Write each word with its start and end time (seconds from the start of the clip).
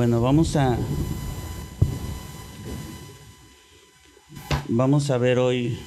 Bueno, 0.00 0.22
vamos 0.22 0.56
a 0.56 0.78
vamos 4.66 5.10
a 5.10 5.18
ver 5.18 5.38
hoy 5.38 5.78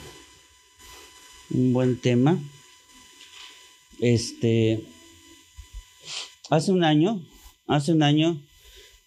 un 1.49 1.73
buen 1.73 1.99
tema. 1.99 2.37
Este 3.99 4.85
hace 6.51 6.71
un 6.71 6.83
año, 6.83 7.25
hace 7.65 7.91
un 7.91 8.03
año 8.03 8.39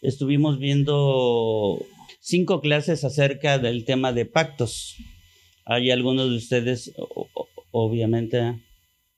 estuvimos 0.02 0.58
viendo 0.58 1.86
cinco 2.18 2.60
clases 2.60 3.04
acerca 3.04 3.60
del 3.60 3.84
tema 3.84 4.12
de 4.12 4.26
pactos. 4.26 4.96
Hay 5.64 5.92
algunos 5.92 6.30
de 6.30 6.36
ustedes 6.36 6.92
obviamente 7.70 8.60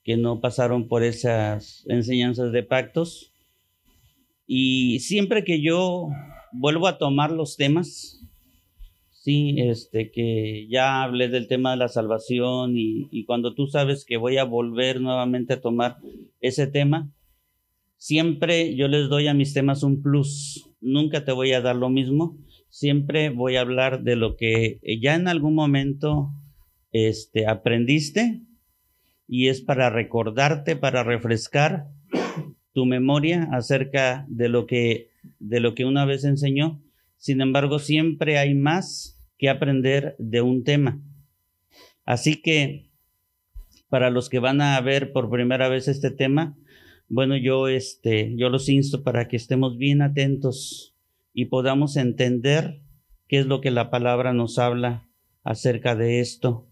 que 0.03 0.17
no 0.17 0.39
pasaron 0.39 0.87
por 0.87 1.01
esas 1.01 1.83
enseñanzas 1.87 2.51
de 2.51 2.61
pactos 2.61 3.31
y 4.51 5.01
siempre 5.01 5.43
que 5.43 5.61
yo 5.61 6.09
vuelvo 6.51 6.87
a 6.87 6.97
tomar 6.97 7.29
los 7.29 7.55
temas, 7.55 8.19
sí, 9.11 9.53
este, 9.59 10.09
que 10.09 10.67
ya 10.71 11.03
hablé 11.03 11.27
del 11.27 11.47
tema 11.47 11.69
de 11.69 11.77
la 11.77 11.87
salvación 11.87 12.73
y, 12.75 13.25
cuando 13.25 13.53
tú 13.53 13.67
sabes 13.67 14.05
que 14.05 14.17
voy 14.17 14.37
a 14.37 14.45
volver 14.45 15.01
nuevamente 15.01 15.53
a 15.53 15.61
tomar 15.61 15.97
ese 16.41 16.65
tema, 16.65 17.13
siempre 17.97 18.75
yo 18.75 18.87
les 18.87 19.07
doy 19.07 19.27
a 19.27 19.35
mis 19.35 19.53
temas 19.53 19.83
un 19.83 20.01
plus. 20.01 20.67
Nunca 20.81 21.23
te 21.23 21.31
voy 21.31 21.51
a 21.51 21.61
dar 21.61 21.75
lo 21.75 21.89
mismo. 21.89 22.35
Siempre 22.69 23.29
voy 23.29 23.55
a 23.55 23.61
hablar 23.61 24.01
de 24.01 24.15
lo 24.15 24.35
que 24.35 24.79
ya 24.99 25.13
en 25.13 25.27
algún 25.27 25.53
momento 25.53 26.31
este, 26.91 27.45
aprendiste 27.45 28.41
y 29.27 29.49
es 29.49 29.61
para 29.61 29.91
recordarte, 29.91 30.75
para 30.75 31.03
refrescar 31.03 31.91
tu 32.79 32.85
memoria 32.85 33.49
acerca 33.51 34.25
de 34.29 34.47
lo 34.47 34.65
que 34.65 35.09
de 35.39 35.59
lo 35.59 35.75
que 35.75 35.83
una 35.83 36.05
vez 36.05 36.23
enseñó. 36.23 36.81
Sin 37.17 37.41
embargo, 37.41 37.77
siempre 37.77 38.37
hay 38.37 38.55
más 38.55 39.19
que 39.37 39.49
aprender 39.49 40.15
de 40.17 40.39
un 40.41 40.63
tema. 40.63 40.97
Así 42.05 42.41
que 42.41 42.89
para 43.89 44.09
los 44.09 44.29
que 44.29 44.39
van 44.39 44.61
a 44.61 44.79
ver 44.79 45.11
por 45.11 45.29
primera 45.29 45.67
vez 45.67 45.89
este 45.89 46.09
tema, 46.09 46.55
bueno, 47.09 47.35
yo 47.35 47.67
este 47.67 48.33
yo 48.37 48.47
los 48.47 48.69
insto 48.69 49.03
para 49.03 49.27
que 49.27 49.35
estemos 49.35 49.77
bien 49.77 50.01
atentos 50.01 50.95
y 51.33 51.47
podamos 51.47 51.97
entender 51.97 52.79
qué 53.27 53.39
es 53.39 53.45
lo 53.45 53.59
que 53.59 53.71
la 53.71 53.89
palabra 53.89 54.31
nos 54.31 54.57
habla 54.57 55.05
acerca 55.43 55.97
de 55.97 56.21
esto 56.21 56.65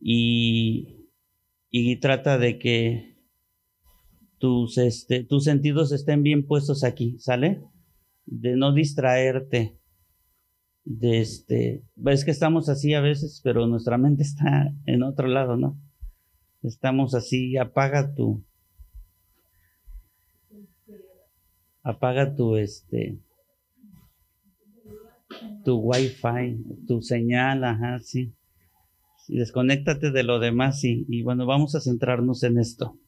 y 0.00 0.96
y 1.70 1.94
trata 1.98 2.38
de 2.38 2.58
que 2.58 3.17
tus, 4.38 4.78
este, 4.78 5.24
tus 5.24 5.44
sentidos 5.44 5.92
estén 5.92 6.22
bien 6.22 6.46
puestos 6.46 6.84
aquí, 6.84 7.18
¿sale? 7.18 7.62
De 8.26 8.56
no 8.56 8.72
distraerte. 8.72 9.78
De 10.84 11.20
este, 11.20 11.82
ves 11.96 12.24
que 12.24 12.30
estamos 12.30 12.68
así 12.68 12.94
a 12.94 13.00
veces, 13.00 13.40
pero 13.44 13.66
nuestra 13.66 13.98
mente 13.98 14.22
está 14.22 14.72
en 14.86 15.02
otro 15.02 15.28
lado, 15.28 15.56
¿no? 15.56 15.78
Estamos 16.62 17.14
así, 17.14 17.56
apaga 17.58 18.14
tu, 18.14 18.42
apaga 21.82 22.34
tu, 22.34 22.56
este, 22.56 23.18
tu 25.64 25.76
wifi, 25.76 26.64
tu 26.86 27.02
señal, 27.02 27.64
ajá, 27.64 27.98
sí. 28.00 28.34
desconéctate 29.28 30.10
de 30.10 30.22
lo 30.22 30.38
demás 30.38 30.84
y, 30.84 31.04
y 31.08 31.22
bueno, 31.22 31.44
vamos 31.44 31.74
a 31.74 31.80
centrarnos 31.80 32.42
en 32.44 32.58
esto. 32.58 32.98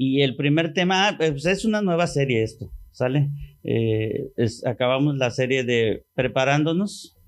Y 0.00 0.22
el 0.22 0.36
primer 0.36 0.74
tema, 0.74 1.16
pues 1.18 1.44
es 1.44 1.64
una 1.64 1.82
nueva 1.82 2.06
serie 2.06 2.44
esto, 2.44 2.70
¿sale? 2.92 3.30
Eh, 3.64 4.30
acabamos 4.64 5.16
la 5.16 5.32
serie 5.32 5.64
de 5.64 6.06
Preparándonos 6.14 7.18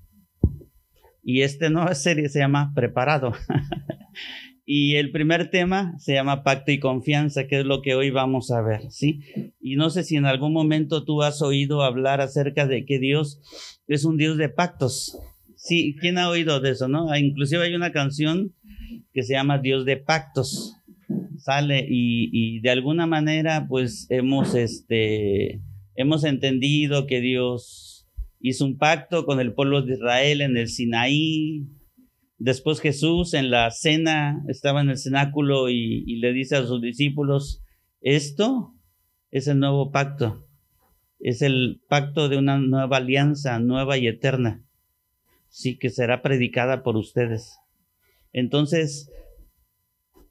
y 1.21 1.41
esta 1.41 1.69
nueva 1.69 1.93
serie 1.95 2.29
se 2.29 2.39
llama 2.39 2.71
Preparado. 2.73 3.33
y 4.65 4.95
el 4.95 5.11
primer 5.11 5.51
tema 5.51 5.93
se 5.97 6.13
llama 6.13 6.43
Pacto 6.43 6.71
y 6.71 6.79
Confianza, 6.79 7.45
que 7.45 7.59
es 7.59 7.65
lo 7.65 7.81
que 7.81 7.93
hoy 7.93 8.09
vamos 8.09 8.51
a 8.51 8.61
ver, 8.61 8.89
¿sí? 8.89 9.19
Y 9.59 9.75
no 9.75 9.89
sé 9.89 10.05
si 10.05 10.15
en 10.15 10.25
algún 10.25 10.53
momento 10.53 11.03
tú 11.03 11.23
has 11.23 11.41
oído 11.41 11.83
hablar 11.83 12.21
acerca 12.21 12.67
de 12.67 12.85
que 12.85 12.99
Dios 12.99 13.41
es 13.87 14.05
un 14.05 14.15
Dios 14.15 14.37
de 14.37 14.47
pactos. 14.47 15.19
Sí, 15.57 15.97
¿quién 15.99 16.17
ha 16.17 16.29
oído 16.29 16.61
de 16.61 16.69
eso, 16.71 16.87
no? 16.87 17.11
Ah, 17.11 17.19
inclusive 17.19 17.63
hay 17.63 17.75
una 17.75 17.91
canción 17.91 18.55
que 19.11 19.23
se 19.23 19.33
llama 19.33 19.57
Dios 19.57 19.83
de 19.83 19.97
pactos 19.97 20.80
sale 21.41 21.85
y, 21.87 22.59
de 22.61 22.69
alguna 22.69 23.07
manera 23.07 23.67
pues 23.67 24.07
hemos, 24.09 24.55
este, 24.55 25.61
hemos 25.95 26.23
entendido 26.23 27.07
que 27.07 27.21
Dios 27.21 28.07
hizo 28.39 28.65
un 28.65 28.77
pacto 28.77 29.25
con 29.25 29.39
el 29.39 29.53
pueblo 29.53 29.81
de 29.81 29.93
Israel 29.93 30.41
en 30.41 30.57
el 30.57 30.67
Sinaí. 30.67 31.67
Después 32.37 32.79
Jesús 32.79 33.33
en 33.33 33.51
la 33.51 33.69
cena 33.71 34.43
estaba 34.47 34.81
en 34.81 34.89
el 34.89 34.97
cenáculo 34.97 35.69
y, 35.69 36.03
y 36.07 36.17
le 36.17 36.33
dice 36.33 36.55
a 36.55 36.65
sus 36.65 36.81
discípulos, 36.81 37.61
esto 38.01 38.73
es 39.29 39.47
el 39.47 39.59
nuevo 39.59 39.91
pacto, 39.91 40.47
es 41.19 41.41
el 41.41 41.81
pacto 41.87 42.29
de 42.29 42.37
una 42.37 42.57
nueva 42.57 42.97
alianza, 42.97 43.59
nueva 43.59 43.97
y 43.97 44.07
eterna, 44.07 44.63
sí 45.49 45.77
que 45.77 45.89
será 45.89 46.21
predicada 46.21 46.81
por 46.81 46.97
ustedes. 46.97 47.57
Entonces, 48.33 49.11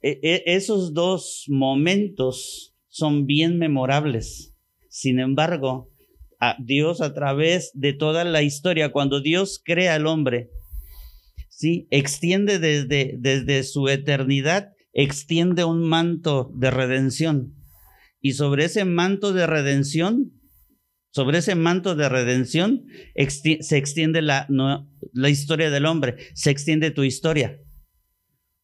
e, 0.03 0.19
e, 0.23 0.43
esos 0.47 0.95
dos 0.95 1.45
momentos 1.49 2.75
son 2.89 3.27
bien 3.27 3.59
memorables. 3.59 4.57
Sin 4.89 5.21
embargo, 5.21 5.91
a 6.41 6.57
Dios 6.59 7.01
a 7.01 7.13
través 7.13 7.71
de 7.75 7.93
toda 7.93 8.25
la 8.25 8.43
historia, 8.43 8.93
cuando 8.93 9.21
Dios 9.21 9.61
crea 9.63 9.95
al 9.95 10.07
hombre, 10.07 10.51
¿sí? 11.49 11.87
extiende 11.91 12.59
desde, 12.59 13.15
desde 13.19 13.63
su 13.63 13.89
eternidad, 13.89 14.73
extiende 14.93 15.65
un 15.65 15.83
manto 15.83 16.51
de 16.55 16.71
redención. 16.71 17.55
Y 18.21 18.33
sobre 18.33 18.65
ese 18.65 18.85
manto 18.85 19.33
de 19.33 19.47
redención, 19.47 20.33
sobre 21.11 21.39
ese 21.39 21.55
manto 21.55 21.95
de 21.95 22.09
redención, 22.09 22.87
se 23.17 23.77
extiende 23.77 24.23
la, 24.23 24.47
la 25.13 25.29
historia 25.29 25.71
del 25.71 25.87
hombre, 25.87 26.17
se 26.35 26.51
extiende 26.51 26.91
tu 26.91 27.03
historia. 27.03 27.61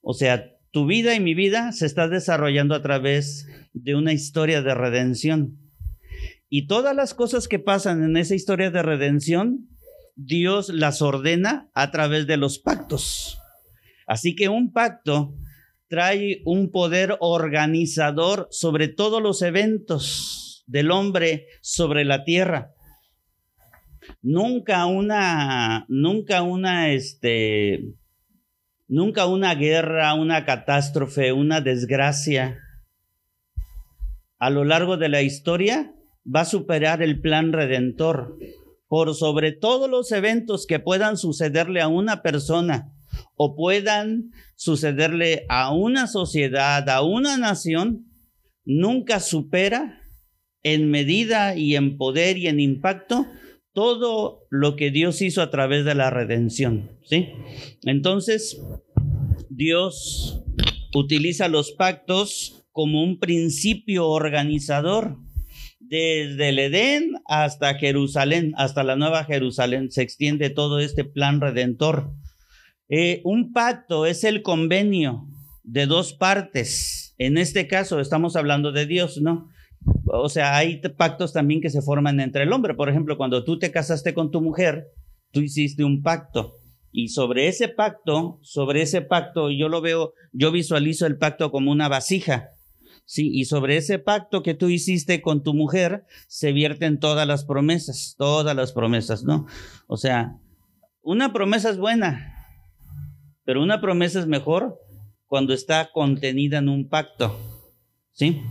O 0.00 0.14
sea, 0.14 0.55
tu 0.76 0.84
vida 0.84 1.14
y 1.14 1.20
mi 1.20 1.32
vida 1.32 1.72
se 1.72 1.86
está 1.86 2.06
desarrollando 2.06 2.74
a 2.74 2.82
través 2.82 3.48
de 3.72 3.94
una 3.94 4.12
historia 4.12 4.60
de 4.60 4.74
redención. 4.74 5.56
Y 6.50 6.66
todas 6.66 6.94
las 6.94 7.14
cosas 7.14 7.48
que 7.48 7.58
pasan 7.58 8.04
en 8.04 8.18
esa 8.18 8.34
historia 8.34 8.70
de 8.70 8.82
redención, 8.82 9.70
Dios 10.16 10.68
las 10.68 11.00
ordena 11.00 11.70
a 11.72 11.90
través 11.90 12.26
de 12.26 12.36
los 12.36 12.58
pactos. 12.58 13.38
Así 14.06 14.36
que 14.36 14.50
un 14.50 14.70
pacto 14.70 15.34
trae 15.88 16.42
un 16.44 16.70
poder 16.70 17.16
organizador 17.20 18.46
sobre 18.50 18.88
todos 18.88 19.22
los 19.22 19.40
eventos 19.40 20.62
del 20.66 20.90
hombre 20.90 21.46
sobre 21.62 22.04
la 22.04 22.22
tierra. 22.22 22.74
Nunca 24.20 24.84
una, 24.84 25.86
nunca 25.88 26.42
una, 26.42 26.92
este, 26.92 27.94
Nunca 28.88 29.26
una 29.26 29.54
guerra, 29.54 30.14
una 30.14 30.44
catástrofe, 30.44 31.32
una 31.32 31.60
desgracia. 31.60 32.58
A 34.38 34.50
lo 34.50 34.64
largo 34.64 34.96
de 34.96 35.08
la 35.08 35.22
historia 35.22 35.92
va 36.24 36.42
a 36.42 36.44
superar 36.44 37.02
el 37.02 37.20
plan 37.20 37.52
redentor 37.52 38.38
por 38.86 39.14
sobre 39.14 39.52
todos 39.52 39.90
los 39.90 40.12
eventos 40.12 40.66
que 40.66 40.78
puedan 40.78 41.16
sucederle 41.16 41.80
a 41.80 41.88
una 41.88 42.22
persona 42.22 42.92
o 43.34 43.56
puedan 43.56 44.30
sucederle 44.54 45.46
a 45.48 45.72
una 45.74 46.06
sociedad, 46.06 46.88
a 46.88 47.02
una 47.02 47.36
nación, 47.36 48.06
nunca 48.64 49.18
supera 49.18 50.00
en 50.62 50.90
medida 50.90 51.56
y 51.56 51.76
en 51.76 51.96
poder 51.96 52.38
y 52.38 52.46
en 52.46 52.60
impacto 52.60 53.26
todo 53.76 54.46
lo 54.48 54.74
que 54.74 54.90
Dios 54.90 55.20
hizo 55.20 55.42
a 55.42 55.50
través 55.50 55.84
de 55.84 55.94
la 55.94 56.08
redención, 56.08 56.92
¿sí? 57.04 57.28
Entonces, 57.84 58.58
Dios 59.50 60.42
utiliza 60.94 61.48
los 61.48 61.72
pactos 61.72 62.64
como 62.72 63.02
un 63.02 63.20
principio 63.20 64.08
organizador. 64.08 65.18
Desde 65.78 66.48
el 66.48 66.58
Edén 66.58 67.16
hasta 67.26 67.74
Jerusalén, 67.74 68.54
hasta 68.56 68.82
la 68.82 68.96
Nueva 68.96 69.24
Jerusalén, 69.24 69.90
se 69.90 70.00
extiende 70.00 70.48
todo 70.48 70.78
este 70.78 71.04
plan 71.04 71.42
redentor. 71.42 72.14
Eh, 72.88 73.20
un 73.24 73.52
pacto 73.52 74.06
es 74.06 74.24
el 74.24 74.40
convenio 74.40 75.28
de 75.64 75.84
dos 75.84 76.14
partes. 76.14 77.14
En 77.18 77.36
este 77.36 77.66
caso 77.68 78.00
estamos 78.00 78.36
hablando 78.36 78.72
de 78.72 78.86
Dios, 78.86 79.20
¿no? 79.20 79.50
O 80.06 80.28
sea, 80.28 80.56
hay 80.56 80.80
pactos 80.96 81.32
también 81.32 81.60
que 81.60 81.70
se 81.70 81.82
forman 81.82 82.20
entre 82.20 82.44
el 82.44 82.52
hombre. 82.52 82.74
Por 82.74 82.88
ejemplo, 82.88 83.16
cuando 83.16 83.44
tú 83.44 83.58
te 83.58 83.70
casaste 83.70 84.14
con 84.14 84.30
tu 84.30 84.40
mujer, 84.40 84.88
tú 85.32 85.40
hiciste 85.40 85.84
un 85.84 86.02
pacto. 86.02 86.56
Y 86.92 87.08
sobre 87.08 87.48
ese 87.48 87.68
pacto, 87.68 88.38
sobre 88.42 88.82
ese 88.82 89.02
pacto, 89.02 89.50
yo 89.50 89.68
lo 89.68 89.80
veo, 89.80 90.14
yo 90.32 90.50
visualizo 90.50 91.06
el 91.06 91.18
pacto 91.18 91.50
como 91.50 91.70
una 91.70 91.88
vasija. 91.88 92.50
Sí, 93.04 93.30
y 93.32 93.44
sobre 93.44 93.76
ese 93.76 93.98
pacto 93.98 94.42
que 94.42 94.54
tú 94.54 94.68
hiciste 94.68 95.22
con 95.22 95.44
tu 95.44 95.54
mujer 95.54 96.04
se 96.26 96.52
vierten 96.52 96.98
todas 96.98 97.26
las 97.26 97.44
promesas, 97.44 98.16
todas 98.18 98.56
las 98.56 98.72
promesas, 98.72 99.22
¿no? 99.22 99.46
O 99.86 99.96
sea, 99.96 100.38
una 101.02 101.32
promesa 101.32 101.70
es 101.70 101.78
buena, 101.78 102.34
pero 103.44 103.62
una 103.62 103.80
promesa 103.80 104.18
es 104.18 104.26
mejor 104.26 104.80
cuando 105.26 105.54
está 105.54 105.90
contenida 105.92 106.58
en 106.58 106.68
un 106.68 106.88
pacto, 106.88 107.38
¿sí? 108.12 108.42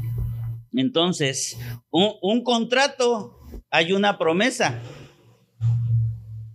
Entonces, 0.75 1.57
un, 1.89 2.43
contrato, 2.43 3.39
hay 3.69 3.93
una 3.93 4.17
promesa. 4.17 4.81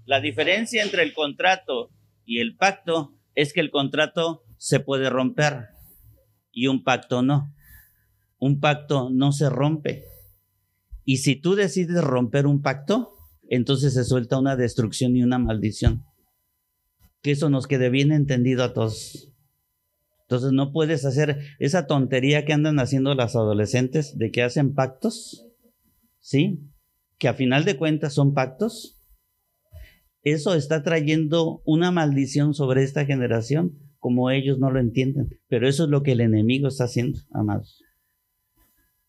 La 0.04 0.20
diferencia 0.20 0.82
entre 0.82 1.02
el 1.02 1.14
contrato 1.14 1.90
y 2.24 2.40
el 2.40 2.56
pacto 2.56 3.14
es 3.34 3.52
que 3.52 3.60
el 3.60 3.70
contrato 3.70 4.44
se 4.58 4.80
puede 4.80 5.08
romper 5.08 5.68
y 6.52 6.66
un 6.66 6.84
pacto 6.84 7.22
no. 7.22 7.54
Un 8.38 8.60
pacto 8.60 9.08
no 9.10 9.32
se 9.32 9.48
rompe. 9.48 10.04
Y 11.04 11.18
si 11.18 11.36
tú 11.36 11.54
decides 11.54 12.02
romper 12.02 12.46
un 12.46 12.60
pacto, 12.60 13.14
entonces 13.48 13.94
se 13.94 14.04
suelta 14.04 14.38
una 14.38 14.56
destrucción 14.56 15.16
y 15.16 15.22
una 15.22 15.38
maldición. 15.38 16.04
Que 17.22 17.32
eso 17.32 17.48
nos 17.50 17.66
quede 17.66 17.90
bien 17.90 18.12
entendido 18.12 18.64
a 18.64 18.72
todos. 18.72 19.29
Entonces 20.30 20.52
no 20.52 20.70
puedes 20.70 21.04
hacer 21.04 21.40
esa 21.58 21.88
tontería 21.88 22.44
que 22.44 22.52
andan 22.52 22.78
haciendo 22.78 23.16
las 23.16 23.34
adolescentes 23.34 24.16
de 24.16 24.30
que 24.30 24.44
hacen 24.44 24.74
pactos, 24.74 25.48
¿sí? 26.20 26.60
Que 27.18 27.26
a 27.26 27.34
final 27.34 27.64
de 27.64 27.76
cuentas 27.76 28.14
son 28.14 28.32
pactos. 28.32 29.02
Eso 30.22 30.54
está 30.54 30.84
trayendo 30.84 31.62
una 31.64 31.90
maldición 31.90 32.54
sobre 32.54 32.84
esta 32.84 33.04
generación 33.04 33.76
como 33.98 34.30
ellos 34.30 34.60
no 34.60 34.70
lo 34.70 34.78
entienden. 34.78 35.40
Pero 35.48 35.66
eso 35.66 35.82
es 35.82 35.90
lo 35.90 36.04
que 36.04 36.12
el 36.12 36.20
enemigo 36.20 36.68
está 36.68 36.84
haciendo, 36.84 37.18
amados. 37.32 37.82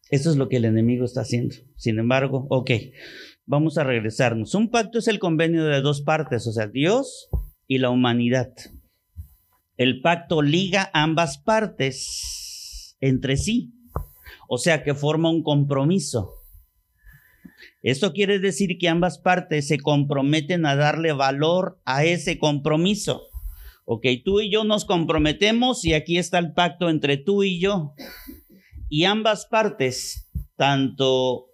Eso 0.10 0.32
es 0.32 0.38
lo 0.38 0.50
que 0.50 0.58
el 0.58 0.66
enemigo 0.66 1.06
está 1.06 1.22
haciendo. 1.22 1.56
Sin 1.76 2.00
embargo, 2.00 2.48
ok, 2.50 2.72
vamos 3.46 3.78
a 3.78 3.84
regresarnos. 3.84 4.56
Un 4.56 4.72
pacto 4.72 4.98
es 4.98 5.08
el 5.08 5.20
convenio 5.20 5.66
de 5.66 5.82
dos 5.82 6.02
partes, 6.02 6.48
o 6.48 6.52
sea, 6.52 6.66
Dios 6.66 7.30
y 7.68 7.78
la 7.78 7.92
humanidad. 7.92 8.54
El 9.78 10.02
pacto 10.02 10.42
liga 10.42 10.90
ambas 10.94 11.38
partes 11.38 12.98
entre 13.00 13.38
sí, 13.38 13.74
o 14.48 14.58
sea 14.58 14.84
que 14.84 14.94
forma 14.94 15.30
un 15.30 15.44
compromiso. 15.44 16.42
Esto 17.84 18.14
quiere 18.14 18.40
decir 18.40 18.78
que 18.78 18.90
ambas 18.90 19.18
partes 19.18 19.68
se 19.68 19.80
comprometen 19.80 20.66
a 20.66 20.76
darle 20.76 21.14
valor 21.14 21.80
a 21.84 22.04
ese 22.04 22.38
compromiso. 22.38 23.24
Ok, 23.86 24.06
tú 24.24 24.40
y 24.40 24.52
yo 24.52 24.64
nos 24.64 24.86
comprometemos 24.86 25.84
y 25.84 25.94
aquí 25.94 26.18
está 26.18 26.38
el 26.38 26.54
pacto 26.54 26.90
entre 26.90 27.18
tú 27.18 27.44
y 27.44 27.60
yo. 27.60 27.94
Y 28.88 29.06
ambas 29.06 29.48
partes, 29.48 30.30
tanto 30.56 31.48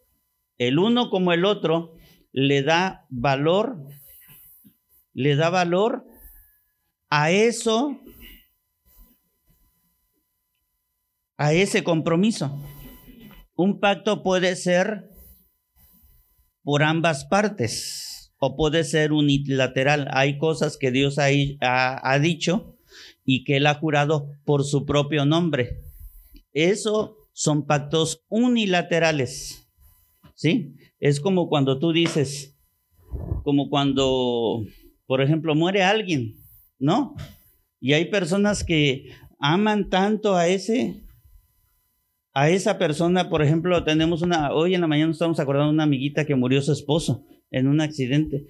el 0.58 0.80
uno 0.80 1.10
como 1.10 1.32
el 1.32 1.46
otro, 1.46 1.94
le 2.34 2.62
da 2.62 3.06
valor, 3.10 3.78
le 5.14 5.36
da 5.36 5.50
valor 5.50 6.06
a 7.10 7.32
eso, 7.32 8.00
a 11.38 11.54
ese 11.54 11.84
compromiso. 11.84 12.60
Un 13.56 13.80
pacto 13.80 14.24
puede 14.24 14.56
ser 14.56 15.10
por 16.64 16.84
ambas 16.84 17.26
partes 17.26 18.34
o 18.40 18.56
puede 18.56 18.84
ser 18.84 19.14
unilateral. 19.14 20.08
Hay 20.12 20.38
cosas 20.38 20.78
que 20.78 20.92
Dios 20.92 21.18
ha, 21.20 22.20
dicho 22.20 22.78
y 23.24 23.44
que 23.44 23.58
Él 23.58 23.68
ha 23.68 23.76
jurado 23.76 24.32
por 24.46 24.64
su 24.64 24.86
propio 24.86 25.26
nombre. 25.26 25.82
Eso 26.54 27.18
son 27.34 27.66
pactos 27.66 28.24
unilaterales. 28.30 29.68
¿Sí? 30.36 30.76
Es 31.00 31.20
como 31.20 31.50
cuando 31.50 31.80
tú 31.80 31.94
dices, 31.94 32.56
como 33.44 33.70
cuando, 33.70 34.64
por 35.06 35.22
ejemplo, 35.22 35.56
muere 35.56 35.84
alguien, 35.84 36.36
¿no? 36.80 37.16
Y 37.80 37.94
hay 37.94 38.06
personas 38.06 38.64
que 38.64 39.12
aman 39.40 39.90
tanto 39.90 40.36
a 40.36 40.48
ese, 40.48 41.07
a 42.38 42.52
esa 42.52 42.78
persona, 42.78 43.30
por 43.30 43.42
ejemplo, 43.42 43.84
tenemos 43.84 44.22
una, 44.22 44.54
hoy 44.54 44.76
en 44.76 44.82
la 44.82 44.88
mañana 44.88 45.12
estamos 45.12 45.40
acordando 45.40 45.70
de 45.70 45.74
una 45.74 45.86
amiguita 45.86 46.24
que 46.24 46.36
murió 46.36 46.62
su 46.62 46.72
esposo 46.72 47.26
en 47.50 47.66
un 47.66 47.82
accidente. 47.82 48.46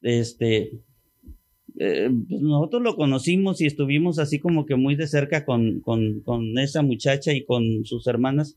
Este, 0.00 0.80
eh, 1.78 2.10
pues 2.26 2.40
nosotros 2.40 2.80
lo 2.80 2.96
conocimos 2.96 3.60
y 3.60 3.66
estuvimos 3.66 4.18
así 4.18 4.38
como 4.38 4.64
que 4.64 4.76
muy 4.76 4.96
de 4.96 5.06
cerca 5.06 5.44
con, 5.44 5.80
con, 5.80 6.22
con, 6.22 6.58
esa 6.58 6.80
muchacha 6.80 7.34
y 7.34 7.44
con 7.44 7.84
sus 7.84 8.06
hermanas. 8.06 8.56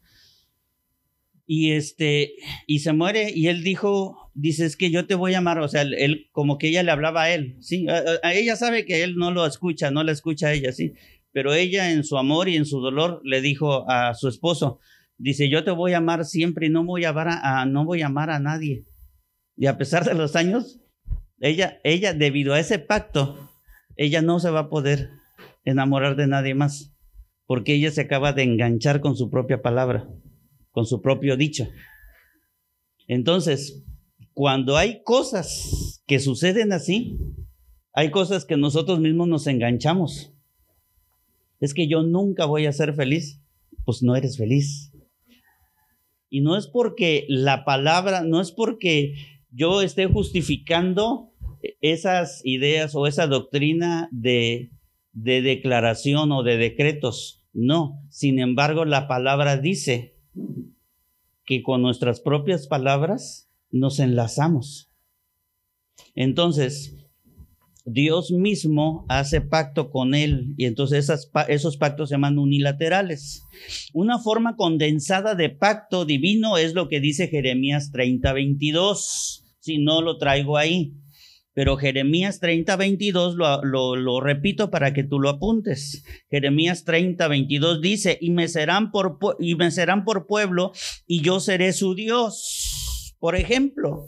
Y 1.45 1.71
este, 1.71 2.36
y 2.65 2.80
se 2.80 2.94
muere 2.94 3.33
y 3.36 3.48
él 3.48 3.62
dijo, 3.62 4.31
dice, 4.33 4.65
es 4.65 4.77
que 4.77 4.89
yo 4.89 5.06
te 5.06 5.15
voy 5.15 5.33
a 5.33 5.39
amar, 5.39 5.60
o 5.60 5.68
sea, 5.68 5.81
él, 5.81 6.27
como 6.31 6.57
que 6.57 6.69
ella 6.69 6.83
le 6.83 6.92
hablaba 6.92 7.24
a 7.24 7.33
él, 7.33 7.57
sí, 7.60 7.88
ella 8.24 8.56
sabe 8.56 8.86
que 8.86 9.03
él 9.03 9.15
no 9.15 9.31
lo 9.31 9.45
escucha, 9.45 9.92
no 9.92 10.03
la 10.03 10.12
escucha 10.12 10.48
a 10.48 10.53
ella, 10.53 10.71
sí, 10.71 10.94
pero 11.38 11.54
ella 11.54 11.92
en 11.92 12.04
su 12.04 12.18
amor 12.18 12.50
y 12.50 12.56
en 12.56 12.66
su 12.66 12.80
dolor 12.80 13.22
le 13.24 13.42
dijo 13.42 13.88
a 13.88 14.16
su 14.16 14.28
esposo, 14.28 14.80
dice, 15.19 15.50
yo 15.50 15.63
te 15.63 15.69
voy 15.69 15.94
a 15.94 15.98
amar 15.98 16.25
siempre 16.25 16.66
y 16.66 16.72
no 16.72 16.84
voy 16.84 17.06
a 17.06 17.10
amar 17.10 17.28
a 17.30 17.63
no 17.68 17.86
voy 17.86 18.01
a 18.01 18.07
amar 18.07 18.31
a 18.31 18.39
nadie. 18.39 18.86
Y 19.56 19.68
a 19.68 19.78
pesar 19.78 20.04
de 20.04 20.16
los 20.16 20.36
años, 20.36 20.81
ella, 21.39 21.80
ella, 21.84 22.16
debido 22.16 22.56
a 22.56 22.60
ese 22.60 22.80
pacto, 22.80 23.51
ella 23.98 24.24
no 24.24 24.39
se 24.39 24.50
va 24.50 24.62
a 24.62 24.69
poder 24.69 25.12
enamorar 25.63 26.16
de 26.16 26.25
nadie 26.25 26.56
más, 26.56 26.95
porque 27.45 27.75
ella 27.75 27.92
se 27.92 28.01
acaba 28.01 28.34
de 28.34 28.42
enganchar 28.42 29.00
con 29.00 29.16
su 29.16 29.30
propia 29.30 29.62
palabra, 29.62 30.10
con 30.72 30.88
su 30.88 31.04
propio 31.04 31.38
dicho. 31.38 31.68
Entonces, 33.07 33.86
cuando 34.34 34.75
hay 34.75 35.04
cosas 35.04 36.01
que 36.07 36.18
suceden 36.18 36.74
así, 36.74 37.19
hay 37.94 38.10
cosas 38.10 38.44
que 38.44 38.57
nosotros 38.57 39.00
mismos 39.00 39.28
nos 39.28 39.45
enganchamos. 39.45 40.34
Es 41.59 41.74
que 41.74 41.88
yo 41.88 42.04
nunca 42.04 42.45
voy 42.45 42.65
a 42.65 42.74
ser 42.74 42.94
feliz. 42.94 43.42
Pues 43.86 44.04
no 44.04 44.15
eres 44.15 44.38
feliz. 44.38 44.92
Y 46.30 46.42
no 46.42 46.57
es 46.57 46.68
porque 46.68 47.25
la 47.30 47.63
palabra, 47.63 48.22
no 48.22 48.41
es 48.41 48.51
porque 48.51 49.15
yo 49.51 49.82
esté 49.82 50.08
justificando 50.08 51.32
esas 51.82 52.41
ideas 52.43 52.96
o 52.96 53.08
esa 53.08 53.27
doctrina 53.27 54.10
de, 54.12 54.72
de 55.13 55.41
declaración 55.41 56.32
o 56.32 56.43
de 56.43 56.58
decretos. 56.58 57.46
No, 57.53 58.03
sin 58.10 58.39
embargo, 58.39 58.86
la 58.86 59.08
palabra 59.08 59.58
dice 59.58 60.15
que 61.46 61.63
con 61.63 61.82
nuestras 61.82 62.20
propias 62.20 62.67
palabras 62.67 63.50
nos 63.72 64.00
enlazamos. 64.00 64.91
Entonces, 66.13 66.97
Dios 67.89 68.32
mismo 68.32 69.06
hace 69.08 69.39
pacto 69.39 69.89
con 69.89 70.13
él 70.13 70.53
y 70.58 70.65
entonces 70.65 71.10
esos 71.48 71.77
pactos 71.77 72.10
se 72.10 72.15
llaman 72.15 72.38
unilaterales. 72.38 73.44
Una 73.94 74.20
forma 74.20 74.58
condensada 74.58 75.36
de 75.36 75.50
pacto 75.50 76.03
divino 76.03 76.58
es 76.58 76.74
lo 76.74 76.89
que 76.89 77.00
dice 77.00 77.29
Jeremías 77.29 77.91
30, 77.91 78.34
22 78.34 79.46
si 79.60 79.77
no 79.77 80.01
lo 80.01 80.17
traigo 80.17 80.58
ahí. 80.58 80.94
Pero 81.53 81.75
Jeremías 81.77 82.39
30, 82.39 82.75
22 82.75 83.36
lo, 83.36 83.96
lo, 83.96 84.20
repito 84.20 84.70
para 84.70 84.94
que 84.94 85.03
tú 85.03 85.20
lo 85.20 85.29
apuntes. 85.29 86.03
Jeremías 86.29 86.84
30, 86.84 87.27
22 87.27 87.82
dice, 87.82 88.17
y 88.22 88.29
me, 88.29 88.48
serán 88.48 88.91
por, 88.91 89.17
y 89.39 89.56
me 89.56 89.72
serán 89.72 90.06
por 90.06 90.27
pueblo 90.27 90.72
y 91.08 91.22
yo 91.22 91.39
seré 91.39 91.74
su 91.74 91.96
Dios. 91.96 93.15
Por 93.17 93.36
ejemplo, 93.36 94.08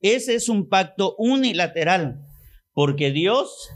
ese 0.00 0.34
es 0.34 0.48
un 0.48 0.68
pacto 0.68 1.14
unilateral, 1.16 2.24
porque 2.78 3.10
Dios 3.10 3.70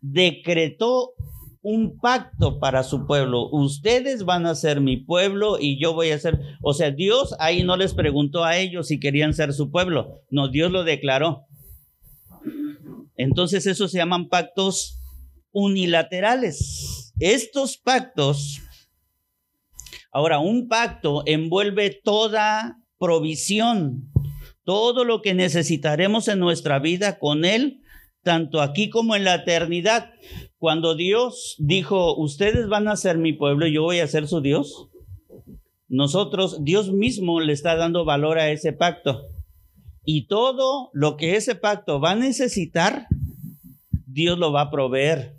decretó 0.00 1.12
un 1.60 1.96
pacto 2.00 2.58
para 2.58 2.82
su 2.82 3.06
pueblo. 3.06 3.48
Ustedes 3.52 4.24
van 4.24 4.46
a 4.46 4.56
ser 4.56 4.80
mi 4.80 4.96
pueblo 4.96 5.58
y 5.60 5.80
yo 5.80 5.94
voy 5.94 6.10
a 6.10 6.18
ser, 6.18 6.40
o 6.60 6.74
sea, 6.74 6.90
Dios 6.90 7.36
ahí 7.38 7.62
no 7.62 7.76
les 7.76 7.94
preguntó 7.94 8.42
a 8.42 8.56
ellos 8.56 8.88
si 8.88 8.98
querían 8.98 9.32
ser 9.32 9.52
su 9.52 9.70
pueblo, 9.70 10.22
no, 10.28 10.48
Dios 10.48 10.72
lo 10.72 10.82
declaró. 10.82 11.46
Entonces 13.14 13.64
esos 13.64 13.92
se 13.92 13.98
llaman 13.98 14.28
pactos 14.28 14.98
unilaterales. 15.52 17.14
Estos 17.20 17.76
pactos, 17.78 18.60
ahora, 20.10 20.40
un 20.40 20.66
pacto 20.66 21.22
envuelve 21.26 22.00
toda 22.02 22.76
provisión, 22.98 24.10
todo 24.64 25.04
lo 25.04 25.22
que 25.22 25.32
necesitaremos 25.32 26.26
en 26.26 26.40
nuestra 26.40 26.80
vida 26.80 27.20
con 27.20 27.44
Él, 27.44 27.81
tanto 28.22 28.60
aquí 28.60 28.88
como 28.90 29.16
en 29.16 29.24
la 29.24 29.36
eternidad. 29.36 30.10
Cuando 30.58 30.94
Dios 30.94 31.56
dijo, 31.58 32.16
ustedes 32.16 32.68
van 32.68 32.88
a 32.88 32.96
ser 32.96 33.18
mi 33.18 33.32
pueblo, 33.32 33.66
yo 33.66 33.82
voy 33.82 34.00
a 34.00 34.06
ser 34.06 34.28
su 34.28 34.40
Dios, 34.40 34.88
nosotros, 35.88 36.64
Dios 36.64 36.90
mismo 36.90 37.40
le 37.40 37.52
está 37.52 37.76
dando 37.76 38.04
valor 38.04 38.38
a 38.38 38.50
ese 38.50 38.72
pacto. 38.72 39.22
Y 40.04 40.26
todo 40.26 40.90
lo 40.94 41.16
que 41.16 41.36
ese 41.36 41.54
pacto 41.54 42.00
va 42.00 42.12
a 42.12 42.16
necesitar, 42.16 43.06
Dios 44.06 44.38
lo 44.38 44.52
va 44.52 44.62
a 44.62 44.70
proveer. 44.70 45.36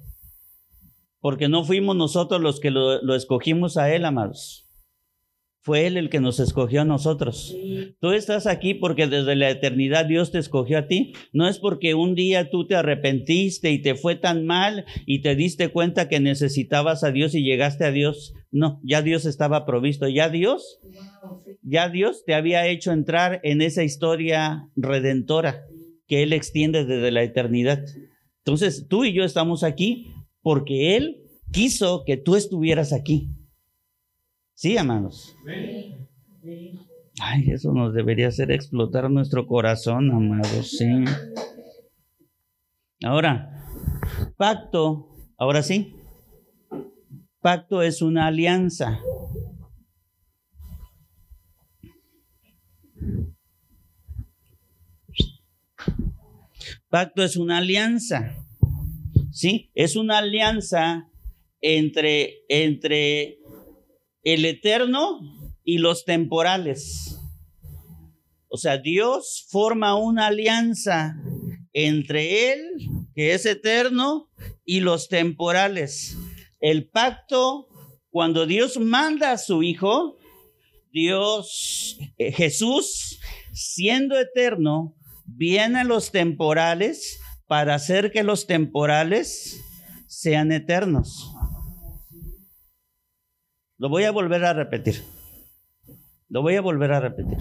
porque 1.20 1.48
no 1.48 1.64
fuimos 1.64 1.96
nosotros 1.96 2.42
los 2.42 2.60
que 2.60 2.70
lo, 2.70 3.02
lo 3.02 3.16
escogimos 3.16 3.78
a 3.78 3.96
Él, 3.96 4.04
amados. 4.04 4.63
Fue 5.64 5.88
Él 5.88 5.96
el 5.96 6.10
que 6.10 6.20
nos 6.20 6.42
escogió 6.42 6.82
a 6.82 6.86
nosotros. 6.86 7.56
Tú 8.02 8.12
estás 8.12 8.48
aquí 8.48 8.74
porque 8.74 9.08
desde 9.08 9.38
la 9.38 9.50
eternidad 9.50 10.06
Dios 10.06 10.30
te 10.30 10.38
escogió 10.38 10.78
a 10.78 10.88
ti. 10.88 11.14
No 11.32 11.48
es 11.48 11.58
porque 11.58 11.96
un 11.96 12.16
día 12.16 12.50
tú 12.50 12.68
te 12.68 12.76
arrepentiste 12.76 13.72
y 13.72 13.82
te 13.82 13.96
fue 13.96 14.18
tan 14.18 14.46
mal 14.46 14.84
y 15.06 15.22
te 15.22 15.38
diste 15.38 15.70
cuenta 15.70 16.10
que 16.10 16.20
necesitabas 16.20 17.06
a 17.06 17.12
Dios 17.12 17.34
y 17.34 17.44
llegaste 17.44 17.86
a 17.86 17.92
Dios. 17.92 18.34
No, 18.52 18.82
ya 18.84 19.02
Dios 19.02 19.26
estaba 19.26 19.66
provisto. 19.66 20.10
Ya 20.10 20.28
Dios, 20.28 20.82
ya 21.62 21.88
Dios 21.88 22.26
te 22.26 22.34
había 22.34 22.68
hecho 22.68 22.92
entrar 22.92 23.40
en 23.44 23.62
esa 23.62 23.86
historia 23.86 24.70
redentora 24.76 25.64
que 26.08 26.24
Él 26.24 26.34
extiende 26.34 26.84
desde 26.84 27.10
la 27.12 27.24
eternidad. 27.24 27.86
Entonces 28.40 28.88
tú 28.90 29.06
y 29.06 29.14
yo 29.14 29.24
estamos 29.24 29.64
aquí 29.64 30.14
porque 30.42 30.98
Él 30.98 31.22
quiso 31.54 32.04
que 32.06 32.18
tú 32.18 32.36
estuvieras 32.36 32.92
aquí. 32.92 33.30
Sí, 34.54 34.78
amados. 34.78 35.36
Ay, 37.22 37.52
eso 37.52 37.74
nos 37.74 37.94
debería 37.94 38.28
hacer 38.28 38.52
explotar 38.52 39.10
nuestro 39.10 39.46
corazón, 39.48 40.12
amados, 40.12 40.72
sí. 40.78 41.06
Ahora, 43.04 43.66
pacto, 44.38 45.10
ahora 45.38 45.64
sí. 45.64 45.96
Pacto 47.42 47.82
es 47.82 48.02
una 48.02 48.28
alianza. 48.28 49.00
Pacto 56.90 57.24
es 57.24 57.36
una 57.36 57.58
alianza. 57.58 58.36
¿Sí? 59.32 59.72
Es 59.74 59.96
una 59.96 60.20
alianza 60.20 61.10
entre, 61.60 62.46
entre 62.48 63.40
el 64.24 64.46
eterno 64.46 65.20
y 65.64 65.78
los 65.78 66.06
temporales. 66.06 67.20
O 68.48 68.58
sea, 68.58 68.78
Dios 68.78 69.48
forma 69.50 69.96
una 69.96 70.28
alianza 70.28 71.16
entre 71.74 72.54
Él, 72.54 72.60
que 73.16 73.34
es 73.34 73.46
eterno, 73.46 74.30
y 74.64 74.80
los 74.80 75.10
temporales. 75.10 76.16
El 76.60 76.90
pacto, 76.90 77.68
cuando 78.10 78.46
Dios 78.46 78.80
manda 78.80 79.32
a 79.32 79.38
su 79.38 79.64
Hijo, 79.64 80.18
Dios, 80.92 81.98
eh, 82.18 82.32
Jesús, 82.32 83.20
siendo 83.52 84.20
eterno, 84.20 84.96
viene 85.26 85.80
a 85.80 85.84
los 85.84 86.12
temporales 86.12 87.20
para 87.48 87.76
hacer 87.76 88.12
que 88.12 88.24
los 88.24 88.46
temporales 88.46 89.60
sean 90.08 90.52
eternos. 90.52 91.33
Lo 93.84 93.90
voy 93.90 94.06
a 94.06 94.12
volver 94.12 94.46
a 94.46 94.54
repetir. 94.54 95.04
Lo 96.30 96.42
voy 96.42 96.56
a 96.56 96.62
volver 96.62 96.94
a 96.94 97.02
repetir. 97.02 97.38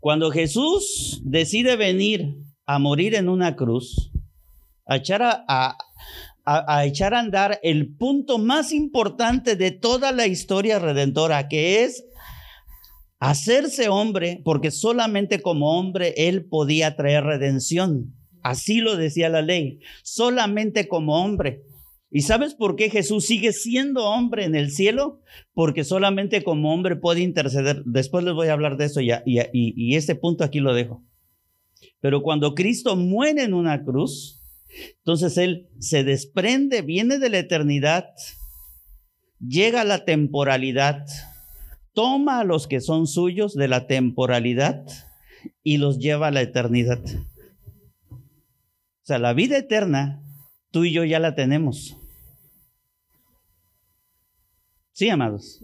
Cuando 0.00 0.30
Jesús 0.30 1.22
decide 1.24 1.76
venir 1.76 2.36
a 2.66 2.78
morir 2.78 3.14
en 3.14 3.30
una 3.30 3.56
cruz, 3.56 4.12
a 4.84 4.96
echar 4.96 5.22
a, 5.22 5.78
a, 6.44 6.84
echar 6.84 7.14
a 7.14 7.20
andar 7.20 7.58
el 7.62 7.96
punto 7.96 8.36
más 8.36 8.70
importante 8.70 9.56
de 9.56 9.70
toda 9.70 10.12
la 10.12 10.26
historia 10.26 10.78
redentora, 10.78 11.48
que 11.48 11.84
es 11.84 12.04
hacerse 13.18 13.88
hombre, 13.88 14.42
porque 14.44 14.70
solamente 14.70 15.40
como 15.40 15.78
hombre 15.78 16.12
él 16.18 16.44
podía 16.44 16.96
traer 16.96 17.24
redención. 17.24 18.14
Así 18.42 18.82
lo 18.82 18.96
decía 18.96 19.30
la 19.30 19.40
ley, 19.40 19.80
solamente 20.02 20.86
como 20.86 21.24
hombre. 21.24 21.62
¿Y 22.14 22.20
sabes 22.20 22.54
por 22.54 22.76
qué 22.76 22.90
Jesús 22.90 23.24
sigue 23.24 23.54
siendo 23.54 24.04
hombre 24.04 24.44
en 24.44 24.54
el 24.54 24.70
cielo? 24.70 25.22
Porque 25.54 25.82
solamente 25.82 26.44
como 26.44 26.74
hombre 26.74 26.94
puede 26.94 27.20
interceder. 27.20 27.82
Después 27.86 28.22
les 28.22 28.34
voy 28.34 28.48
a 28.48 28.52
hablar 28.52 28.76
de 28.76 28.84
eso 28.84 29.00
ya, 29.00 29.22
y, 29.24 29.40
y, 29.54 29.96
este 29.96 30.14
punto 30.14 30.44
aquí 30.44 30.60
lo 30.60 30.74
dejo. 30.74 31.02
Pero 32.00 32.20
cuando 32.20 32.54
Cristo 32.54 32.96
muere 32.96 33.44
en 33.44 33.54
una 33.54 33.82
cruz, 33.82 34.42
entonces 34.98 35.38
Él 35.38 35.70
se 35.78 36.04
desprende, 36.04 36.82
viene 36.82 37.18
de 37.18 37.30
la 37.30 37.38
eternidad, 37.38 38.04
llega 39.40 39.80
a 39.80 39.84
la 39.84 40.04
temporalidad, 40.04 41.06
toma 41.94 42.40
a 42.40 42.44
los 42.44 42.66
que 42.66 42.82
son 42.82 43.06
suyos 43.06 43.54
de 43.54 43.68
la 43.68 43.86
temporalidad 43.86 44.84
y 45.62 45.78
los 45.78 45.98
lleva 45.98 46.26
a 46.26 46.30
la 46.30 46.42
eternidad. 46.42 47.02
O 48.10 49.04
sea, 49.04 49.18
la 49.18 49.32
vida 49.32 49.56
eterna, 49.56 50.22
tú 50.70 50.84
y 50.84 50.92
yo 50.92 51.04
ya 51.04 51.18
la 51.18 51.34
tenemos. 51.34 51.96
Sí, 54.92 55.08
amados. 55.08 55.60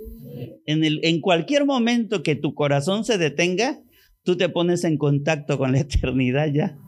En, 0.67 0.85
el, 0.85 1.01
en 1.03 1.21
cualquier 1.21 1.67
momento 1.67 2.23
que 2.23 2.35
tu 2.35 2.55
corazón 2.55 3.05
se 3.05 3.19
detenga, 3.19 3.81
tú 4.23 4.37
te 4.37 4.49
pones 4.49 4.85
en 4.85 4.97
contacto 4.97 5.59
con 5.59 5.73
la 5.73 5.81
eternidad 5.81 6.49
ya, 6.53 6.79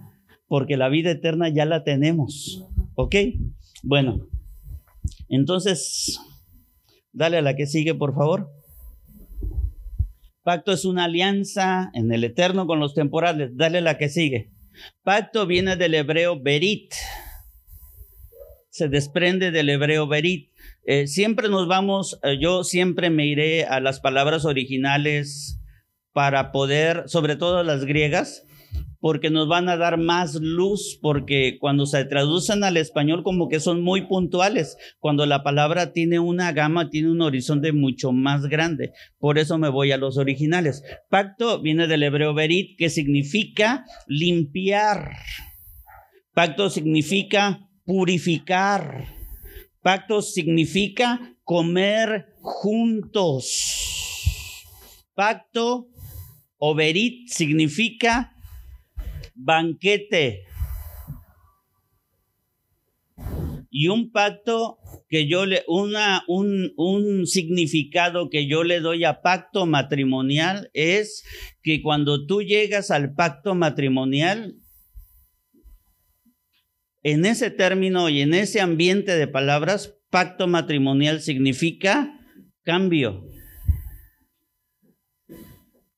porque 0.48 0.76
la 0.76 0.88
vida 0.88 1.10
eterna 1.10 1.48
ya 1.48 1.66
la 1.66 1.84
tenemos. 1.84 2.66
¿Ok? 2.94 3.14
Bueno, 3.82 4.28
entonces, 5.28 6.18
dale 7.12 7.38
a 7.38 7.42
la 7.42 7.56
que 7.56 7.66
sigue, 7.66 7.94
por 7.94 8.14
favor. 8.14 8.50
Pacto 10.42 10.72
es 10.72 10.84
una 10.84 11.04
alianza 11.04 11.90
en 11.94 12.10
el 12.12 12.24
eterno 12.24 12.66
con 12.66 12.80
los 12.80 12.94
temporales. 12.94 13.56
Dale 13.56 13.78
a 13.78 13.82
la 13.82 13.98
que 13.98 14.08
sigue. 14.08 14.50
Pacto 15.02 15.46
viene 15.46 15.76
del 15.76 15.94
hebreo 15.94 16.40
berit. 16.40 16.94
Se 18.70 18.88
desprende 18.88 19.50
del 19.50 19.68
hebreo 19.68 20.06
berit. 20.06 20.50
Eh, 20.84 21.06
siempre 21.06 21.48
nos 21.48 21.68
vamos, 21.68 22.18
eh, 22.22 22.38
yo 22.40 22.64
siempre 22.64 23.10
me 23.10 23.26
iré 23.26 23.64
a 23.64 23.80
las 23.80 24.00
palabras 24.00 24.44
originales 24.44 25.60
para 26.12 26.52
poder, 26.52 27.04
sobre 27.06 27.36
todo 27.36 27.62
las 27.62 27.84
griegas, 27.84 28.46
porque 29.00 29.30
nos 29.30 29.48
van 29.48 29.68
a 29.68 29.76
dar 29.76 29.96
más 29.98 30.34
luz, 30.34 30.98
porque 31.00 31.56
cuando 31.58 31.86
se 31.86 32.04
traducen 32.04 32.62
al 32.62 32.76
español 32.76 33.22
como 33.22 33.48
que 33.48 33.58
son 33.58 33.82
muy 33.82 34.06
puntuales, 34.06 34.76
cuando 34.98 35.26
la 35.26 35.42
palabra 35.42 35.92
tiene 35.92 36.18
una 36.18 36.52
gama, 36.52 36.90
tiene 36.90 37.10
un 37.10 37.22
horizonte 37.22 37.72
mucho 37.72 38.12
más 38.12 38.46
grande. 38.46 38.92
Por 39.18 39.38
eso 39.38 39.58
me 39.58 39.70
voy 39.70 39.92
a 39.92 39.96
los 39.96 40.18
originales. 40.18 40.84
Pacto 41.08 41.60
viene 41.60 41.86
del 41.86 42.02
hebreo 42.02 42.34
berit, 42.34 42.76
que 42.78 42.90
significa 42.90 43.84
limpiar. 44.06 45.12
Pacto 46.34 46.68
significa 46.70 47.66
purificar. 47.90 49.08
Pacto 49.82 50.22
significa 50.22 51.34
comer 51.42 52.36
juntos. 52.40 53.44
Pacto 55.12 55.88
o 56.56 56.76
verit 56.76 57.28
significa 57.30 58.32
banquete. 59.34 60.44
Y 63.70 63.88
un 63.88 64.12
pacto 64.12 64.78
que 65.08 65.26
yo 65.26 65.44
le, 65.44 65.64
una, 65.66 66.22
un, 66.28 66.72
un 66.76 67.26
significado 67.26 68.30
que 68.30 68.46
yo 68.46 68.62
le 68.62 68.78
doy 68.78 69.02
a 69.02 69.20
pacto 69.20 69.66
matrimonial 69.66 70.70
es 70.74 71.24
que 71.60 71.82
cuando 71.82 72.24
tú 72.24 72.42
llegas 72.42 72.92
al 72.92 73.14
pacto 73.14 73.56
matrimonial, 73.56 74.59
en 77.02 77.24
ese 77.24 77.50
término 77.50 78.08
y 78.08 78.20
en 78.20 78.34
ese 78.34 78.60
ambiente 78.60 79.16
de 79.16 79.26
palabras, 79.26 79.96
pacto 80.10 80.46
matrimonial 80.46 81.20
significa 81.20 82.18
cambio. 82.62 83.26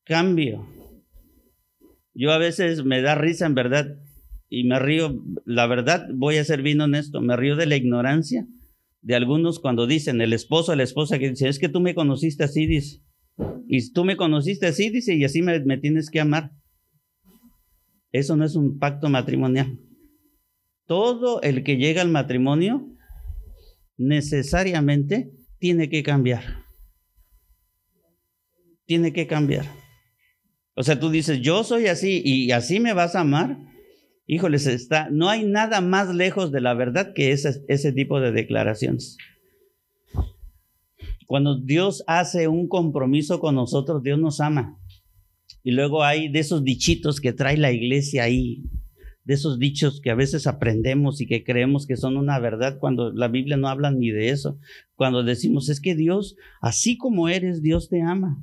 Cambio. 0.05 0.69
Yo 2.15 2.33
a 2.33 2.39
veces 2.39 2.85
me 2.85 3.01
da 3.01 3.15
risa 3.15 3.47
en 3.47 3.55
verdad 3.55 3.99
y 4.49 4.65
me 4.65 4.79
río, 4.79 5.23
la 5.47 5.67
verdad, 5.67 6.07
voy 6.13 6.37
a 6.37 6.45
ser 6.45 6.63
bien 6.63 6.81
honesto, 6.81 7.21
me 7.21 7.37
río 7.37 7.57
de 7.57 7.67
la 7.67 7.77
ignorancia 7.77 8.47
de 9.01 9.17
algunos 9.17 9.59
cuando 9.59 9.87
dicen 9.87 10.21
el 10.21 10.33
esposo, 10.33 10.77
la 10.77 10.83
esposa 10.83 11.19
que 11.19 11.31
dice, 11.31 11.49
es 11.49 11.59
que 11.59 11.69
tú 11.69 11.81
me 11.81 11.95
conociste 11.95 12.45
así, 12.45 12.67
dice. 12.67 13.01
Y 13.67 13.93
tú 13.93 14.05
me 14.05 14.17
conociste 14.17 14.67
así, 14.67 14.91
dice, 14.91 15.15
y 15.15 15.25
así 15.25 15.43
me 15.43 15.79
tienes 15.79 16.11
que 16.11 16.21
amar. 16.21 16.53
Eso 18.13 18.37
no 18.37 18.45
es 18.45 18.55
un 18.55 18.79
pacto 18.79 19.09
matrimonial 19.09 19.79
todo 20.93 21.41
el 21.41 21.65
que 21.65 21.79
llega 21.79 22.03
al 22.03 22.11
matrimonio 22.11 22.87
necesariamente 23.97 25.33
tiene 25.59 25.89
que 25.89 26.03
cambiar. 26.03 26.67
Tiene 28.85 29.15
que 29.15 29.27
cambiar. 29.27 29.65
O 30.77 30.83
sea, 30.83 31.01
tú 31.01 31.09
dices, 31.09 31.41
yo 31.41 31.65
soy 31.65 31.87
así 31.87 32.21
y 32.23 32.51
así 32.51 32.79
me 32.79 32.93
vas 32.93 33.17
a 33.17 33.21
amar. 33.21 33.57
Híjoles, 34.27 34.67
está, 34.67 35.09
no 35.11 35.31
hay 35.31 35.47
nada 35.47 35.81
más 35.81 36.15
lejos 36.15 36.53
de 36.53 36.61
la 36.61 36.75
verdad 36.75 37.15
que 37.15 37.33
ese, 37.33 37.65
ese 37.69 37.95
tipo 37.95 38.21
de 38.21 38.33
declaraciones. 38.33 39.17
Cuando 41.27 41.59
Dios 41.59 42.05
hace 42.07 42.49
un 42.49 42.69
compromiso 42.69 43.41
con 43.41 43.55
nosotros, 43.55 44.03
Dios 44.03 44.19
nos 44.19 44.41
ama. 44.41 44.79
Y 45.63 45.71
luego 45.71 46.05
hay 46.05 46.31
de 46.31 46.41
esos 46.41 46.63
dichitos 46.63 47.19
que 47.19 47.33
trae 47.33 47.57
la 47.57 47.73
iglesia 47.73 48.25
ahí, 48.25 48.65
de 49.25 49.35
esos 49.35 49.59
dichos 49.59 50.01
que 50.01 50.11
a 50.11 50.15
veces 50.15 50.47
aprendemos 50.47 51.21
y 51.21 51.27
que 51.27 51.45
creemos 51.45 51.87
que 51.87 51.97
son 51.97 52.17
una 52.17 52.39
verdad 52.39 52.79
cuando 52.79 53.13
la 53.13 53.29
Biblia 53.29 53.57
no 53.57 53.69
habla 53.69 53.91
ni 53.91 54.11
de 54.11 54.31
eso. 54.31 54.59
Cuando 54.95 55.23
decimos, 55.23 55.69
es 55.69 55.81
que 55.81 55.95
Dios, 55.95 56.37
así 56.61 56.97
como 56.99 57.29
eres, 57.29 57.63
Dios 57.63 57.89
te 57.89 58.03
ama. 58.03 58.43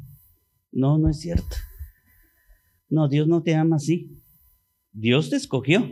No, 0.71 0.97
no 0.97 1.09
es 1.09 1.19
cierto. 1.19 1.55
No, 2.89 3.07
Dios 3.09 3.27
no 3.27 3.43
te 3.43 3.55
ama 3.55 3.75
así. 3.75 4.19
Dios 4.93 5.29
te 5.29 5.35
escogió. 5.35 5.89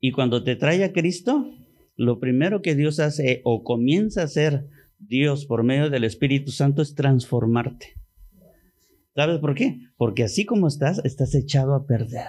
Y 0.00 0.12
cuando 0.12 0.44
te 0.44 0.56
trae 0.56 0.84
a 0.84 0.92
Cristo, 0.92 1.50
lo 1.94 2.20
primero 2.20 2.62
que 2.62 2.74
Dios 2.74 3.00
hace 3.00 3.40
o 3.44 3.64
comienza 3.64 4.22
a 4.22 4.24
hacer 4.24 4.68
Dios 4.98 5.46
por 5.46 5.62
medio 5.62 5.90
del 5.90 6.04
Espíritu 6.04 6.52
Santo 6.52 6.82
es 6.82 6.94
transformarte. 6.94 7.94
¿Sabes 9.14 9.38
por 9.38 9.54
qué? 9.54 9.80
Porque 9.96 10.24
así 10.24 10.44
como 10.44 10.68
estás, 10.68 11.00
estás 11.04 11.34
echado 11.34 11.74
a 11.74 11.86
perder. 11.86 12.28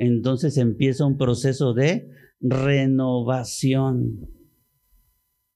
Entonces 0.00 0.56
empieza 0.56 1.04
un 1.04 1.18
proceso 1.18 1.74
de 1.74 2.08
renovación 2.40 4.28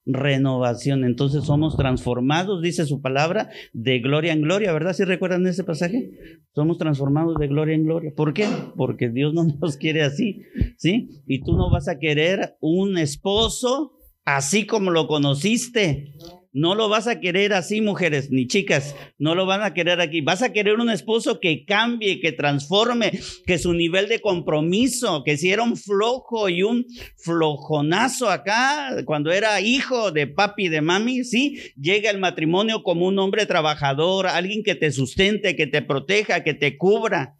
renovación. 0.06 1.04
Entonces 1.04 1.44
somos 1.44 1.76
transformados, 1.76 2.62
dice 2.62 2.84
su 2.84 3.00
palabra, 3.00 3.48
de 3.72 4.00
gloria 4.00 4.34
en 4.34 4.42
gloria, 4.42 4.72
¿verdad? 4.72 4.92
¿Sí 4.92 5.04
recuerdan 5.04 5.46
ese 5.46 5.64
pasaje? 5.64 6.10
Somos 6.54 6.76
transformados 6.76 7.36
de 7.38 7.48
gloria 7.48 7.74
en 7.74 7.84
gloria. 7.84 8.12
¿Por 8.14 8.34
qué? 8.34 8.46
Porque 8.76 9.08
Dios 9.08 9.32
no 9.32 9.44
nos 9.60 9.76
quiere 9.76 10.02
así, 10.02 10.42
¿sí? 10.76 11.22
Y 11.26 11.42
tú 11.42 11.56
no 11.56 11.70
vas 11.70 11.88
a 11.88 11.98
querer 11.98 12.56
un 12.60 12.98
esposo 12.98 13.92
así 14.24 14.66
como 14.66 14.90
lo 14.90 15.06
conociste. 15.06 16.12
No 16.56 16.76
lo 16.76 16.88
vas 16.88 17.08
a 17.08 17.18
querer 17.18 17.52
así, 17.52 17.80
mujeres 17.80 18.30
ni 18.30 18.46
chicas. 18.46 18.94
No 19.18 19.34
lo 19.34 19.44
van 19.44 19.62
a 19.62 19.74
querer 19.74 20.00
aquí. 20.00 20.20
Vas 20.20 20.40
a 20.40 20.52
querer 20.52 20.78
un 20.78 20.88
esposo 20.88 21.40
que 21.40 21.64
cambie, 21.64 22.20
que 22.20 22.30
transforme, 22.30 23.10
que 23.44 23.58
su 23.58 23.74
nivel 23.74 24.06
de 24.08 24.20
compromiso, 24.20 25.24
que 25.24 25.36
si 25.36 25.50
era 25.50 25.64
un 25.64 25.76
flojo 25.76 26.48
y 26.48 26.62
un 26.62 26.86
flojonazo 27.16 28.30
acá, 28.30 29.02
cuando 29.04 29.32
era 29.32 29.60
hijo 29.60 30.12
de 30.12 30.28
papi 30.28 30.66
y 30.66 30.68
de 30.68 30.80
mami, 30.80 31.24
sí, 31.24 31.58
llega 31.76 32.08
el 32.08 32.20
matrimonio 32.20 32.84
como 32.84 33.08
un 33.08 33.18
hombre 33.18 33.46
trabajador, 33.46 34.28
alguien 34.28 34.62
que 34.62 34.76
te 34.76 34.92
sustente, 34.92 35.56
que 35.56 35.66
te 35.66 35.82
proteja, 35.82 36.44
que 36.44 36.54
te 36.54 36.78
cubra, 36.78 37.34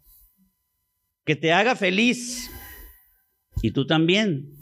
que 1.23 1.37
te 1.37 1.53
haga 1.53 1.77
feliz. 1.77 2.51
Y 3.61 3.71
tú 3.71 3.87
también. 3.87 4.54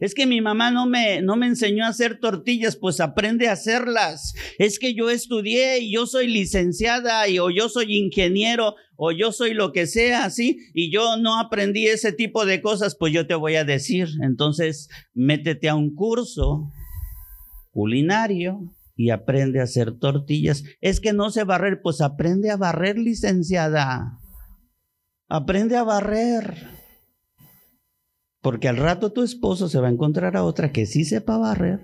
Es 0.00 0.14
que 0.14 0.26
mi 0.26 0.40
mamá 0.40 0.70
no 0.70 0.86
me, 0.86 1.22
no 1.22 1.36
me 1.36 1.46
enseñó 1.46 1.84
a 1.84 1.88
hacer 1.88 2.18
tortillas, 2.20 2.76
pues 2.76 3.00
aprende 3.00 3.48
a 3.48 3.52
hacerlas. 3.52 4.34
Es 4.58 4.78
que 4.78 4.94
yo 4.94 5.10
estudié 5.10 5.78
y 5.80 5.92
yo 5.92 6.06
soy 6.06 6.28
licenciada 6.28 7.28
y, 7.28 7.38
o 7.38 7.50
yo 7.50 7.68
soy 7.68 7.96
ingeniero 7.96 8.74
o 8.96 9.12
yo 9.12 9.32
soy 9.32 9.54
lo 9.54 9.72
que 9.72 9.86
sea, 9.86 10.30
¿sí? 10.30 10.58
Y 10.74 10.90
yo 10.90 11.16
no 11.16 11.38
aprendí 11.38 11.86
ese 11.86 12.12
tipo 12.12 12.46
de 12.46 12.62
cosas, 12.62 12.96
pues 12.98 13.12
yo 13.12 13.26
te 13.26 13.34
voy 13.34 13.56
a 13.56 13.64
decir. 13.64 14.08
Entonces, 14.22 14.88
métete 15.14 15.68
a 15.68 15.74
un 15.74 15.94
curso 15.94 16.70
culinario 17.70 18.60
y 18.96 19.10
aprende 19.10 19.60
a 19.60 19.64
hacer 19.64 19.98
tortillas. 19.98 20.64
Es 20.80 21.00
que 21.00 21.12
no 21.12 21.30
sé 21.30 21.44
barrer, 21.44 21.80
pues 21.82 22.00
aprende 22.00 22.50
a 22.50 22.56
barrer, 22.56 22.98
licenciada. 22.98 24.18
Aprende 25.28 25.76
a 25.76 25.82
barrer. 25.82 26.75
Porque 28.46 28.68
al 28.68 28.76
rato 28.76 29.12
tu 29.12 29.24
esposo 29.24 29.68
se 29.68 29.80
va 29.80 29.88
a 29.88 29.90
encontrar 29.90 30.36
a 30.36 30.44
otra 30.44 30.70
que 30.70 30.86
sí 30.86 31.04
sepa 31.04 31.36
barrer 31.36 31.80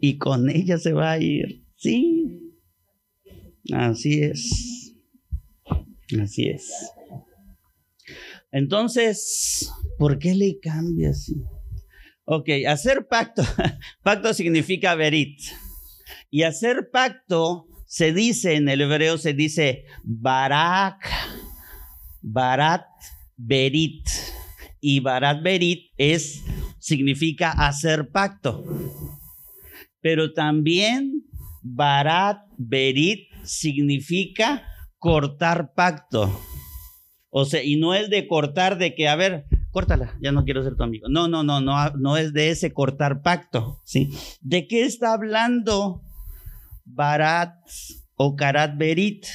y 0.00 0.16
con 0.16 0.48
ella 0.48 0.78
se 0.78 0.94
va 0.94 1.10
a 1.10 1.18
ir. 1.18 1.62
Sí, 1.76 2.54
así 3.70 4.22
es. 4.22 4.94
Así 6.18 6.48
es. 6.48 6.72
Entonces, 8.50 9.70
¿por 9.98 10.18
qué 10.18 10.34
le 10.34 10.58
cambias? 10.58 11.30
Ok, 12.24 12.48
hacer 12.66 13.06
pacto. 13.06 13.42
Pacto 14.02 14.32
significa 14.32 14.94
verit. 14.94 15.38
Y 16.30 16.44
hacer 16.44 16.88
pacto 16.90 17.66
se 17.84 18.14
dice 18.14 18.54
en 18.54 18.70
el 18.70 18.80
hebreo, 18.80 19.18
se 19.18 19.34
dice 19.34 19.84
barak, 20.02 21.06
barat, 22.22 22.86
berit 23.36 24.08
y 24.80 25.00
Barat 25.00 25.42
Berit 25.42 25.92
es, 25.96 26.44
significa 26.78 27.50
hacer 27.50 28.10
pacto. 28.10 28.64
Pero 30.00 30.32
también 30.32 31.24
Barat 31.62 32.38
Berit 32.56 33.28
significa 33.44 34.62
cortar 34.98 35.72
pacto. 35.74 36.40
O 37.30 37.44
sea, 37.44 37.62
y 37.62 37.76
no 37.76 37.94
es 37.94 38.08
de 38.08 38.26
cortar 38.26 38.78
de 38.78 38.94
que, 38.94 39.08
a 39.08 39.16
ver, 39.16 39.46
córtala, 39.70 40.16
ya 40.22 40.32
no 40.32 40.44
quiero 40.44 40.62
ser 40.62 40.74
tu 40.76 40.84
amigo. 40.84 41.08
No, 41.08 41.28
no, 41.28 41.42
no, 41.42 41.60
no, 41.60 41.90
no 41.90 42.16
es 42.16 42.32
de 42.32 42.50
ese 42.50 42.72
cortar 42.72 43.20
pacto, 43.20 43.82
¿sí? 43.84 44.10
¿De 44.40 44.66
qué 44.66 44.84
está 44.84 45.12
hablando 45.12 46.02
Barat 46.84 47.54
o 48.14 48.36
Karat 48.36 48.78
Berit? 48.78 49.26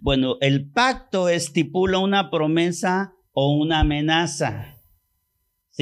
Bueno, 0.00 0.36
el 0.40 0.70
pacto 0.70 1.28
estipula 1.28 1.98
una 1.98 2.30
promesa 2.30 3.12
o 3.32 3.56
una 3.56 3.80
amenaza. 3.80 4.71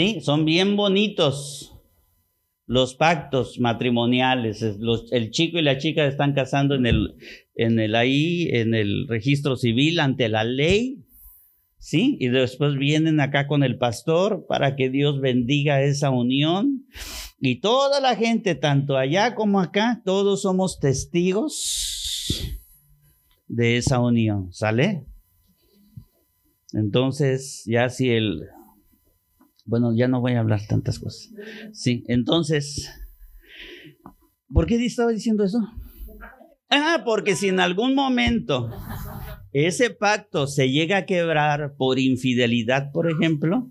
¿Sí? 0.01 0.23
Son 0.23 0.47
bien 0.47 0.77
bonitos 0.77 1.79
los 2.65 2.95
pactos 2.95 3.61
matrimoniales. 3.61 4.63
el 4.63 5.31
chico 5.31 5.59
y 5.59 5.63
la 5.63 5.77
chica 5.77 6.07
están 6.07 6.33
casando 6.33 6.75
en 6.75 6.87
el, 6.87 7.17
en 7.55 7.79
el 7.79 7.95
ahí, 7.95 8.49
en 8.51 8.75
el 8.75 9.07
registro 9.09 9.57
civil 9.57 10.01
ante 10.01 10.31
la 10.31 10.45
ley. 10.45 11.05
¿Sí? 11.79 12.17
Y 12.19 12.29
después 12.29 12.77
vienen 12.77 13.21
acá 13.21 13.47
con 13.47 13.63
el 13.63 13.77
pastor 13.77 14.47
para 14.49 14.75
que 14.75 14.89
Dios 14.89 15.21
bendiga 15.21 15.83
esa 15.83 16.09
unión. 16.09 16.87
Y 17.39 17.61
toda 17.61 18.01
la 18.01 18.17
gente, 18.17 18.55
tanto 18.55 18.97
allá 18.97 19.35
como 19.35 19.61
acá, 19.61 20.01
todos 20.07 20.41
somos 20.41 20.81
testigos 20.81 22.41
de 23.49 23.77
esa 23.77 24.01
unión. 24.01 24.51
¿Sale? 24.51 25.05
Entonces, 26.73 27.65
ya 27.67 27.91
si 27.91 28.09
el 28.09 28.49
bueno, 29.71 29.95
ya 29.95 30.09
no 30.09 30.21
voy 30.21 30.33
a 30.33 30.41
hablar 30.41 30.67
tantas 30.67 30.99
cosas. 30.99 31.31
Sí, 31.73 32.05
entonces, 32.09 32.91
¿por 34.53 34.67
qué 34.67 34.85
estaba 34.85 35.13
diciendo 35.13 35.45
eso? 35.45 35.61
Ah, 36.69 37.03
porque 37.05 37.37
si 37.37 37.49
en 37.49 37.61
algún 37.61 37.95
momento 37.95 38.69
ese 39.53 39.91
pacto 39.91 40.49
se 40.49 40.71
llega 40.71 40.99
a 40.99 41.07
quebrar 41.07 41.77
por 41.77 42.01
infidelidad, 42.01 42.91
por 42.91 43.09
ejemplo, 43.09 43.71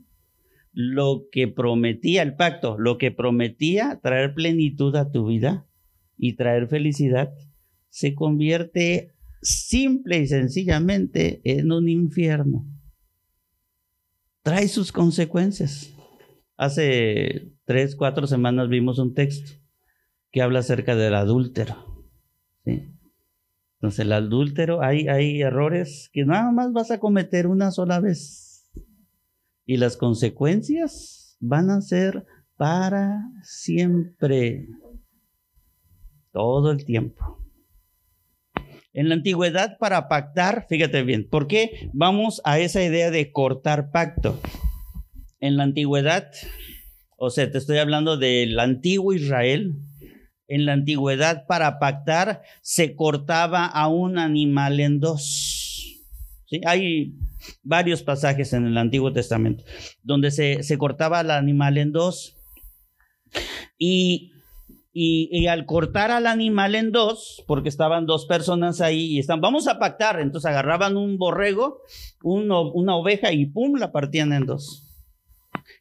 lo 0.72 1.26
que 1.34 1.50
prometía 1.50 2.22
el 2.22 2.36
pacto, 2.38 2.78
lo 2.78 2.98
que 2.98 3.12
prometía 3.12 4.00
traer 4.02 4.34
plenitud 4.34 4.96
a 4.96 5.12
tu 5.12 5.28
vida 5.28 5.68
y 6.18 6.38
traer 6.38 6.70
felicidad, 6.70 7.34
se 7.90 8.16
convierte 8.16 9.12
simple 9.42 10.20
y 10.20 10.28
sencillamente 10.28 11.42
en 11.44 11.74
un 11.74 11.90
infierno 11.90 12.66
trae 14.50 14.68
sus 14.68 14.92
consecuencias. 14.92 15.94
Hace 16.58 17.54
tres, 17.66 17.96
cuatro 17.96 18.26
semanas 18.26 18.68
vimos 18.68 18.98
un 18.98 19.14
texto 19.14 19.52
que 20.32 20.42
habla 20.42 20.60
acerca 20.60 20.96
del 20.96 21.14
adúltero. 21.14 22.08
Entonces 22.66 24.00
el 24.00 24.12
adúltero, 24.12 24.82
hay, 24.82 25.08
hay 25.08 25.44
errores 25.44 26.10
que 26.12 26.26
nada 26.26 26.52
más 26.52 26.74
vas 26.74 26.90
a 26.90 27.00
cometer 27.00 27.46
una 27.46 27.70
sola 27.70 28.00
vez. 28.00 28.68
Y 29.68 29.78
las 29.78 29.98
consecuencias 29.98 31.38
van 31.40 31.70
a 31.70 31.80
ser 31.82 32.26
para 32.58 33.22
siempre. 33.44 34.68
Todo 36.32 36.72
el 36.72 36.86
tiempo. 36.86 37.39
En 38.92 39.08
la 39.08 39.16
antigüedad 39.16 39.78
para 39.78 40.08
pactar, 40.08 40.66
fíjate 40.68 41.04
bien, 41.04 41.28
¿por 41.30 41.48
qué 41.48 41.90
vamos 41.94 42.42
a 42.44 42.60
esa 42.60 42.84
idea 42.84 43.12
de 43.12 43.32
cortar 43.32 43.92
pacto? 43.92 44.40
En 45.40 45.58
la 45.58 45.64
antigüedad, 45.64 46.32
o 47.16 47.30
sea, 47.30 47.52
te 47.52 47.60
estoy 47.60 47.78
hablando 47.78 48.18
del 48.18 48.60
antiguo 48.60 49.14
Israel, 49.14 49.76
en 50.48 50.66
la 50.66 50.74
antigüedad 50.74 51.46
para 51.46 51.78
pactar 51.78 52.42
se 52.62 52.96
cortaba 52.96 53.68
a 53.68 53.88
un 53.88 54.18
animal 54.18 54.80
en 54.80 55.00
dos. 55.00 56.04
Hay 56.66 57.14
varios 57.62 58.02
pasajes 58.02 58.54
en 58.54 58.66
el 58.66 58.78
Antiguo 58.78 59.14
Testamento 59.14 59.64
donde 60.02 60.32
se, 60.32 60.64
se 60.64 60.80
cortaba 60.80 61.20
al 61.20 61.30
animal 61.30 61.78
en 61.78 61.92
dos. 61.92 62.36
Y 63.78 64.32
y, 65.02 65.48
al 65.48 65.66
cortar 65.66 66.12
al 66.12 66.28
animal 66.28 66.76
en 66.76 66.92
dos, 66.92 67.44
porque 67.48 67.70
estaban 67.70 68.06
dos 68.06 68.26
personas 68.26 68.82
ahí 68.82 69.06
y 69.06 69.20
están, 69.20 69.40
vamos 69.40 69.68
a 69.68 69.80
pactar, 69.80 70.20
entonces 70.20 70.50
agarraban 70.50 70.98
un 70.98 71.18
borrego, 71.18 71.82
una 72.22 72.96
oveja 72.96 73.32
y 73.32 73.46
pum, 73.46 73.76
la 73.76 73.92
partían 73.92 74.34
en 74.34 74.46
dos. 74.46 74.86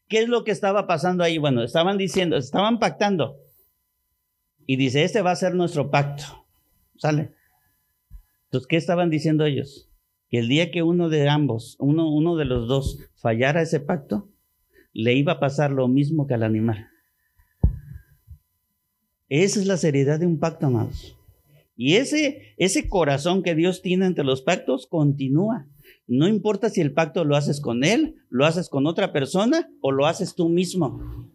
¿Qué 0.07 0.21
es 0.21 0.29
lo 0.29 0.45
que 0.45 0.53
estaba 0.53 0.87
pasando 0.87 1.25
ahí? 1.25 1.39
Bueno, 1.39 1.65
estaban 1.65 1.99
diciendo, 1.99 2.37
estaban 2.37 2.79
pactando. 2.79 3.37
Y 4.67 4.77
dice, 4.77 5.03
este 5.03 5.23
va 5.23 5.33
a 5.33 5.37
ser 5.37 5.55
nuestro 5.55 5.91
pacto. 5.91 6.47
¿Sale? 6.97 7.33
Entonces, 8.45 8.67
¿qué 8.69 8.77
estaban 8.77 9.11
diciendo 9.11 9.45
ellos? 9.45 9.89
que 10.29 10.39
el 10.39 10.49
día 10.49 10.71
que 10.71 10.83
uno 10.83 11.09
de 11.09 11.29
ambos, 11.29 11.77
uno, 11.79 12.11
uno 12.11 12.37
de 12.37 12.45
los 12.45 12.69
dos 12.69 12.99
fallara 13.15 13.63
ese 13.63 13.81
pacto, 13.81 14.29
le 14.93 15.15
iba 15.15 15.35
a 15.35 15.41
pasar 15.41 15.71
lo 15.71 15.89
mismo 15.89 16.27
que 16.27 16.35
al 16.35 16.43
animal. 16.43 16.89
Esa 19.29 19.61
es 19.61 19.67
la 19.67 19.77
seriedad 19.77 20.19
de 20.19 20.27
un 20.27 20.39
pacto, 20.39 20.67
amados. 20.67 21.17
Y 21.77 21.95
ese, 21.95 22.55
ese 22.57 22.89
corazón 22.89 23.43
que 23.43 23.55
Dios 23.55 23.83
tiene 23.83 24.07
entre 24.07 24.25
los 24.25 24.43
pactos 24.43 24.87
continúa. 24.87 25.69
No 26.09 26.27
importa 26.27 26.71
si 26.71 26.81
el 26.81 26.93
pacto 26.93 27.25
lo 27.25 27.37
haces 27.37 27.61
con 27.61 27.85
Él, 27.85 28.17
lo 28.31 28.47
haces 28.47 28.69
con 28.69 28.87
otra 28.87 29.13
persona 29.13 29.69
o 29.81 29.93
lo 29.93 30.07
haces 30.07 30.35
tú 30.35 30.49
mismo. 30.49 31.31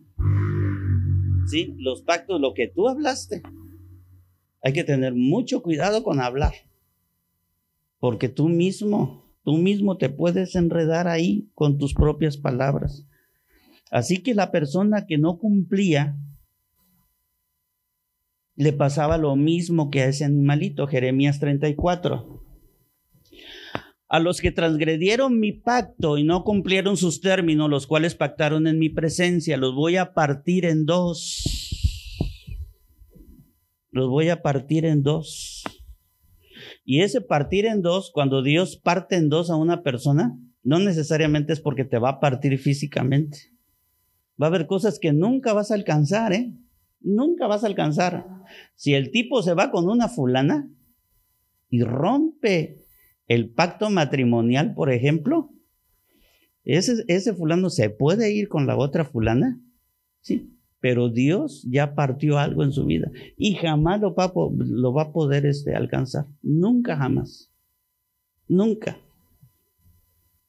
¿Sí? 1.47 1.75
Los 1.77 2.01
pactos, 2.01 2.41
lo 2.41 2.53
que 2.53 2.67
tú 2.67 2.89
hablaste. 2.89 3.43
Hay 4.61 4.73
que 4.73 4.83
tener 4.83 5.13
mucho 5.13 5.61
cuidado 5.61 6.03
con 6.03 6.19
hablar. 6.19 6.53
Porque 7.99 8.27
tú 8.27 8.49
mismo, 8.49 9.33
tú 9.43 9.57
mismo 9.57 9.97
te 9.97 10.09
puedes 10.09 10.55
enredar 10.55 11.07
ahí 11.07 11.49
con 11.53 11.77
tus 11.77 11.93
propias 11.93 12.37
palabras. 12.37 13.07
Así 13.91 14.23
que 14.23 14.33
la 14.33 14.51
persona 14.51 15.05
que 15.05 15.17
no 15.17 15.37
cumplía 15.37 16.17
le 18.55 18.73
pasaba 18.73 19.17
lo 19.17 19.35
mismo 19.35 19.89
que 19.89 20.01
a 20.01 20.07
ese 20.07 20.25
animalito, 20.25 20.87
Jeremías 20.87 21.39
34. 21.39 22.43
A 24.07 24.19
los 24.19 24.41
que 24.41 24.51
transgredieron 24.51 25.39
mi 25.39 25.53
pacto 25.53 26.17
y 26.17 26.23
no 26.23 26.43
cumplieron 26.43 26.97
sus 26.97 27.19
términos, 27.19 27.69
los 27.69 27.87
cuales 27.87 28.13
pactaron 28.13 28.67
en 28.67 28.77
mi 28.77 28.89
presencia, 28.89 29.57
los 29.57 29.73
voy 29.73 29.97
a 29.97 30.13
partir 30.13 30.65
en 30.65 30.85
dos. 30.85 31.43
Los 33.89 34.09
voy 34.09 34.29
a 34.29 34.41
partir 34.41 34.85
en 34.85 35.01
dos. 35.01 35.63
Y 36.85 37.01
ese 37.01 37.21
partir 37.21 37.65
en 37.65 37.81
dos, 37.81 38.11
cuando 38.13 38.43
Dios 38.43 38.77
parte 38.77 39.15
en 39.15 39.29
dos 39.29 39.49
a 39.49 39.55
una 39.55 39.81
persona, 39.81 40.37
no 40.61 40.79
necesariamente 40.79 41.53
es 41.53 41.59
porque 41.59 41.85
te 41.85 41.97
va 41.97 42.09
a 42.09 42.19
partir 42.19 42.57
físicamente. 42.59 43.37
Va 44.41 44.47
a 44.47 44.49
haber 44.49 44.67
cosas 44.67 44.99
que 44.99 45.13
nunca 45.13 45.53
vas 45.53 45.71
a 45.71 45.75
alcanzar, 45.75 46.33
¿eh? 46.33 46.53
Nunca 47.03 47.47
vas 47.47 47.63
a 47.63 47.67
alcanzar. 47.67 48.25
Si 48.75 48.93
el 48.93 49.11
tipo 49.11 49.41
se 49.43 49.53
va 49.53 49.71
con 49.71 49.87
una 49.87 50.07
fulana 50.07 50.69
y 51.69 51.83
rompe 51.83 52.83
el 53.27 53.49
pacto 53.49 53.89
matrimonial, 53.89 54.73
por 54.73 54.91
ejemplo, 54.91 55.51
ese, 56.63 57.03
ese 57.07 57.33
fulano 57.33 57.69
se 57.69 57.89
puede 57.89 58.31
ir 58.31 58.47
con 58.47 58.67
la 58.67 58.77
otra 58.77 59.05
fulana, 59.05 59.59
sí, 60.21 60.53
pero 60.79 61.09
Dios 61.09 61.65
ya 61.69 61.95
partió 61.95 62.37
algo 62.37 62.63
en 62.63 62.73
su 62.73 62.85
vida 62.85 63.09
y 63.37 63.55
jamás 63.55 64.01
lo 64.01 64.13
va, 64.13 64.31
lo 64.57 64.93
va 64.93 65.03
a 65.03 65.11
poder 65.13 65.45
este, 65.45 65.75
alcanzar. 65.75 66.25
Nunca, 66.41 66.97
jamás. 66.97 67.49
Nunca. 68.47 68.97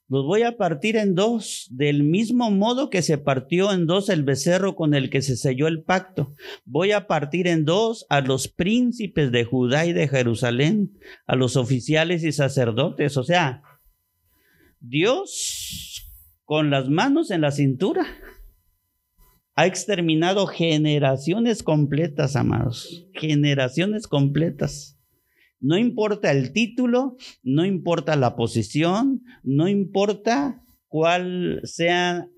Los 0.08 0.26
voy 0.26 0.42
a 0.42 0.58
partir 0.58 0.96
en 0.96 1.14
dos, 1.14 1.66
del 1.70 2.02
mismo 2.02 2.50
modo 2.50 2.90
que 2.90 3.00
se 3.00 3.16
partió 3.16 3.72
en 3.72 3.86
dos 3.86 4.10
el 4.10 4.22
becerro 4.22 4.76
con 4.76 4.92
el 4.92 5.08
que 5.08 5.22
se 5.22 5.36
selló 5.36 5.66
el 5.66 5.82
pacto. 5.82 6.34
Voy 6.66 6.92
a 6.92 7.06
partir 7.06 7.46
en 7.46 7.64
dos 7.64 8.04
a 8.10 8.20
los 8.20 8.48
príncipes 8.48 9.32
de 9.32 9.44
Judá 9.44 9.86
y 9.86 9.94
de 9.94 10.06
Jerusalén, 10.06 10.92
a 11.26 11.36
los 11.36 11.56
oficiales 11.56 12.22
y 12.22 12.32
sacerdotes. 12.32 13.16
O 13.16 13.24
sea, 13.24 13.62
Dios 14.78 16.10
con 16.44 16.68
las 16.70 16.90
manos 16.90 17.30
en 17.30 17.40
la 17.40 17.50
cintura 17.50 18.06
ha 19.56 19.66
exterminado 19.66 20.46
generaciones 20.46 21.62
completas, 21.62 22.36
amados, 22.36 23.06
generaciones 23.14 24.06
completas. 24.06 24.98
No 25.64 25.78
importa 25.78 26.30
el 26.30 26.52
título, 26.52 27.16
no 27.42 27.64
importa 27.64 28.16
la 28.16 28.36
posición, 28.36 29.22
no 29.42 29.66
importa 29.66 30.62
cuál 30.88 31.62
sea 31.64 32.28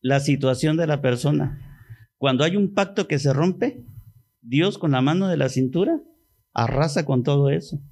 la 0.00 0.18
situación 0.18 0.78
de 0.78 0.86
la 0.86 1.02
persona. 1.02 1.60
Cuando 2.16 2.42
hay 2.42 2.56
un 2.56 2.72
pacto 2.72 3.06
que 3.06 3.18
se 3.18 3.34
rompe, 3.34 3.84
Dios 4.40 4.78
con 4.78 4.92
la 4.92 5.02
mano 5.02 5.28
de 5.28 5.36
la 5.36 5.50
cintura 5.50 6.00
arrasa 6.54 7.04
con 7.04 7.22
todo 7.22 7.50
eso. 7.50 7.82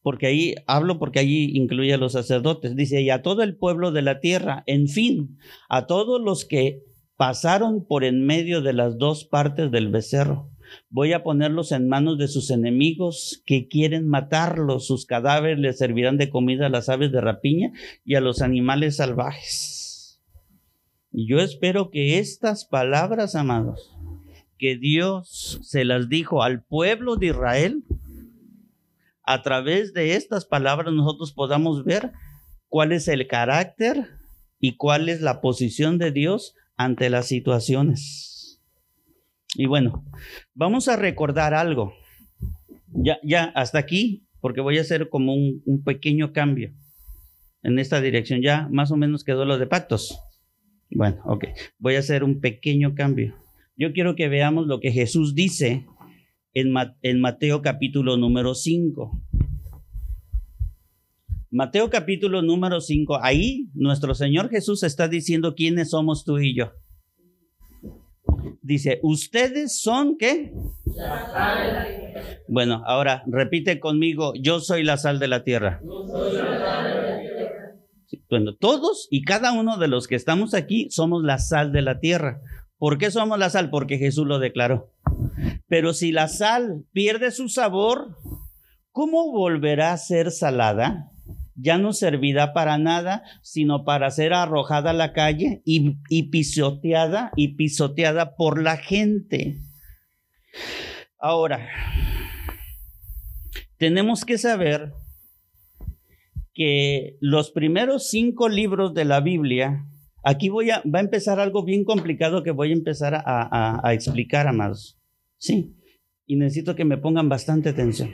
Porque 0.00 0.28
ahí 0.28 0.54
hablo 0.66 0.98
porque 0.98 1.18
allí 1.18 1.50
incluye 1.58 1.92
a 1.92 1.98
los 1.98 2.12
sacerdotes. 2.12 2.74
Dice, 2.74 3.02
y 3.02 3.10
a 3.10 3.20
todo 3.20 3.42
el 3.42 3.58
pueblo 3.58 3.92
de 3.92 4.00
la 4.00 4.18
tierra, 4.18 4.64
en 4.66 4.88
fin, 4.88 5.36
a 5.68 5.86
todos 5.86 6.22
los 6.22 6.46
que 6.46 6.80
pasaron 7.16 7.86
por 7.86 8.02
en 8.02 8.24
medio 8.24 8.62
de 8.62 8.72
las 8.72 8.96
dos 8.96 9.26
partes 9.26 9.70
del 9.70 9.90
becerro 9.90 10.55
Voy 10.88 11.12
a 11.12 11.22
ponerlos 11.22 11.72
en 11.72 11.88
manos 11.88 12.18
de 12.18 12.28
sus 12.28 12.50
enemigos 12.50 13.42
que 13.46 13.68
quieren 13.68 14.08
matarlos. 14.08 14.86
Sus 14.86 15.06
cadáveres 15.06 15.58
les 15.58 15.78
servirán 15.78 16.16
de 16.16 16.30
comida 16.30 16.66
a 16.66 16.70
las 16.70 16.88
aves 16.88 17.12
de 17.12 17.20
rapiña 17.20 17.72
y 18.04 18.14
a 18.14 18.20
los 18.20 18.42
animales 18.42 18.96
salvajes. 18.96 20.20
Y 21.12 21.28
yo 21.28 21.40
espero 21.40 21.90
que 21.90 22.18
estas 22.18 22.64
palabras, 22.64 23.34
amados, 23.34 23.96
que 24.58 24.76
Dios 24.76 25.60
se 25.62 25.84
las 25.84 26.08
dijo 26.08 26.42
al 26.42 26.62
pueblo 26.62 27.16
de 27.16 27.28
Israel, 27.28 27.84
a 29.22 29.42
través 29.42 29.92
de 29.92 30.14
estas 30.14 30.44
palabras 30.44 30.92
nosotros 30.94 31.32
podamos 31.32 31.84
ver 31.84 32.12
cuál 32.68 32.92
es 32.92 33.08
el 33.08 33.26
carácter 33.26 34.08
y 34.60 34.76
cuál 34.76 35.08
es 35.08 35.20
la 35.20 35.40
posición 35.40 35.98
de 35.98 36.12
Dios 36.12 36.54
ante 36.76 37.10
las 37.10 37.26
situaciones. 37.26 38.35
Y 39.58 39.66
bueno, 39.66 40.04
vamos 40.54 40.88
a 40.88 40.96
recordar 40.96 41.54
algo. 41.54 41.94
Ya, 42.92 43.18
ya, 43.22 43.44
hasta 43.54 43.78
aquí, 43.78 44.26
porque 44.40 44.60
voy 44.60 44.78
a 44.78 44.82
hacer 44.82 45.08
como 45.08 45.34
un, 45.34 45.62
un 45.64 45.82
pequeño 45.82 46.32
cambio 46.32 46.72
en 47.62 47.78
esta 47.78 48.00
dirección. 48.00 48.42
Ya 48.42 48.68
más 48.70 48.90
o 48.90 48.96
menos 48.96 49.24
quedó 49.24 49.44
lo 49.44 49.58
de 49.58 49.66
pactos. 49.66 50.18
Bueno, 50.90 51.22
ok. 51.24 51.46
Voy 51.78 51.96
a 51.96 52.00
hacer 52.00 52.22
un 52.22 52.40
pequeño 52.40 52.94
cambio. 52.94 53.34
Yo 53.76 53.92
quiero 53.92 54.14
que 54.14 54.28
veamos 54.28 54.66
lo 54.66 54.80
que 54.80 54.92
Jesús 54.92 55.34
dice 55.34 55.86
en, 56.54 56.74
en 57.02 57.20
Mateo 57.20 57.62
capítulo 57.62 58.16
número 58.16 58.54
5. 58.54 59.22
Mateo 61.50 61.88
capítulo 61.88 62.42
número 62.42 62.80
5. 62.80 63.22
Ahí 63.22 63.68
nuestro 63.74 64.14
Señor 64.14 64.50
Jesús 64.50 64.82
está 64.82 65.08
diciendo 65.08 65.54
quiénes 65.54 65.90
somos 65.90 66.24
tú 66.24 66.38
y 66.38 66.54
yo. 66.54 66.72
Dice, 68.66 68.98
ustedes 69.04 69.80
son 69.80 70.16
qué? 70.18 70.52
La 70.96 71.30
sal 71.30 71.66
de 71.66 71.72
la 71.72 71.84
tierra. 71.86 72.20
Bueno, 72.48 72.82
ahora 72.84 73.22
repite 73.28 73.78
conmigo, 73.78 74.32
yo 74.34 74.58
soy 74.58 74.82
la 74.82 74.96
sal 74.96 75.20
de 75.20 75.28
la 75.28 75.44
tierra. 75.44 75.80
Yo 75.84 76.04
soy 76.08 76.36
la 76.36 76.58
sal 76.58 76.84
de 76.84 77.00
la 77.00 77.20
tierra. 77.20 77.74
bueno, 78.28 78.56
todos 78.56 79.06
y 79.08 79.22
cada 79.22 79.52
uno 79.52 79.76
de 79.76 79.86
los 79.86 80.08
que 80.08 80.16
estamos 80.16 80.52
aquí 80.52 80.88
somos 80.90 81.22
la 81.22 81.38
sal 81.38 81.70
de 81.70 81.82
la 81.82 82.00
tierra. 82.00 82.40
¿Por 82.76 82.98
qué 82.98 83.12
somos 83.12 83.38
la 83.38 83.50
sal? 83.50 83.70
Porque 83.70 83.98
Jesús 83.98 84.26
lo 84.26 84.40
declaró. 84.40 84.90
Pero 85.68 85.92
si 85.92 86.10
la 86.10 86.26
sal 86.26 86.84
pierde 86.90 87.30
su 87.30 87.48
sabor, 87.48 88.16
¿cómo 88.90 89.30
volverá 89.30 89.92
a 89.92 89.96
ser 89.96 90.32
salada? 90.32 91.12
Ya 91.56 91.78
no 91.78 91.92
servirá 91.92 92.52
para 92.52 92.78
nada, 92.78 93.22
sino 93.42 93.84
para 93.84 94.10
ser 94.10 94.34
arrojada 94.34 94.90
a 94.90 94.94
la 94.94 95.12
calle 95.12 95.62
y, 95.64 96.22
pisoteada 96.30 97.32
y 97.36 97.56
pisoteada 97.56 98.36
por 98.36 98.62
la 98.62 98.76
gente. 98.76 99.56
Ahora, 101.18 101.66
tenemos 103.78 104.24
que 104.24 104.38
saber 104.38 104.92
que 106.52 107.16
los 107.20 107.50
primeros 107.50 108.08
cinco 108.08 108.48
libros 108.48 108.94
de 108.94 109.04
la 109.04 109.20
Biblia, 109.20 109.86
aquí 110.22 110.48
voy 110.48 110.70
a, 110.70 110.82
va 110.82 111.00
a 111.00 111.02
empezar 111.02 111.40
algo 111.40 111.64
bien 111.64 111.84
complicado 111.84 112.42
que 112.42 112.50
voy 112.50 112.70
a 112.70 112.74
empezar 112.74 113.14
a, 113.14 113.22
a, 113.24 113.80
a 113.82 113.94
explicar, 113.94 114.46
amados. 114.46 114.98
Sí, 115.38 115.74
y 116.26 116.36
necesito 116.36 116.74
que 116.74 116.84
me 116.84 116.98
pongan 116.98 117.28
bastante 117.28 117.70
atención. 117.70 118.10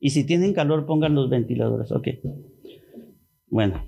Y 0.00 0.10
si 0.10 0.24
tienen 0.24 0.54
calor, 0.54 0.86
pongan 0.86 1.14
los 1.14 1.28
ventiladores, 1.28 1.92
ok. 1.92 2.08
Bueno, 3.50 3.84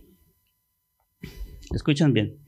escuchan 1.72 2.12
bien. 2.12 2.38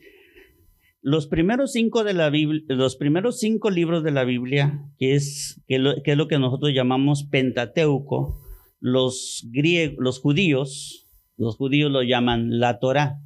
Los 1.01 1.29
primeros 1.29 1.71
cinco 1.71 2.03
de 2.03 2.13
la 2.13 2.29
Biblia, 2.29 2.65
los 2.69 2.97
primeros 2.97 3.39
cinco 3.39 3.71
libros 3.71 4.03
de 4.03 4.11
la 4.11 4.25
Biblia, 4.25 4.83
que 4.99 5.15
es, 5.15 5.63
que 5.69 6.03
es 6.05 6.17
lo 6.17 6.29
que 6.29 6.39
nosotros 6.41 6.73
llamamos 6.75 7.29
Pentateuco, 7.31 8.41
los 8.81 9.47
griegos, 9.53 9.97
los 10.01 10.19
judíos, 10.19 11.07
los 11.37 11.57
judíos 11.57 11.93
lo 11.93 12.03
llaman 12.03 12.59
la 12.59 12.81
Torah, 12.81 13.21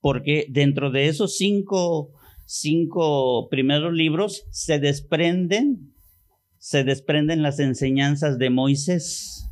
porque 0.00 0.46
dentro 0.48 0.90
de 0.90 1.08
esos 1.08 1.36
cinco, 1.36 2.12
cinco 2.46 3.48
primeros 3.50 3.92
libros 3.92 4.44
se 4.50 4.78
desprenden, 4.78 5.92
se 6.56 6.82
desprenden 6.82 7.42
las 7.42 7.58
enseñanzas 7.58 8.38
de 8.38 8.48
Moisés 8.48 9.51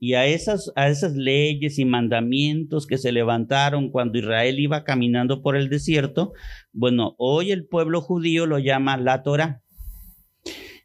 y 0.00 0.14
a 0.14 0.26
esas, 0.26 0.70
a 0.76 0.88
esas 0.88 1.14
leyes 1.14 1.78
y 1.78 1.84
mandamientos 1.84 2.86
que 2.86 2.98
se 2.98 3.10
levantaron 3.10 3.90
cuando 3.90 4.18
Israel 4.18 4.60
iba 4.60 4.84
caminando 4.84 5.42
por 5.42 5.56
el 5.56 5.68
desierto, 5.68 6.32
bueno, 6.72 7.16
hoy 7.18 7.50
el 7.50 7.66
pueblo 7.66 8.00
judío 8.00 8.46
lo 8.46 8.58
llama 8.58 8.96
la 8.96 9.22
Torah. 9.22 9.62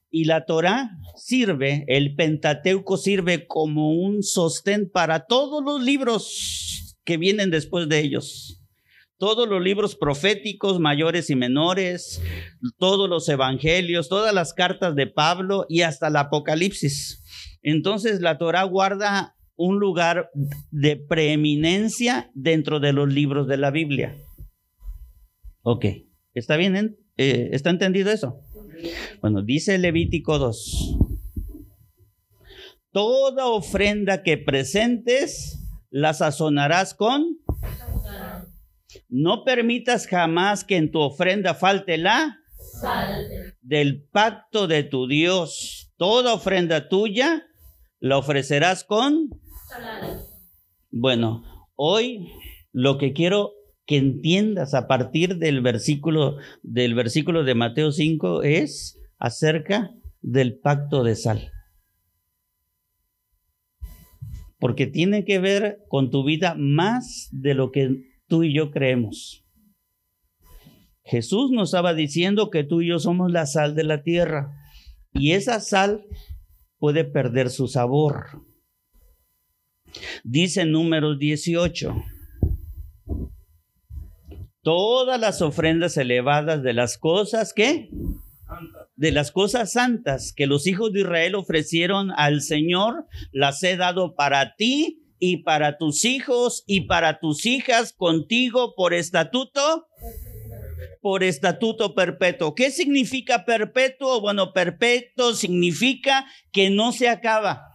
Y 0.09 0.25
la 0.25 0.45
Torah 0.45 0.91
sirve, 1.15 1.85
el 1.87 2.15
Pentateuco 2.15 2.97
sirve 2.97 3.47
como 3.47 3.93
un 3.93 4.23
sostén 4.23 4.89
para 4.89 5.25
todos 5.25 5.63
los 5.63 5.83
libros 5.83 6.97
que 7.03 7.17
vienen 7.17 7.51
después 7.51 7.89
de 7.89 7.99
ellos. 7.99 8.59
Todos 9.17 9.47
los 9.47 9.61
libros 9.61 9.95
proféticos 9.95 10.79
mayores 10.79 11.29
y 11.29 11.35
menores, 11.35 12.21
todos 12.77 13.09
los 13.09 13.29
evangelios, 13.29 14.09
todas 14.09 14.33
las 14.33 14.53
cartas 14.53 14.95
de 14.95 15.07
Pablo 15.07 15.65
y 15.69 15.81
hasta 15.81 16.07
el 16.07 16.15
Apocalipsis. 16.15 17.22
Entonces 17.63 18.21
la 18.21 18.37
Torah 18.37 18.63
guarda 18.63 19.35
un 19.55 19.79
lugar 19.79 20.29
de 20.71 20.97
preeminencia 20.97 22.29
dentro 22.33 22.79
de 22.79 22.93
los 22.93 23.11
libros 23.11 23.47
de 23.47 23.57
la 23.57 23.71
Biblia. 23.71 24.15
Ok, 25.61 25.85
¿está 26.33 26.57
bien? 26.57 26.97
Eh, 27.17 27.49
¿Está 27.53 27.69
entendido 27.69 28.11
eso? 28.11 28.41
Bueno, 29.21 29.41
dice 29.41 29.77
Levítico 29.77 30.37
2. 30.39 30.97
Toda 32.91 33.47
ofrenda 33.47 34.23
que 34.23 34.37
presentes 34.37 35.59
la 35.89 36.13
sazonarás 36.13 36.93
con... 36.93 37.39
No 39.09 39.43
permitas 39.43 40.07
jamás 40.07 40.63
que 40.63 40.75
en 40.77 40.91
tu 40.91 40.99
ofrenda 40.99 41.53
falte 41.53 41.97
la 41.97 42.39
sal 42.81 43.55
del 43.61 44.03
pacto 44.03 44.67
de 44.67 44.83
tu 44.83 45.07
Dios. 45.07 45.93
Toda 45.97 46.33
ofrenda 46.33 46.89
tuya 46.89 47.43
la 48.03 48.17
ofrecerás 48.17 48.83
con 48.83 49.29
bueno, 50.91 51.43
hoy 51.75 52.27
lo 52.73 52.97
que 52.97 53.13
quiero 53.13 53.53
que 53.85 53.95
entiendas 53.95 54.73
a 54.73 54.87
partir 54.87 55.37
del 55.37 55.61
versículo 55.61 56.35
del 56.63 56.95
versículo 56.95 57.45
de 57.45 57.55
Mateo 57.55 57.93
5 57.93 58.43
es 58.43 58.99
acerca 59.19 59.95
del 60.21 60.59
pacto 60.59 61.05
de 61.05 61.15
sal. 61.15 61.53
Porque 64.59 64.85
tiene 64.85 65.23
que 65.23 65.39
ver 65.39 65.79
con 65.87 66.11
tu 66.11 66.25
vida 66.25 66.55
más 66.57 67.29
de 67.31 67.53
lo 67.53 67.71
que 67.71 68.01
tú 68.27 68.43
y 68.43 68.53
yo 68.53 68.69
creemos. 68.71 69.45
Jesús 71.05 71.51
nos 71.51 71.69
estaba 71.69 71.93
diciendo 71.93 72.49
que 72.49 72.65
tú 72.65 72.81
y 72.81 72.89
yo 72.89 72.99
somos 72.99 73.31
la 73.31 73.45
sal 73.45 73.75
de 73.75 73.85
la 73.85 74.03
tierra 74.03 74.57
y 75.13 75.31
esa 75.31 75.61
sal 75.61 76.03
puede 76.83 77.05
perder 77.05 77.49
su 77.49 77.69
sabor. 77.69 78.43
Dice 80.25 80.65
números 80.65 81.17
18. 81.17 81.95
Todas 84.61 85.17
las 85.17 85.41
ofrendas 85.41 85.95
elevadas 85.95 86.61
de 86.61 86.73
las 86.73 86.97
cosas 86.97 87.53
que 87.53 87.89
de 88.97 89.11
las 89.13 89.31
cosas 89.31 89.71
santas 89.71 90.33
que 90.35 90.45
los 90.45 90.67
hijos 90.67 90.91
de 90.91 90.99
Israel 90.99 91.35
ofrecieron 91.35 92.11
al 92.17 92.41
Señor, 92.41 93.05
las 93.31 93.63
he 93.63 93.77
dado 93.77 94.13
para 94.13 94.57
ti 94.57 95.05
y 95.19 95.37
para 95.43 95.77
tus 95.77 96.03
hijos 96.03 96.65
y 96.67 96.81
para 96.81 97.21
tus 97.21 97.45
hijas 97.45 97.93
contigo 97.93 98.73
por 98.75 98.93
estatuto 98.93 99.87
por 101.03 101.21
estatuto 101.21 101.93
perpetuo. 101.93 102.55
¿Qué 102.55 102.71
significa 102.71 103.43
perpetuo? 103.43 104.21
Bueno, 104.21 104.53
perpetuo 104.53 105.33
significa 105.33 106.25
que 106.53 106.69
no 106.69 106.93
se 106.93 107.09
acaba 107.09 107.73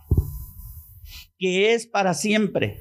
que 1.38 1.74
es 1.74 1.86
para 1.86 2.14
siempre. 2.14 2.80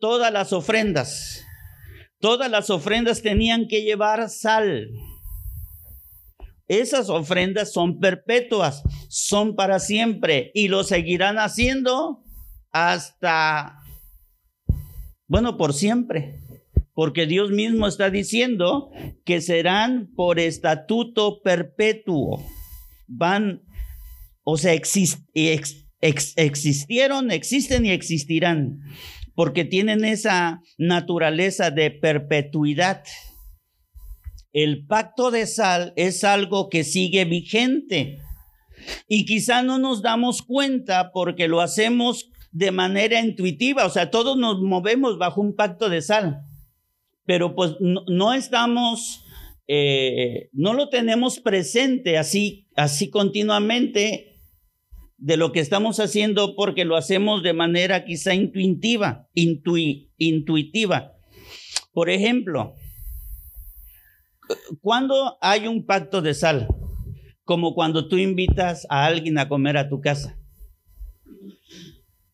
Todas 0.00 0.32
las 0.32 0.54
ofrendas, 0.54 1.44
todas 2.18 2.50
las 2.50 2.70
ofrendas 2.70 3.20
tenían 3.20 3.68
que 3.68 3.82
llevar 3.82 4.30
sal. 4.30 4.88
Esas 6.66 7.10
ofrendas 7.10 7.72
son 7.72 8.00
perpetuas, 8.00 8.82
son 9.10 9.54
para 9.54 9.80
siempre 9.80 10.50
y 10.54 10.68
lo 10.68 10.82
seguirán 10.82 11.38
haciendo 11.38 12.24
hasta, 12.72 13.80
bueno, 15.26 15.58
por 15.58 15.74
siempre. 15.74 16.47
Porque 16.98 17.26
Dios 17.26 17.52
mismo 17.52 17.86
está 17.86 18.10
diciendo 18.10 18.90
que 19.24 19.40
serán 19.40 20.10
por 20.16 20.40
estatuto 20.40 21.40
perpetuo. 21.42 22.44
Van, 23.06 23.62
o 24.42 24.56
sea, 24.56 24.72
existieron, 24.72 27.30
existen 27.30 27.86
y 27.86 27.90
existirán, 27.90 28.80
porque 29.36 29.64
tienen 29.64 30.04
esa 30.04 30.60
naturaleza 30.76 31.70
de 31.70 31.92
perpetuidad. 31.92 33.04
El 34.52 34.84
pacto 34.84 35.30
de 35.30 35.46
sal 35.46 35.92
es 35.94 36.24
algo 36.24 36.68
que 36.68 36.82
sigue 36.82 37.24
vigente 37.26 38.18
y 39.06 39.24
quizá 39.24 39.62
no 39.62 39.78
nos 39.78 40.02
damos 40.02 40.42
cuenta 40.42 41.12
porque 41.12 41.46
lo 41.46 41.60
hacemos 41.60 42.28
de 42.50 42.72
manera 42.72 43.20
intuitiva, 43.20 43.86
o 43.86 43.90
sea, 43.90 44.10
todos 44.10 44.36
nos 44.36 44.60
movemos 44.60 45.16
bajo 45.16 45.40
un 45.40 45.54
pacto 45.54 45.88
de 45.88 46.02
sal, 46.02 46.47
pero 47.28 47.54
pues 47.54 47.76
no, 47.78 48.32
estamos, 48.32 49.22
eh, 49.66 50.48
no 50.54 50.72
lo 50.72 50.88
tenemos 50.88 51.40
presente 51.40 52.16
así, 52.16 52.66
así 52.74 53.10
continuamente 53.10 54.40
de 55.18 55.36
lo 55.36 55.52
que 55.52 55.60
estamos 55.60 56.00
haciendo 56.00 56.56
porque 56.56 56.86
lo 56.86 56.96
hacemos 56.96 57.42
de 57.42 57.52
manera 57.52 58.06
quizá 58.06 58.32
intuitiva, 58.32 59.28
intuitiva. 59.34 61.18
Por 61.92 62.08
ejemplo, 62.08 62.72
cuando 64.80 65.36
hay 65.42 65.66
un 65.66 65.84
pacto 65.84 66.22
de 66.22 66.32
sal, 66.32 66.66
como 67.44 67.74
cuando 67.74 68.08
tú 68.08 68.16
invitas 68.16 68.86
a 68.88 69.04
alguien 69.04 69.36
a 69.36 69.50
comer 69.50 69.76
a 69.76 69.90
tu 69.90 70.00
casa. 70.00 70.38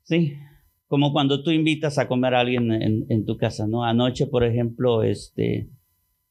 Sí, 0.05 0.37
como 0.95 1.13
cuando 1.13 1.43
tú 1.43 1.51
invitas 1.51 1.99
a 1.99 2.07
comer 2.07 2.37
a 2.37 2.41
alguien 2.41 2.71
en, 2.71 3.25
tu 3.27 3.37
casa, 3.37 3.67
¿no? 3.67 3.83
Anoche, 3.83 4.29
por 4.29 4.45
ejemplo, 4.45 5.03
este, 5.03 5.69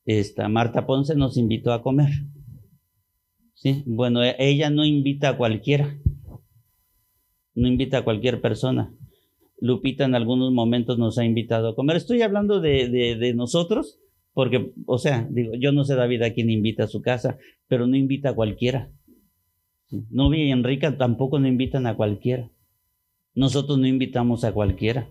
esta 0.05 0.47
Marta 0.47 0.85
Ponce 0.85 1.17
nos 1.17 1.35
invitó 1.35 1.73
a 1.73 1.81
comer. 1.81 2.11
Sí, 3.55 3.83
bueno, 3.85 4.23
e, 4.23 4.37
ella 4.39 4.69
no 4.69 4.85
invita 4.85 5.27
a 5.27 5.37
cualquiera 5.37 5.97
no 7.55 7.67
invita 7.67 7.97
a 7.97 8.03
cualquier 8.05 8.39
persona. 8.39 8.95
Lupita 9.59 10.05
en 10.05 10.15
algunos 10.15 10.53
momentos 10.53 10.97
nos 10.97 11.17
ha 11.17 11.25
invitado 11.25 11.67
a 11.67 11.75
comer. 11.75 11.97
Estoy 11.97 12.21
hablando 12.21 12.61
de, 12.61 13.33
nosotros, 13.35 13.99
porque, 14.31 14.71
o 14.85 14.97
sea, 14.97 15.27
digo, 15.29 15.55
yo 15.59 15.73
no 15.73 15.83
sé 15.83 15.95
David 15.95 16.21
a 16.21 16.31
quién 16.31 16.49
invita 16.49 16.85
a 16.85 16.87
su 16.87 17.01
casa, 17.01 17.37
pero 17.67 17.85
no 17.85 17.97
invita 17.97 18.29
a 18.29 18.33
cualquiera. 18.33 18.93
Novia 20.09 20.45
y 20.45 20.51
Enrica 20.51 20.97
tampoco 20.97 21.37
no 21.37 21.49
invitan 21.49 21.85
a 21.85 21.97
cualquiera. 21.97 22.49
Nosotros 23.35 23.77
no 23.77 23.87
invitamos 23.87 24.43
a 24.43 24.53
cualquiera. 24.53 25.09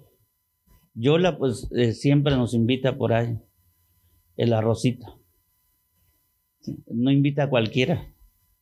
Yola, 0.95 1.39
pues, 1.39 1.69
eh, 1.77 1.93
siempre 1.93 2.37
nos 2.37 2.55
invita 2.55 2.97
por 2.97 3.13
ahí. 3.13 3.39
El 4.37 4.53
arrocito. 4.53 5.21
No 6.87 7.11
invita 7.11 7.45
a 7.45 7.51
cualquiera 7.51 8.13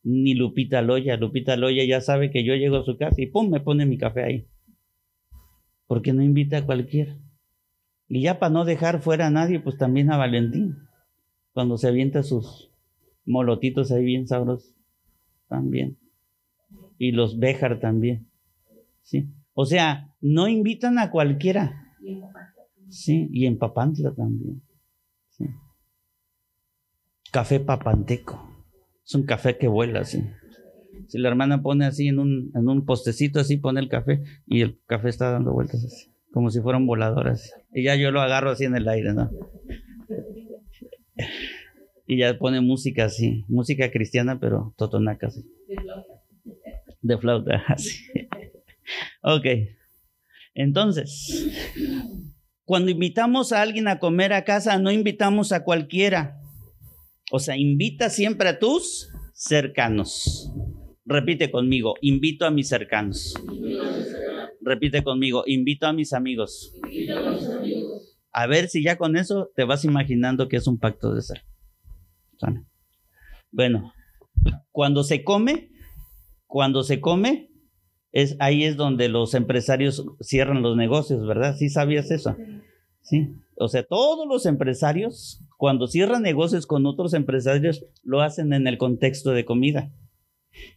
ni 0.03 0.33
Lupita 0.33 0.81
Loya. 0.81 1.17
Lupita 1.17 1.55
Loya 1.55 1.83
ya 1.85 2.01
sabe 2.01 2.31
que 2.31 2.43
yo 2.43 2.55
llego 2.55 2.77
a 2.77 2.83
su 2.83 2.97
casa 2.97 3.21
y 3.21 3.27
pum, 3.27 3.49
me 3.49 3.59
pone 3.59 3.85
mi 3.85 3.97
café 3.97 4.23
ahí. 4.23 4.47
Porque 5.87 6.13
no 6.13 6.23
invita 6.23 6.57
a 6.57 6.65
cualquiera. 6.65 7.17
Y 8.07 8.21
ya 8.21 8.39
para 8.39 8.51
no 8.51 8.65
dejar 8.65 9.01
fuera 9.01 9.27
a 9.27 9.31
nadie, 9.31 9.59
pues 9.59 9.77
también 9.77 10.11
a 10.11 10.17
Valentín. 10.17 10.77
Cuando 11.53 11.77
se 11.77 11.87
avienta 11.87 12.23
sus 12.23 12.71
molotitos 13.25 13.91
ahí 13.91 14.03
bien 14.03 14.27
sabrosos. 14.27 14.73
También. 15.47 15.97
Y 16.97 17.11
los 17.11 17.39
Béjar 17.39 17.79
también. 17.79 18.27
Sí. 19.01 19.29
O 19.53 19.65
sea, 19.65 20.13
no 20.21 20.47
invitan 20.47 20.99
a 20.99 21.11
cualquiera. 21.11 21.95
Sí, 22.89 23.29
y 23.31 23.45
en 23.45 23.57
Papantla 23.57 24.13
también. 24.13 24.61
Sí. 25.29 25.45
Café 27.31 27.59
papanteco. 27.59 28.49
Es 29.05 29.15
un 29.15 29.25
café 29.25 29.57
que 29.57 29.67
vuela 29.67 30.01
así. 30.01 30.21
Si 31.07 31.17
la 31.17 31.29
hermana 31.29 31.61
pone 31.61 31.85
así 31.85 32.07
en 32.07 32.19
un, 32.19 32.51
en 32.55 32.67
un 32.67 32.85
postecito 32.85 33.39
así, 33.39 33.57
pone 33.57 33.79
el 33.79 33.89
café 33.89 34.23
y 34.45 34.61
el 34.61 34.79
café 34.85 35.09
está 35.09 35.31
dando 35.31 35.53
vueltas 35.53 35.83
así, 35.83 36.11
como 36.31 36.49
si 36.49 36.61
fueran 36.61 36.85
voladoras. 36.85 37.53
Y 37.73 37.83
ya 37.83 37.95
yo 37.95 38.11
lo 38.11 38.21
agarro 38.21 38.51
así 38.51 38.65
en 38.65 38.75
el 38.75 38.87
aire, 38.87 39.13
¿no? 39.13 39.29
Y 42.07 42.17
ya 42.19 42.37
pone 42.37 42.61
música 42.61 43.05
así, 43.05 43.45
música 43.47 43.91
cristiana, 43.91 44.39
pero 44.39 44.73
totonaca 44.77 45.27
así. 45.27 45.45
De 47.01 47.17
flauta, 47.17 47.63
así. 47.67 48.03
Ok. 49.23 49.45
Entonces, 50.53 51.47
cuando 52.65 52.91
invitamos 52.91 53.51
a 53.51 53.61
alguien 53.61 53.87
a 53.87 53.99
comer 53.99 54.33
a 54.33 54.43
casa, 54.43 54.77
no 54.77 54.91
invitamos 54.91 55.51
a 55.51 55.63
cualquiera. 55.63 56.39
O 57.31 57.39
sea, 57.39 57.55
invita 57.57 58.09
siempre 58.09 58.49
a 58.49 58.59
tus 58.59 59.09
cercanos. 59.33 60.51
Repite 61.05 61.49
conmigo, 61.49 61.95
invito 62.01 62.45
a 62.45 62.51
mis 62.51 62.67
cercanos. 62.67 63.33
Repite 64.61 65.03
conmigo, 65.03 65.43
invito 65.47 65.87
a 65.87 65.93
mis 65.93 66.13
amigos. 66.13 66.73
A 68.33 68.47
ver 68.47 68.69
si 68.69 68.83
ya 68.83 68.97
con 68.97 69.17
eso 69.17 69.49
te 69.55 69.63
vas 69.63 69.83
imaginando 69.83 70.47
que 70.47 70.57
es 70.57 70.67
un 70.67 70.77
pacto 70.77 71.13
de 71.13 71.21
ser. 71.21 71.43
Bueno, 73.51 73.93
Cuando 74.71 75.03
se 75.03 75.23
come, 75.23 75.69
cuando 76.47 76.83
se 76.83 76.99
come, 76.99 77.50
es, 78.11 78.35
ahí 78.39 78.63
es 78.63 78.75
donde 78.75 79.09
los 79.09 79.33
empresarios 79.33 80.05
cierran 80.19 80.61
los 80.61 80.75
negocios, 80.75 81.25
¿verdad? 81.25 81.55
¿Sí 81.57 81.69
sabías 81.69 82.11
eso? 82.11 82.35
Sí. 83.01 83.33
O 83.55 83.67
sea, 83.67 83.83
todos 83.83 84.27
los 84.27 84.45
empresarios, 84.45 85.41
cuando 85.57 85.87
cierran 85.87 86.23
negocios 86.23 86.65
con 86.65 86.85
otros 86.85 87.13
empresarios, 87.13 87.85
lo 88.03 88.21
hacen 88.21 88.53
en 88.53 88.67
el 88.67 88.77
contexto 88.77 89.31
de 89.31 89.45
comida. 89.45 89.91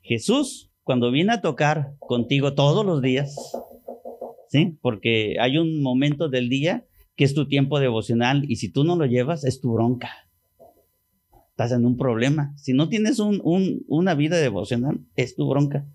Jesús, 0.03 0.71
cuando 0.83 1.11
viene 1.11 1.33
a 1.33 1.41
tocar 1.41 1.95
contigo 1.99 2.55
todos 2.55 2.85
los 2.85 3.03
días, 3.03 3.35
¿sí? 4.49 4.77
Porque 4.81 5.37
hay 5.41 5.59
un 5.59 5.83
momento 5.83 6.29
del 6.29 6.49
día 6.49 6.85
que 7.17 7.25
es 7.25 7.35
tu 7.35 7.49
tiempo 7.49 7.81
devocional 7.81 8.45
y 8.49 8.57
si 8.57 8.69
tú 8.69 8.85
no 8.85 8.97
lo 8.97 9.07
llevas, 9.07 9.45
es 9.45 9.61
tu 9.61 9.73
bronca. 9.73 10.11
Estás 11.51 11.73
en 11.73 11.87
un 11.87 11.97
problema. 11.97 12.53
Si 12.57 12.73
no 12.73 12.89
tienes 12.89 13.19
un, 13.19 13.41
una 13.87 14.15
vida 14.15 14.37
devocional, 14.37 15.01
es 15.17 15.37
tu 15.37 15.49
bronca. 15.49 15.87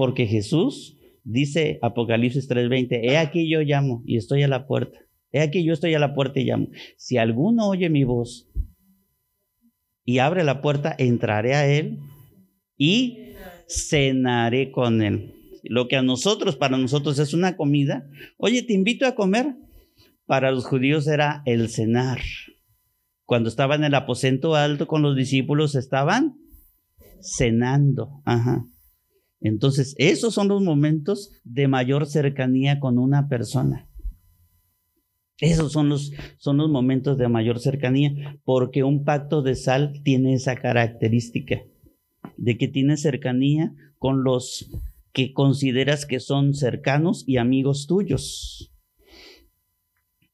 Porque 0.00 0.26
Jesús 0.26 0.96
dice 1.24 1.78
Apocalipsis 1.82 2.48
3:20, 2.48 3.00
he 3.02 3.18
aquí 3.18 3.50
yo 3.50 3.60
llamo 3.60 4.02
y 4.06 4.16
estoy 4.16 4.42
a 4.42 4.48
la 4.48 4.66
puerta. 4.66 4.98
He 5.30 5.40
aquí 5.40 5.62
yo 5.62 5.74
estoy 5.74 5.92
a 5.92 5.98
la 5.98 6.14
puerta 6.14 6.40
y 6.40 6.44
llamo. 6.44 6.68
Si 6.96 7.18
alguno 7.18 7.68
oye 7.68 7.90
mi 7.90 8.04
voz 8.04 8.48
y 10.06 10.16
abre 10.20 10.42
la 10.42 10.62
puerta, 10.62 10.96
entraré 10.96 11.54
a 11.54 11.70
él 11.70 11.98
y 12.78 13.34
cenaré 13.68 14.70
con 14.70 15.02
él. 15.02 15.34
Lo 15.64 15.86
que 15.86 15.96
a 15.96 16.02
nosotros, 16.02 16.56
para 16.56 16.78
nosotros 16.78 17.18
es 17.18 17.34
una 17.34 17.58
comida. 17.58 18.08
Oye, 18.38 18.62
te 18.62 18.72
invito 18.72 19.04
a 19.04 19.14
comer. 19.14 19.54
Para 20.24 20.50
los 20.50 20.64
judíos 20.64 21.08
era 21.08 21.42
el 21.44 21.68
cenar. 21.68 22.20
Cuando 23.26 23.50
estaban 23.50 23.80
en 23.80 23.88
el 23.88 23.94
aposento 23.96 24.54
alto 24.54 24.86
con 24.86 25.02
los 25.02 25.14
discípulos, 25.14 25.74
estaban 25.74 26.38
cenando. 27.20 28.22
Ajá. 28.24 28.64
Entonces, 29.40 29.94
esos 29.98 30.34
son 30.34 30.48
los 30.48 30.62
momentos 30.62 31.30
de 31.44 31.66
mayor 31.66 32.06
cercanía 32.06 32.78
con 32.78 32.98
una 32.98 33.28
persona. 33.28 33.88
Esos 35.38 35.72
son 35.72 35.88
los, 35.88 36.12
son 36.36 36.58
los 36.58 36.70
momentos 36.70 37.16
de 37.16 37.28
mayor 37.28 37.58
cercanía, 37.60 38.38
porque 38.44 38.84
un 38.84 39.04
pacto 39.04 39.40
de 39.40 39.54
sal 39.54 40.02
tiene 40.04 40.34
esa 40.34 40.56
característica 40.56 41.62
de 42.36 42.58
que 42.58 42.68
tiene 42.68 42.98
cercanía 42.98 43.74
con 43.98 44.22
los 44.22 44.70
que 45.12 45.32
consideras 45.32 46.04
que 46.04 46.20
son 46.20 46.54
cercanos 46.54 47.24
y 47.26 47.38
amigos 47.38 47.86
tuyos. 47.86 48.72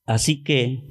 Así 0.05 0.43
que 0.43 0.83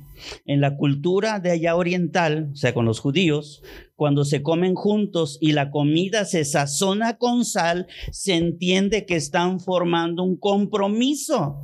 en 0.46 0.62
la 0.62 0.78
cultura 0.78 1.40
de 1.40 1.52
allá 1.52 1.76
oriental, 1.76 2.50
o 2.54 2.56
sea, 2.56 2.74
con 2.74 2.86
los 2.86 3.00
judíos, 3.00 3.64
cuando 3.96 4.26
se 4.26 4.44
comen 4.44 4.76
juntos 4.76 5.38
y 5.42 5.54
la 5.54 5.72
comida 5.72 6.26
se 6.26 6.46
sazona 6.46 7.18
con 7.18 7.46
sal, 7.46 7.88
se 8.12 8.36
entiende 8.36 9.06
que 9.06 9.16
están 9.16 9.60
formando 9.60 10.24
un 10.24 10.38
compromiso. 10.38 11.58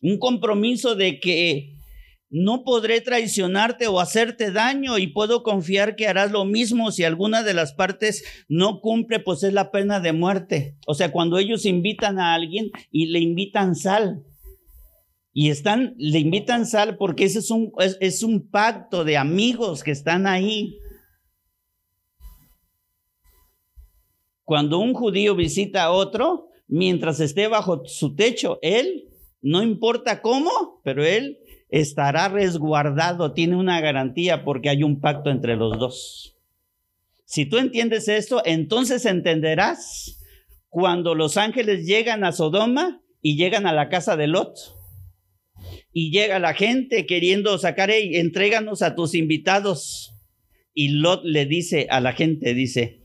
Un 0.00 0.18
compromiso 0.18 0.94
de 0.94 1.20
que 1.20 1.76
no 2.28 2.64
podré 2.64 3.00
traicionarte 3.00 3.86
o 3.86 4.00
hacerte 4.00 4.50
daño 4.50 4.98
y 4.98 5.06
puedo 5.08 5.42
confiar 5.42 5.94
que 5.94 6.08
harás 6.08 6.32
lo 6.32 6.44
mismo 6.44 6.90
si 6.90 7.04
alguna 7.04 7.42
de 7.42 7.54
las 7.54 7.72
partes 7.72 8.24
no 8.48 8.80
cumple, 8.80 9.20
pues 9.20 9.42
es 9.42 9.52
la 9.52 9.70
pena 9.70 10.00
de 10.00 10.12
muerte. 10.12 10.76
O 10.86 10.94
sea, 10.94 11.12
cuando 11.12 11.38
ellos 11.38 11.64
invitan 11.64 12.18
a 12.18 12.34
alguien 12.34 12.70
y 12.90 13.06
le 13.06 13.20
invitan 13.20 13.74
sal. 13.74 14.24
Y 15.38 15.50
están, 15.50 15.94
le 15.98 16.18
invitan 16.18 16.64
sal 16.64 16.96
porque 16.96 17.24
ese 17.24 17.40
es 17.40 17.50
un, 17.50 17.70
es 18.00 18.22
un 18.22 18.48
pacto 18.48 19.04
de 19.04 19.18
amigos 19.18 19.84
que 19.84 19.90
están 19.90 20.26
ahí. 20.26 20.78
Cuando 24.44 24.78
un 24.78 24.94
judío 24.94 25.36
visita 25.36 25.84
a 25.84 25.90
otro, 25.90 26.48
mientras 26.68 27.20
esté 27.20 27.48
bajo 27.48 27.84
su 27.84 28.14
techo, 28.14 28.58
él, 28.62 29.10
no 29.42 29.62
importa 29.62 30.22
cómo, 30.22 30.80
pero 30.82 31.04
él 31.04 31.36
estará 31.68 32.30
resguardado, 32.30 33.34
tiene 33.34 33.56
una 33.56 33.82
garantía 33.82 34.42
porque 34.42 34.70
hay 34.70 34.84
un 34.84 35.02
pacto 35.02 35.28
entre 35.28 35.56
los 35.56 35.78
dos. 35.78 36.38
Si 37.26 37.44
tú 37.44 37.58
entiendes 37.58 38.08
esto, 38.08 38.40
entonces 38.46 39.04
entenderás 39.04 40.18
cuando 40.70 41.14
los 41.14 41.36
ángeles 41.36 41.84
llegan 41.84 42.24
a 42.24 42.32
Sodoma 42.32 43.02
y 43.20 43.36
llegan 43.36 43.66
a 43.66 43.74
la 43.74 43.90
casa 43.90 44.16
de 44.16 44.28
Lot. 44.28 44.76
Y 45.98 46.10
llega 46.10 46.38
la 46.38 46.52
gente 46.52 47.06
queriendo 47.06 47.56
sacar, 47.56 47.90
hey, 47.90 48.16
entréganos 48.16 48.82
a 48.82 48.94
tus 48.94 49.14
invitados. 49.14 50.12
Y 50.74 50.88
Lot 50.88 51.24
le 51.24 51.46
dice 51.46 51.86
a 51.88 52.02
la 52.02 52.12
gente, 52.12 52.52
dice, 52.52 53.00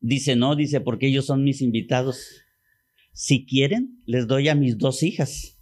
dice, 0.00 0.36
no, 0.36 0.56
dice, 0.56 0.82
porque 0.82 1.06
ellos 1.06 1.24
son 1.24 1.42
mis 1.42 1.62
invitados. 1.62 2.42
Si 3.14 3.46
quieren, 3.46 4.02
les 4.04 4.26
doy 4.26 4.48
a 4.48 4.54
mis 4.54 4.76
dos 4.76 5.02
hijas 5.02 5.56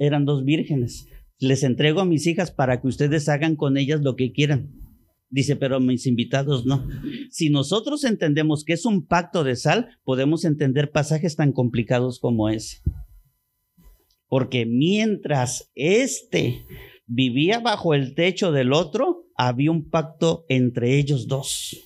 eran 0.00 0.24
dos 0.24 0.44
vírgenes. 0.44 1.06
Les 1.38 1.62
entrego 1.62 2.00
a 2.00 2.04
mis 2.04 2.26
hijas 2.26 2.50
para 2.50 2.80
que 2.80 2.88
ustedes 2.88 3.28
hagan 3.28 3.54
con 3.54 3.76
ellas 3.76 4.00
lo 4.00 4.16
que 4.16 4.32
quieran. 4.32 4.72
Dice, 5.30 5.56
pero 5.56 5.78
mis 5.78 6.06
invitados 6.06 6.66
no. 6.66 6.84
Si 7.30 7.50
nosotros 7.50 8.02
entendemos 8.04 8.64
que 8.64 8.72
es 8.72 8.84
un 8.84 9.06
pacto 9.06 9.44
de 9.44 9.54
sal, 9.54 9.98
podemos 10.02 10.44
entender 10.44 10.90
pasajes 10.90 11.36
tan 11.36 11.52
complicados 11.52 12.18
como 12.18 12.48
ese. 12.48 12.78
Porque 14.28 14.66
mientras 14.66 15.70
este 15.74 16.66
vivía 17.06 17.60
bajo 17.60 17.94
el 17.94 18.14
techo 18.14 18.52
del 18.52 18.72
otro, 18.72 19.24
había 19.34 19.70
un 19.70 19.88
pacto 19.88 20.44
entre 20.48 20.98
ellos 20.98 21.26
dos. 21.26 21.76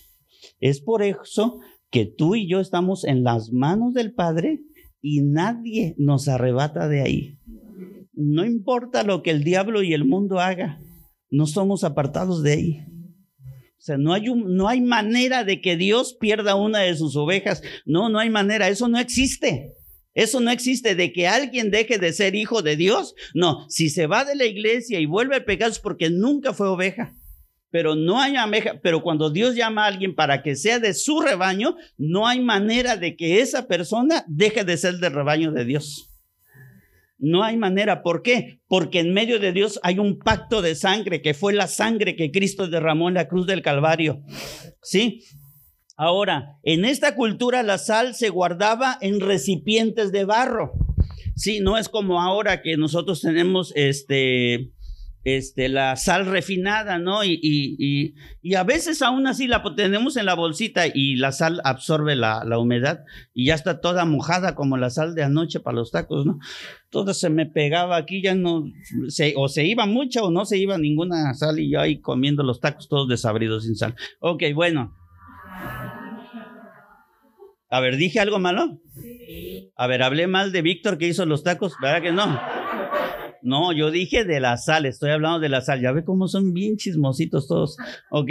Es 0.61 0.81
por 0.81 1.03
eso 1.03 1.61
que 1.91 2.07
tú 2.07 2.35
y 2.35 2.49
yo 2.49 2.61
estamos 2.61 3.05
en 3.05 3.23
las 3.23 3.53
manos 3.53 3.95
del 3.95 4.15
Padre 4.15 4.61
y 5.01 5.21
nadie 5.23 5.95
nos 5.99 6.29
arrebata 6.29 6.89
de 6.89 7.03
ahí 7.03 7.39
no 8.15 8.45
importa 8.45 9.03
lo 9.03 9.23
que 9.23 9.31
el 9.31 9.45
diablo 9.45 9.83
y 9.83 9.95
el 9.95 10.05
mundo 10.05 10.39
haga, 10.41 10.81
no 11.31 11.47
somos 11.47 11.85
apartados 11.85 12.43
de 12.43 12.53
ahí. 12.53 12.81
O 13.79 13.85
sea, 13.85 13.97
no 13.99 14.13
hay, 14.13 14.27
no 14.33 14.69
hay 14.69 14.81
manera 14.81 15.45
de 15.45 15.61
que 15.61 15.77
Dios 15.77 16.17
pierda 16.21 16.55
una 16.55 16.81
de 16.81 16.95
sus 16.95 17.17
ovejas. 17.17 17.63
No, 17.85 18.09
no 18.09 18.21
hay 18.21 18.31
manera. 18.31 18.69
Eso 18.69 18.87
no 18.87 18.99
existe. 18.99 19.73
Eso 20.15 20.41
no 20.41 20.51
existe 20.51 20.95
de 20.95 21.13
que 21.13 21.27
alguien 21.27 21.71
deje 21.71 21.99
de 21.99 22.13
ser 22.13 22.35
hijo 22.35 22.63
de 22.63 22.77
Dios. 22.77 23.15
No, 23.35 23.67
si 23.69 23.89
se 23.89 24.07
va 24.07 24.25
de 24.25 24.37
la 24.37 24.45
iglesia 24.45 25.01
y 25.01 25.07
vuelve 25.07 25.37
al 25.37 25.45
pecado 25.45 25.71
es 25.71 25.79
porque 25.79 26.11
nunca 26.11 26.53
fue 26.53 26.69
oveja. 26.69 27.15
Pero 27.71 27.95
no 27.95 28.21
hay 28.21 28.37
ameja, 28.37 28.79
pero 28.83 29.03
cuando 29.03 29.31
Dios 29.31 29.55
llama 29.55 29.85
a 29.85 29.87
alguien 29.87 30.15
para 30.15 30.43
que 30.43 30.57
sea 30.57 30.79
de 30.79 30.93
su 30.93 31.23
rebaño, 31.23 31.77
no 31.97 32.27
hay 32.27 32.41
manera 32.41 32.99
de 32.99 33.17
que 33.17 33.41
esa 33.41 33.67
persona 33.67 34.25
deje 34.29 34.65
de 34.65 34.77
ser 34.77 34.99
del 34.99 35.15
rebaño 35.15 35.53
de 35.53 35.65
Dios. 35.65 36.11
No 37.19 37.45
hay 37.45 37.57
manera. 37.57 38.03
¿Por 38.03 38.23
qué? 38.23 38.61
Porque 38.67 38.99
en 38.99 39.15
medio 39.15 39.39
de 39.39 39.53
Dios 39.53 39.81
hay 39.83 39.99
un 39.99 40.19
pacto 40.19 40.61
de 40.61 40.75
sangre, 40.75 41.23
que 41.23 41.33
fue 41.33 41.55
la 41.55 41.69
sangre 41.69 42.17
que 42.17 42.31
Cristo 42.31 42.69
derramó 42.69 43.09
en 43.09 43.15
la 43.15 43.29
cruz 43.29 43.47
del 43.47 43.63
Calvario. 43.63 44.23
¿Sí? 44.83 45.23
Ahora, 45.97 46.59
en 46.63 46.85
esta 46.85 47.15
cultura 47.15 47.63
la 47.63 47.79
sal 47.79 48.15
se 48.15 48.29
guardaba 48.29 48.99
en 49.01 49.21
recipientes 49.21 50.13
de 50.13 50.25
barro. 50.25 50.73
Sí, 51.37 51.61
no 51.61 51.79
es 51.79 51.89
como 51.89 52.21
ahora 52.21 52.63
que 52.63 52.77
nosotros 52.77 53.21
tenemos 53.21 53.73
este 53.75 54.73
este, 55.25 55.69
la 55.69 55.95
sal 55.97 56.27
refinada, 56.27 56.99
¿no? 56.99 57.23
Y, 57.25 57.39
y, 57.41 58.15
y, 58.43 58.55
a 58.55 58.65
veces 58.65 59.03
aún 59.03 59.27
así 59.27 59.47
la 59.47 59.63
tenemos 59.77 60.17
en 60.17 60.27
la 60.27 60.35
bolsita 60.35 60.87
y 60.93 61.17
la 61.17 61.31
sal 61.31 61.61
absorbe 61.65 62.17
la, 62.17 62.43
la, 62.45 62.59
humedad 62.59 63.05
y 63.33 63.47
ya 63.47 63.55
está 63.55 63.81
toda 63.81 64.05
mojada 64.05 64.55
como 64.55 64.77
la 64.77 64.91
sal 64.91 65.15
de 65.15 65.23
anoche 65.23 65.61
para 65.61 65.77
los 65.77 65.93
tacos, 65.93 66.27
¿no? 66.27 66.39
Todo 66.91 67.15
se 67.15 67.31
me 67.31 67.47
pegaba 67.47 67.97
aquí, 67.97 68.21
ya 68.21 68.35
no, 68.35 68.65
se, 69.09 69.35
o 69.37 69.49
se 69.49 69.65
iba 69.65 69.87
mucha 69.87 70.23
o 70.23 70.31
no 70.31 70.45
se 70.45 70.59
iba 70.59 70.77
ninguna 70.77 71.33
sal 71.35 71.61
y 71.61 71.71
yo 71.71 71.81
ahí 71.81 72.01
comiendo 72.01 72.43
los 72.43 72.61
tacos 72.61 72.89
todos 72.89 73.09
desabridos 73.09 73.65
sin 73.65 73.77
sal. 73.77 73.95
Ok, 74.19 74.43
bueno. 74.55 75.02
A 77.73 77.81
ver, 77.81 77.97
¿dije 77.97 78.21
algo 78.21 78.39
malo? 78.39 78.83
A 79.77 79.87
ver, 79.87 80.03
hablé 80.03 80.27
mal 80.27 80.53
de 80.53 80.61
Víctor 80.61 80.99
que 80.99 81.09
hizo 81.09 81.25
los 81.25 81.43
tacos, 81.43 81.73
¿verdad 81.81 82.03
que 82.03 82.13
no? 82.13 82.39
No, 83.41 83.73
yo 83.73 83.91
dije 83.91 84.27
de 84.27 84.41
la 84.41 84.59
sal, 84.59 84.85
estoy 84.85 85.11
hablando 85.11 85.41
de 85.41 85.49
la 85.49 85.63
sal. 85.63 85.81
Ya 85.81 85.91
ve 85.91 86.05
cómo 86.05 86.29
son 86.29 86.53
bien 86.53 86.77
chismositos 86.77 87.49
todos. 87.49 87.79
Ok. 88.11 88.31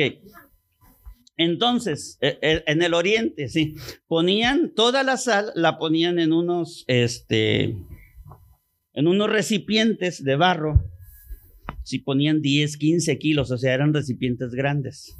Entonces, 1.37 2.19
e, 2.21 2.37
e, 2.43 2.63
en 2.67 2.83
el 2.83 2.93
oriente, 2.93 3.49
sí, 3.49 3.73
ponían 4.05 4.75
toda 4.75 5.01
la 5.01 5.17
sal, 5.17 5.51
la 5.55 5.79
ponían 5.79 6.19
en 6.19 6.33
unos, 6.33 6.83
este, 6.85 7.75
en 8.93 9.07
unos 9.07 9.27
recipientes 9.27 10.23
de 10.23 10.35
barro. 10.35 10.83
Si 11.81 11.97
ponían 11.97 12.43
10, 12.43 12.77
15 12.77 13.17
kilos, 13.17 13.49
o 13.49 13.57
sea, 13.57 13.73
eran 13.73 13.91
recipientes 13.91 14.51
grandes. 14.51 15.17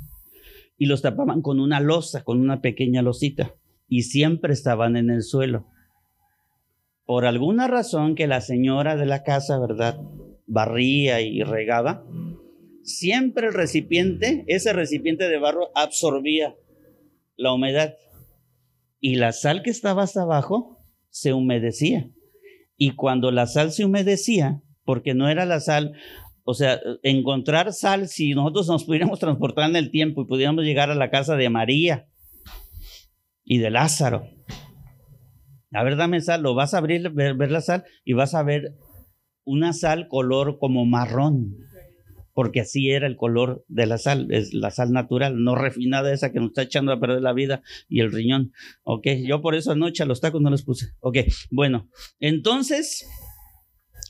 Y 0.78 0.86
los 0.86 1.02
tapaban 1.02 1.42
con 1.42 1.60
una 1.60 1.80
losa, 1.80 2.24
con 2.24 2.40
una 2.40 2.62
pequeña 2.62 3.02
losita. 3.02 3.56
Y 3.92 4.04
siempre 4.04 4.54
estaban 4.54 4.96
en 4.96 5.10
el 5.10 5.22
suelo 5.22 5.68
por 7.12 7.26
alguna 7.26 7.68
razón 7.68 8.16
que 8.16 8.26
la 8.26 8.40
señora 8.40 8.96
de 8.96 9.06
la 9.06 9.22
casa, 9.24 9.60
¿verdad? 9.60 10.00
Barría 10.48 11.20
y 11.20 11.44
regaba, 11.44 12.06
siempre 12.84 13.48
el 13.48 13.54
recipiente, 13.54 14.46
ese 14.48 14.72
recipiente 14.72 15.28
de 15.28 15.38
barro 15.38 15.72
absorbía 15.76 16.56
la 17.36 17.52
humedad 17.52 17.96
y 19.02 19.16
la 19.16 19.34
sal 19.34 19.62
que 19.62 19.72
estaba 19.72 20.04
hasta 20.04 20.22
abajo 20.22 20.80
se 21.10 21.34
humedecía. 21.34 22.10
Y 22.78 22.92
cuando 22.92 23.30
la 23.30 23.46
sal 23.46 23.74
se 23.74 23.84
humedecía, 23.84 24.62
porque 24.86 25.14
no 25.14 25.28
era 25.28 25.46
la 25.46 25.60
sal, 25.60 25.92
o 26.46 26.54
sea, 26.54 26.80
encontrar 27.04 27.74
sal, 27.74 28.08
si 28.08 28.34
nosotros 28.36 28.70
nos 28.70 28.86
pudiéramos 28.86 29.20
transportar 29.20 29.70
en 29.70 29.76
el 29.76 29.92
tiempo 29.92 30.22
y 30.22 30.28
pudiéramos 30.28 30.64
llegar 30.64 30.90
a 30.90 30.96
la 30.96 31.10
casa 31.10 31.36
de 31.36 31.50
María 31.50 32.08
y 33.44 33.60
de 33.60 33.70
Lázaro. 33.70 34.28
A 35.72 35.84
ver, 35.84 35.96
dame 35.96 36.22
sal, 36.22 36.42
lo 36.42 36.54
vas 36.54 36.74
a 36.74 36.80
abrir, 36.80 37.10
ver, 37.12 37.52
la 37.52 37.62
sal 37.62 37.86
y 38.04 38.14
vas 38.14 38.36
a 38.36 38.44
ver 38.44 38.76
una 39.44 39.74
sal 39.74 40.08
color 40.08 40.58
como 40.60 40.86
marrón 40.86 41.56
porque 42.34 42.62
así 42.62 42.90
era 42.90 43.08
el 43.08 43.18
color 43.18 43.66
de 43.68 43.86
la 43.86 43.98
sal, 43.98 44.28
es 44.32 44.54
la 44.54 44.72
sal 44.72 44.92
natural, 44.92 45.44
no 45.44 45.56
refinada 45.56 46.14
esa 46.14 46.32
que 46.32 46.40
nos 46.40 46.50
está 46.50 46.64
echando 46.64 46.92
a 46.92 47.00
perder 47.00 47.22
la 47.22 47.34
vida 47.34 47.62
y 47.90 48.00
el 48.00 48.12
riñón. 48.12 48.54
Ok, 48.84 49.08
yo 49.26 49.42
por 49.42 49.56
eso 49.56 49.72
anoche 49.72 50.04
a 50.04 50.06
los 50.06 50.22
tacos 50.22 50.42
no 50.42 50.50
los 50.50 50.64
puse. 50.64 50.88
Ok, 51.00 51.18
bueno, 51.50 51.90
entonces, 52.20 53.06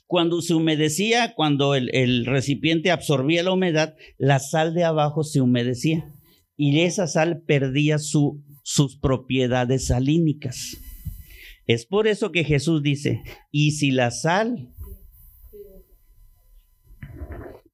cuando 0.06 0.42
se 0.42 0.54
humedecía, 0.54 1.34
cuando 1.36 1.76
el, 1.76 2.26
recipiente 2.26 2.92
absorbía 2.92 3.44
la 3.44 3.54
humedad, 3.54 3.96
la 4.18 4.40
sal 4.40 4.74
de 4.74 4.84
abajo 4.84 5.24
se 5.24 5.42
humedecía 5.42 6.12
y 6.56 6.82
esa 6.82 7.08
sal 7.08 7.42
perdía 7.46 7.98
su, 7.98 8.44
sus 8.64 8.98
propiedades 8.98 9.88
salínicas. 9.88 10.78
Es 11.68 11.86
por 11.86 12.08
eso 12.08 12.32
que 12.32 12.44
Jesús 12.44 12.82
dice, 12.84 13.22
y 13.52 13.72
si 13.72 13.92
la 13.92 14.12
sal 14.12 14.74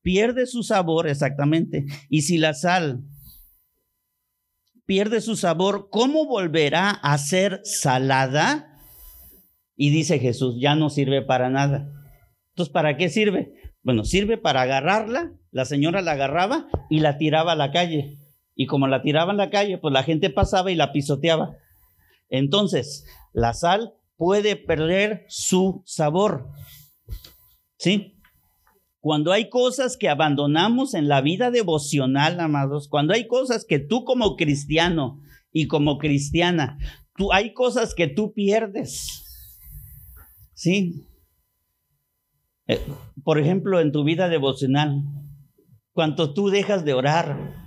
pierde 0.02 0.46
su 0.46 0.64
sabor, 0.64 1.08
exactamente. 1.08 1.86
Y 2.10 2.22
si 2.22 2.38
la 2.38 2.54
sal 2.54 3.04
pierde 4.86 5.22
su 5.22 5.36
sabor, 5.36 5.90
¿cómo 5.92 6.26
volverá 6.26 6.90
a 6.92 7.18
ser 7.18 7.60
salada? 7.64 8.80
Y 9.76 9.90
dice 9.90 10.20
Jesús, 10.20 10.56
ya 10.60 10.76
no 10.76 10.90
sirve 10.90 11.22
para 11.22 11.50
nada. 11.50 11.92
Entonces, 12.50 12.72
¿para 12.72 12.98
qué 12.98 13.10
sirve? 13.10 13.54
Bueno, 13.84 14.04
sirve 14.04 14.38
para 14.38 14.62
agarrarla, 14.62 15.34
la 15.52 15.66
señora 15.66 16.02
la 16.02 16.14
agarraba 16.14 16.68
y 16.90 17.00
la 17.00 17.18
tiraba 17.18 17.52
a 17.52 17.56
la 17.56 17.72
calle. 17.72 18.17
Y 18.60 18.66
como 18.66 18.88
la 18.88 19.04
tiraba 19.04 19.32
en 19.32 19.38
la 19.38 19.52
calle, 19.52 19.78
pues 19.78 19.94
la 19.94 20.02
gente 20.02 20.32
pasaba 20.32 20.72
y 20.72 20.76
la 20.76 20.92
pisoteaba. 20.92 21.56
Entonces, 22.28 23.06
la 23.32 23.54
sal 23.54 23.94
puede 24.18 24.56
perder 24.56 25.26
su 25.30 25.84
sabor. 25.86 26.50
¿Sí? 27.78 28.20
Cuando 29.00 29.32
hay 29.32 29.48
cosas 29.50 29.96
que 29.96 30.10
abandonamos 30.10 30.96
en 30.96 31.08
la 31.08 31.22
vida 31.22 31.52
devocional, 31.52 32.40
amados, 32.40 32.90
cuando 32.90 33.14
hay 33.14 33.28
cosas 33.28 33.64
que 33.64 33.78
tú 33.78 34.04
como 34.04 34.36
cristiano 34.36 35.22
y 35.52 35.68
como 35.68 36.00
cristiana, 36.00 36.80
tú, 37.16 37.32
hay 37.32 37.54
cosas 37.54 37.94
que 37.94 38.08
tú 38.08 38.34
pierdes. 38.34 39.24
¿Sí? 40.56 41.06
Eh, 42.66 42.82
por 43.24 43.38
ejemplo, 43.38 43.80
en 43.80 43.92
tu 43.92 44.04
vida 44.04 44.30
devocional, 44.30 45.04
cuando 45.94 46.34
tú 46.34 46.50
dejas 46.50 46.84
de 46.84 46.96
orar, 46.96 47.67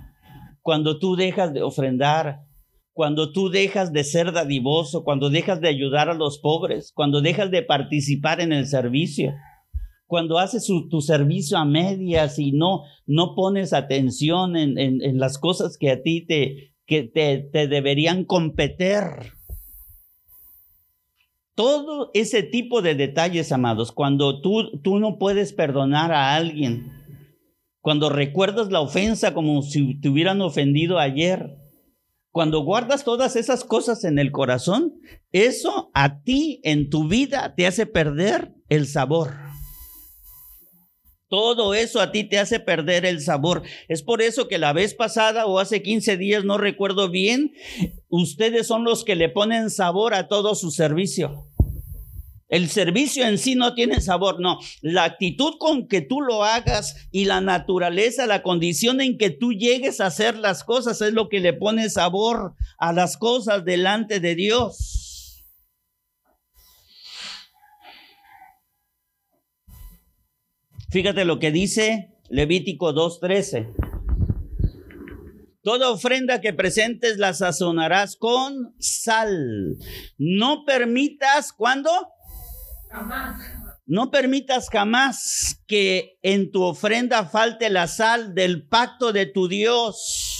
cuando 0.61 0.99
tú 0.99 1.15
dejas 1.15 1.53
de 1.53 1.63
ofrendar, 1.63 2.41
cuando 2.93 3.31
tú 3.31 3.49
dejas 3.49 3.91
de 3.93 4.03
ser 4.03 4.31
dadivoso, 4.31 5.03
cuando 5.03 5.29
dejas 5.29 5.61
de 5.61 5.69
ayudar 5.69 6.09
a 6.09 6.13
los 6.13 6.39
pobres, 6.39 6.91
cuando 6.93 7.21
dejas 7.21 7.51
de 7.51 7.63
participar 7.63 8.41
en 8.41 8.53
el 8.53 8.67
servicio 8.67 9.33
cuando 10.11 10.39
haces 10.39 10.67
tu 10.89 10.99
servicio 10.99 11.57
a 11.57 11.63
medias 11.63 12.37
y 12.37 12.51
no, 12.51 12.81
no 13.07 13.33
pones 13.33 13.71
atención 13.71 14.57
en, 14.57 14.77
en, 14.77 15.17
las 15.19 15.37
cosas 15.37 15.77
que 15.79 15.89
a 15.89 16.01
ti 16.01 16.25
te, 16.25 16.73
que 16.85 17.03
te, 17.03 17.47
te 17.49 17.69
deberían 17.69 18.25
competir. 18.25 18.99
Todo 21.55 22.11
ese 22.13 22.43
tipo 22.43 22.81
de 22.81 22.95
detalles, 22.95 23.53
amados, 23.53 23.93
cuando 23.93 24.41
tú, 24.41 24.81
tú 24.81 24.99
no 24.99 25.17
puedes 25.17 25.53
perdonar 25.53 26.11
a 26.11 26.35
alguien, 26.35 26.91
cuando 27.81 28.09
recuerdas 28.09 28.71
la 28.71 28.79
ofensa 28.79 29.33
como 29.33 29.61
si 29.63 29.99
te 29.99 30.09
hubieran 30.09 30.41
ofendido 30.41 30.99
ayer, 30.99 31.57
cuando 32.29 32.63
guardas 32.63 33.03
todas 33.03 33.35
esas 33.35 33.65
cosas 33.65 34.03
en 34.05 34.17
el 34.17 34.31
corazón, 34.31 34.93
eso 35.31 35.91
a 35.93 36.21
ti 36.21 36.61
en 36.63 36.89
tu 36.89 37.07
vida 37.07 37.55
te 37.55 37.67
hace 37.67 37.85
perder 37.85 38.53
el 38.69 38.87
sabor. 38.87 39.33
Todo 41.27 41.73
eso 41.73 42.01
a 42.01 42.11
ti 42.11 42.25
te 42.25 42.39
hace 42.39 42.59
perder 42.59 43.05
el 43.05 43.21
sabor. 43.21 43.63
Es 43.87 44.03
por 44.03 44.21
eso 44.21 44.47
que 44.47 44.57
la 44.57 44.73
vez 44.73 44.93
pasada 44.93 45.45
o 45.45 45.59
hace 45.59 45.81
15 45.81 46.17
días, 46.17 46.43
no 46.43 46.57
recuerdo 46.57 47.09
bien, 47.09 47.53
ustedes 48.09 48.67
son 48.67 48.83
los 48.83 49.03
que 49.05 49.15
le 49.15 49.29
ponen 49.29 49.69
sabor 49.69 50.13
a 50.13 50.27
todo 50.27 50.55
su 50.55 50.71
servicio. 50.71 51.47
El 52.51 52.69
servicio 52.69 53.25
en 53.25 53.37
sí 53.37 53.55
no 53.55 53.73
tiene 53.73 54.01
sabor, 54.01 54.41
no. 54.41 54.59
La 54.81 55.05
actitud 55.05 55.53
con 55.57 55.87
que 55.87 56.01
tú 56.01 56.19
lo 56.19 56.43
hagas 56.43 57.07
y 57.09 57.23
la 57.23 57.39
naturaleza, 57.39 58.27
la 58.27 58.43
condición 58.43 58.99
en 58.99 59.17
que 59.17 59.29
tú 59.29 59.53
llegues 59.53 60.01
a 60.01 60.07
hacer 60.07 60.37
las 60.37 60.65
cosas 60.65 60.99
es 60.99 61.13
lo 61.13 61.29
que 61.29 61.39
le 61.39 61.53
pone 61.53 61.89
sabor 61.89 62.53
a 62.77 62.91
las 62.91 63.15
cosas 63.15 63.63
delante 63.63 64.19
de 64.19 64.35
Dios. 64.35 65.45
Fíjate 70.89 71.23
lo 71.23 71.39
que 71.39 71.51
dice 71.51 72.17
Levítico 72.29 72.93
2.13. 72.93 73.73
Toda 75.63 75.89
ofrenda 75.89 76.41
que 76.41 76.51
presentes 76.51 77.17
la 77.17 77.33
sazonarás 77.33 78.17
con 78.17 78.75
sal. 78.77 79.77
No 80.17 80.65
permitas, 80.65 81.53
¿cuándo? 81.53 81.91
No 83.85 84.11
permitas 84.11 84.69
jamás 84.69 85.61
que 85.67 86.17
en 86.21 86.51
tu 86.51 86.63
ofrenda 86.63 87.25
falte 87.25 87.69
la 87.69 87.87
sal 87.87 88.33
del 88.33 88.67
pacto 88.67 89.11
de 89.11 89.25
tu 89.25 89.47
Dios 89.47 90.31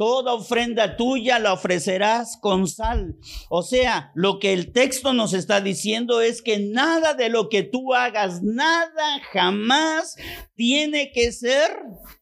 Toda 0.00 0.32
ofrenda 0.32 0.96
tuya 0.96 1.38
la 1.38 1.52
ofrecerás 1.52 2.38
con 2.40 2.66
sal. 2.66 3.16
O 3.50 3.62
sea, 3.62 4.12
lo 4.14 4.38
que 4.38 4.54
el 4.54 4.72
texto 4.72 5.12
nos 5.12 5.34
está 5.34 5.60
diciendo 5.60 6.22
es 6.22 6.40
que 6.40 6.58
nada 6.58 7.12
de 7.12 7.28
lo 7.28 7.50
que 7.50 7.64
tú 7.64 7.92
hagas, 7.92 8.42
nada 8.42 9.20
jamás 9.30 10.16
tiene 10.54 11.12
que 11.12 11.32
ser, 11.32 11.70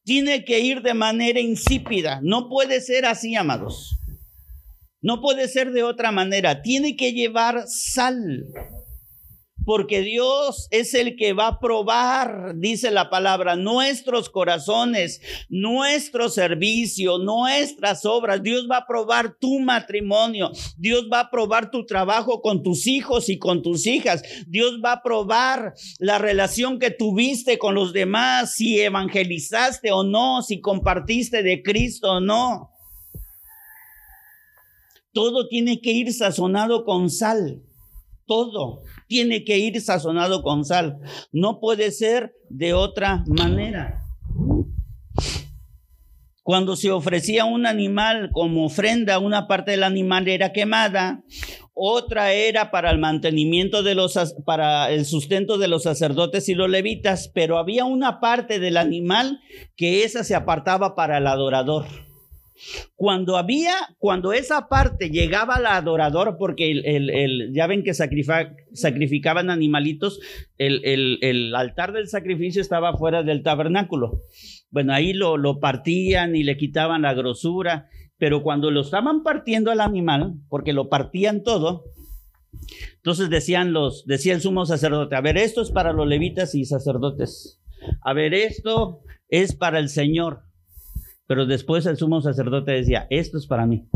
tiene 0.02 0.44
que 0.44 0.58
ir 0.58 0.82
de 0.82 0.94
manera 0.94 1.38
insípida. 1.38 2.18
No 2.20 2.48
puede 2.48 2.80
ser 2.80 3.06
así, 3.06 3.36
amados. 3.36 3.96
No 5.00 5.20
puede 5.20 5.46
ser 5.46 5.70
de 5.70 5.84
otra 5.84 6.10
manera. 6.10 6.62
Tiene 6.62 6.96
que 6.96 7.12
llevar 7.12 7.68
sal 7.68 8.44
porque 9.68 10.00
Dios 10.00 10.66
es 10.70 10.94
el 10.94 11.14
que 11.14 11.34
va 11.34 11.48
a 11.48 11.60
probar, 11.60 12.54
dice 12.56 12.90
la 12.90 13.10
palabra, 13.10 13.54
nuestros 13.54 14.30
corazones, 14.30 15.20
nuestro 15.50 16.30
servicio, 16.30 17.18
nuestras 17.18 18.06
obras. 18.06 18.42
Dios 18.42 18.66
va 18.66 18.78
a 18.78 18.86
probar 18.86 19.36
tu 19.38 19.58
matrimonio, 19.58 20.52
Dios 20.78 21.10
va 21.12 21.20
a 21.20 21.30
probar 21.30 21.70
tu 21.70 21.84
trabajo 21.84 22.40
con 22.40 22.62
tus 22.62 22.86
hijos 22.86 23.28
y 23.28 23.38
con 23.38 23.60
tus 23.60 23.86
hijas, 23.86 24.22
Dios 24.46 24.80
va 24.82 24.92
a 24.92 25.02
probar 25.02 25.74
la 25.98 26.16
relación 26.16 26.78
que 26.78 26.90
tuviste 26.90 27.58
con 27.58 27.74
los 27.74 27.92
demás, 27.92 28.54
si 28.54 28.80
evangelizaste 28.80 29.92
o 29.92 30.02
no, 30.02 30.40
si 30.40 30.62
compartiste 30.62 31.42
de 31.42 31.62
Cristo 31.62 32.12
o 32.12 32.20
no. 32.20 32.70
Todo 35.12 35.46
tiene 35.46 35.82
que 35.82 35.92
ir 35.92 36.10
sazonado 36.14 36.86
con 36.86 37.10
sal 37.10 37.67
todo 38.28 38.82
tiene 39.08 39.42
que 39.42 39.58
ir 39.58 39.80
sazonado 39.80 40.42
con 40.42 40.64
sal. 40.64 41.00
No 41.32 41.58
puede 41.58 41.90
ser 41.90 42.34
de 42.48 42.74
otra 42.74 43.24
manera. 43.26 44.02
Cuando 46.44 46.76
se 46.76 46.90
ofrecía 46.90 47.44
un 47.44 47.66
animal 47.66 48.30
como 48.32 48.64
ofrenda, 48.64 49.18
una 49.18 49.46
parte 49.48 49.72
del 49.72 49.82
animal 49.82 50.28
era 50.28 50.52
quemada, 50.52 51.22
otra 51.74 52.32
era 52.32 52.70
para 52.70 52.90
el 52.90 52.98
mantenimiento 52.98 53.82
de 53.82 53.94
los, 53.94 54.18
para 54.46 54.90
el 54.90 55.04
sustento 55.04 55.58
de 55.58 55.68
los 55.68 55.82
sacerdotes 55.82 56.48
y 56.48 56.54
los 56.54 56.70
levitas, 56.70 57.30
pero 57.34 57.58
había 57.58 57.84
una 57.84 58.18
parte 58.18 58.58
del 58.60 58.78
animal 58.78 59.40
que 59.76 60.04
esa 60.04 60.24
se 60.24 60.34
apartaba 60.34 60.94
para 60.94 61.18
el 61.18 61.26
adorador. 61.26 61.84
Cuando 62.96 63.36
había, 63.36 63.74
cuando 63.98 64.32
esa 64.32 64.68
parte 64.68 65.10
llegaba 65.10 65.56
al 65.56 65.66
adorador, 65.66 66.36
porque 66.38 66.82
ya 67.52 67.66
ven 67.66 67.84
que 67.84 67.94
sacrificaban 67.94 69.50
animalitos, 69.50 70.20
el, 70.56 71.54
altar 71.54 71.92
del 71.92 72.08
sacrificio 72.08 72.60
estaba 72.60 72.96
fuera 72.96 73.22
del 73.22 73.42
tabernáculo. 73.42 74.22
Bueno, 74.70 74.92
ahí 74.92 75.12
lo, 75.12 75.36
lo 75.36 75.60
partían 75.60 76.36
y 76.36 76.42
le 76.42 76.56
quitaban 76.56 77.02
la 77.02 77.14
grosura, 77.14 77.88
pero 78.18 78.42
cuando 78.42 78.70
lo 78.70 78.80
estaban 78.80 79.22
partiendo 79.22 79.70
al 79.70 79.80
animal, 79.80 80.34
porque 80.48 80.72
lo 80.72 80.88
partían 80.88 81.42
todo, 81.42 81.84
entonces 82.96 83.30
decían 83.30 83.72
los, 83.72 84.04
decía 84.06 84.34
el 84.34 84.40
sumo 84.40 84.66
sacerdote, 84.66 85.16
a 85.16 85.20
ver, 85.20 85.38
esto 85.38 85.62
es 85.62 85.70
para 85.70 85.92
los 85.92 86.06
levitas 86.06 86.54
y 86.54 86.64
sacerdotes. 86.64 87.60
A 88.02 88.12
ver, 88.12 88.34
esto 88.34 89.00
es 89.28 89.54
para 89.54 89.78
el 89.78 89.88
Señor. 89.88 90.42
Pero 91.28 91.44
después 91.44 91.84
el 91.84 91.98
sumo 91.98 92.22
sacerdote 92.22 92.72
decía, 92.72 93.06
esto 93.10 93.36
es 93.36 93.46
para 93.46 93.66
mí. 93.66 93.86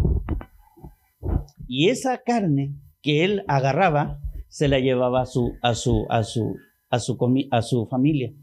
Y 1.66 1.88
esa 1.88 2.18
carne 2.18 2.76
que 3.00 3.24
él 3.24 3.42
agarraba 3.48 4.20
se 4.48 4.68
la 4.68 4.78
llevaba 4.80 5.22
a 5.22 5.26
su, 5.26 5.54
a 5.62 5.74
su, 5.74 6.06
a 6.10 6.24
su, 6.24 6.58
a 6.90 6.98
su, 6.98 7.18
a 7.50 7.62
su 7.62 7.86
familia. 7.86 8.34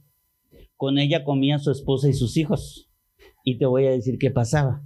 Con 0.75 0.97
ella 0.97 1.23
comía 1.23 1.59
su 1.59 1.69
esposa 1.69 2.09
y 2.09 2.13
sus 2.13 2.35
hijos. 2.35 2.89
Y 3.43 3.59
te 3.59 3.67
voy 3.67 3.85
a 3.85 3.91
decir 3.91 4.17
qué 4.17 4.31
pasaba. 4.31 4.83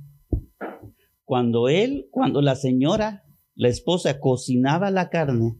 Cuando 1.23 1.69
él, 1.69 2.09
cuando 2.11 2.41
la 2.41 2.55
señora, 2.55 3.23
la 3.55 3.69
esposa, 3.69 4.19
cocinaba 4.19 4.91
la 4.91 5.09
carne 5.09 5.55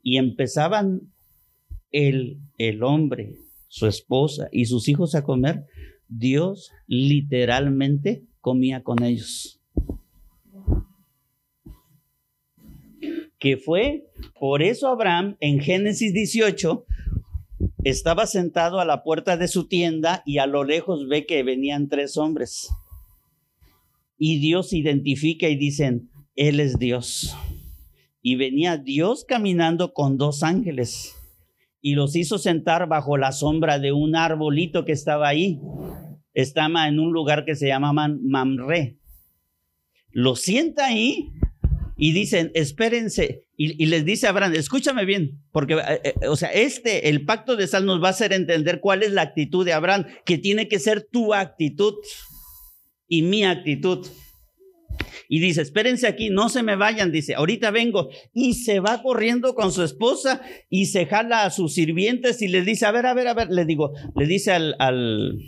y 0.00 0.18
empezaban 0.18 1.12
el, 1.90 2.40
el 2.56 2.84
hombre, 2.84 3.34
su 3.66 3.88
esposa 3.88 4.48
y 4.52 4.66
sus 4.66 4.88
hijos 4.88 5.16
a 5.16 5.24
comer, 5.24 5.66
Dios 6.18 6.72
literalmente 6.86 8.24
comía 8.40 8.82
con 8.82 9.02
ellos. 9.02 9.60
Que 13.38 13.56
fue, 13.56 14.04
por 14.38 14.62
eso 14.62 14.88
Abraham 14.88 15.36
en 15.40 15.60
Génesis 15.60 16.12
18 16.12 16.84
estaba 17.84 18.26
sentado 18.26 18.78
a 18.78 18.84
la 18.84 19.02
puerta 19.02 19.36
de 19.36 19.48
su 19.48 19.66
tienda 19.66 20.22
y 20.24 20.38
a 20.38 20.46
lo 20.46 20.64
lejos 20.64 21.08
ve 21.08 21.26
que 21.26 21.42
venían 21.42 21.88
tres 21.88 22.16
hombres. 22.16 22.68
Y 24.16 24.38
Dios 24.38 24.72
identifica 24.72 25.48
y 25.48 25.56
dicen, 25.56 26.10
Él 26.36 26.60
es 26.60 26.78
Dios. 26.78 27.36
Y 28.20 28.36
venía 28.36 28.76
Dios 28.76 29.24
caminando 29.26 29.92
con 29.92 30.16
dos 30.16 30.44
ángeles 30.44 31.16
y 31.84 31.96
los 31.96 32.14
hizo 32.14 32.38
sentar 32.38 32.86
bajo 32.86 33.18
la 33.18 33.32
sombra 33.32 33.80
de 33.80 33.90
un 33.90 34.14
arbolito 34.14 34.84
que 34.84 34.92
estaba 34.92 35.26
ahí. 35.26 35.60
Estaba 36.34 36.88
en 36.88 36.98
un 36.98 37.12
lugar 37.12 37.44
que 37.44 37.54
se 37.54 37.68
llama 37.68 37.92
Mamre. 37.92 38.98
Lo 40.10 40.36
sienta 40.36 40.86
ahí 40.86 41.30
y 41.96 42.12
dicen, 42.12 42.50
espérense. 42.54 43.44
Y, 43.56 43.86
les 43.86 44.04
dice 44.04 44.26
Abraham, 44.26 44.54
escúchame 44.54 45.04
bien, 45.04 45.40
porque, 45.52 45.74
eh, 45.74 46.00
eh, 46.02 46.26
o 46.26 46.34
sea, 46.34 46.48
este, 46.48 47.08
el 47.08 47.24
pacto 47.24 47.54
de 47.54 47.68
sal 47.68 47.86
nos 47.86 48.02
va 48.02 48.08
a 48.08 48.10
hacer 48.10 48.32
entender 48.32 48.80
cuál 48.80 49.04
es 49.04 49.12
la 49.12 49.22
actitud 49.22 49.64
de 49.64 49.72
Abraham, 49.72 50.06
que 50.24 50.36
tiene 50.36 50.66
que 50.66 50.80
ser 50.80 51.06
tu 51.12 51.32
actitud 51.32 51.94
y 53.06 53.22
mi 53.22 53.44
actitud. 53.44 54.04
Y 55.28 55.38
dice, 55.38 55.62
espérense 55.62 56.06
aquí, 56.06 56.28
no 56.28 56.48
se 56.48 56.62
me 56.62 56.76
vayan, 56.76 57.12
dice, 57.12 57.34
ahorita 57.34 57.70
vengo. 57.70 58.10
Y 58.34 58.54
se 58.54 58.80
va 58.80 59.02
corriendo 59.02 59.54
con 59.54 59.72
su 59.72 59.82
esposa 59.82 60.42
y 60.68 60.86
se 60.86 61.06
jala 61.06 61.44
a 61.44 61.50
sus 61.50 61.74
sirvientes 61.74 62.42
y 62.42 62.48
les 62.48 62.66
dice, 62.66 62.86
a 62.86 62.90
ver, 62.90 63.06
a 63.06 63.14
ver, 63.14 63.28
a 63.28 63.34
ver, 63.34 63.48
le 63.50 63.64
digo, 63.64 63.92
le 64.16 64.26
dice 64.26 64.52
al, 64.52 65.38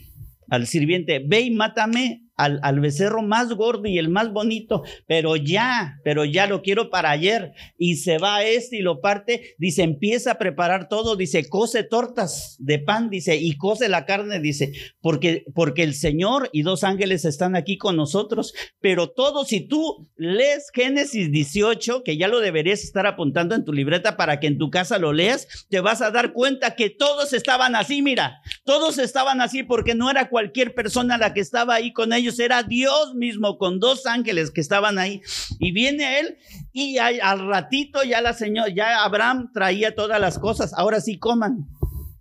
al 0.49 0.66
sirviente, 0.66 1.22
ve 1.24 1.40
y 1.40 1.51
mátame 1.51 2.24
al, 2.37 2.80
becerro 2.80 3.22
más 3.22 3.53
gordo 3.53 3.89
y 3.89 3.99
el 3.99 4.09
más 4.09 4.32
bonito, 4.32 4.82
pero 5.07 5.37
ya, 5.37 6.01
pero 6.03 6.24
ya 6.24 6.47
lo 6.47 6.62
quiero 6.62 6.91
para 6.91 7.11
ayer. 7.11 7.53
Y 7.78 7.97
se 7.97 8.18
va 8.18 8.37
a 8.37 8.45
este 8.45 8.78
y 8.78 8.82
lo 8.82 9.01
parte, 9.01 9.55
dice, 9.59 9.82
empieza 9.82 10.32
a 10.32 10.39
preparar 10.39 10.89
todo, 10.89 11.16
dice, 11.16 11.49
cose 11.49 11.85
tortas 11.85 12.57
de 12.59 12.78
pan, 12.78 13.11
dice, 13.11 13.37
y 13.37 13.57
cose 13.57 13.89
la 13.89 14.05
carne, 14.05 14.41
dice, 14.41 14.72
porque, 15.01 15.45
porque 15.55 15.82
el 15.82 15.95
Señor 15.95 16.51
y 16.53 16.62
dos 16.62 16.85
ángeles 16.85 17.24
están 17.24 17.57
aquí 17.57 17.78
con 17.78 17.97
nosotros, 17.97 18.55
pero 18.80 19.11
todo, 19.11 19.45
si 19.45 19.61
tú 19.61 20.09
lees 20.16 20.70
Génesis 20.72 21.30
18, 21.30 22.03
que 22.03 22.16
ya 22.16 22.28
lo 22.28 22.41
deberías 22.41 22.82
estar 22.82 23.07
apuntando 23.07 23.55
en 23.55 23.64
tu 23.64 23.72
libreta 23.72 24.16
para 24.16 24.41
que 24.41 24.49
en 24.49 24.59
tu 24.59 24.70
casa 24.70 24.99
lo 24.99 25.12
leas, 25.12 25.66
te 25.68 25.80
vas 25.80 26.03
a 26.03 26.11
dar 26.11 26.32
cuenta 26.32 26.74
que 26.74 26.91
todos 26.91 27.32
estaban 27.32 27.76
así, 27.76 28.03
mira, 28.03 28.41
todos 28.64 28.99
estaban 28.99 29.41
así 29.41 29.62
porque 29.62 29.95
no 29.95 30.11
era 30.11 30.28
cualquier 30.28 30.74
persona 30.74 31.16
la 31.18 31.32
que 31.32 31.41
estaba 31.41 31.74
ahí 31.74 31.93
con 31.93 32.12
ellos 32.12 32.24
era 32.39 32.62
Dios 32.62 33.14
mismo 33.14 33.59
con 33.59 33.79
dos 33.79 34.07
ángeles 34.07 34.51
que 34.51 34.61
estaban 34.61 34.99
ahí. 34.99 35.20
Y 35.59 35.72
viene 35.72 36.20
él 36.20 36.37
y 36.72 36.99
al 36.99 37.47
ratito 37.47 38.03
ya 38.03 38.20
la 38.20 38.33
señora, 38.33 38.72
ya 38.75 39.05
Abraham 39.05 39.51
traía 39.53 39.95
todas 39.95 40.20
las 40.20 40.39
cosas, 40.39 40.72
ahora 40.75 41.01
sí 41.01 41.18
coman. 41.18 41.68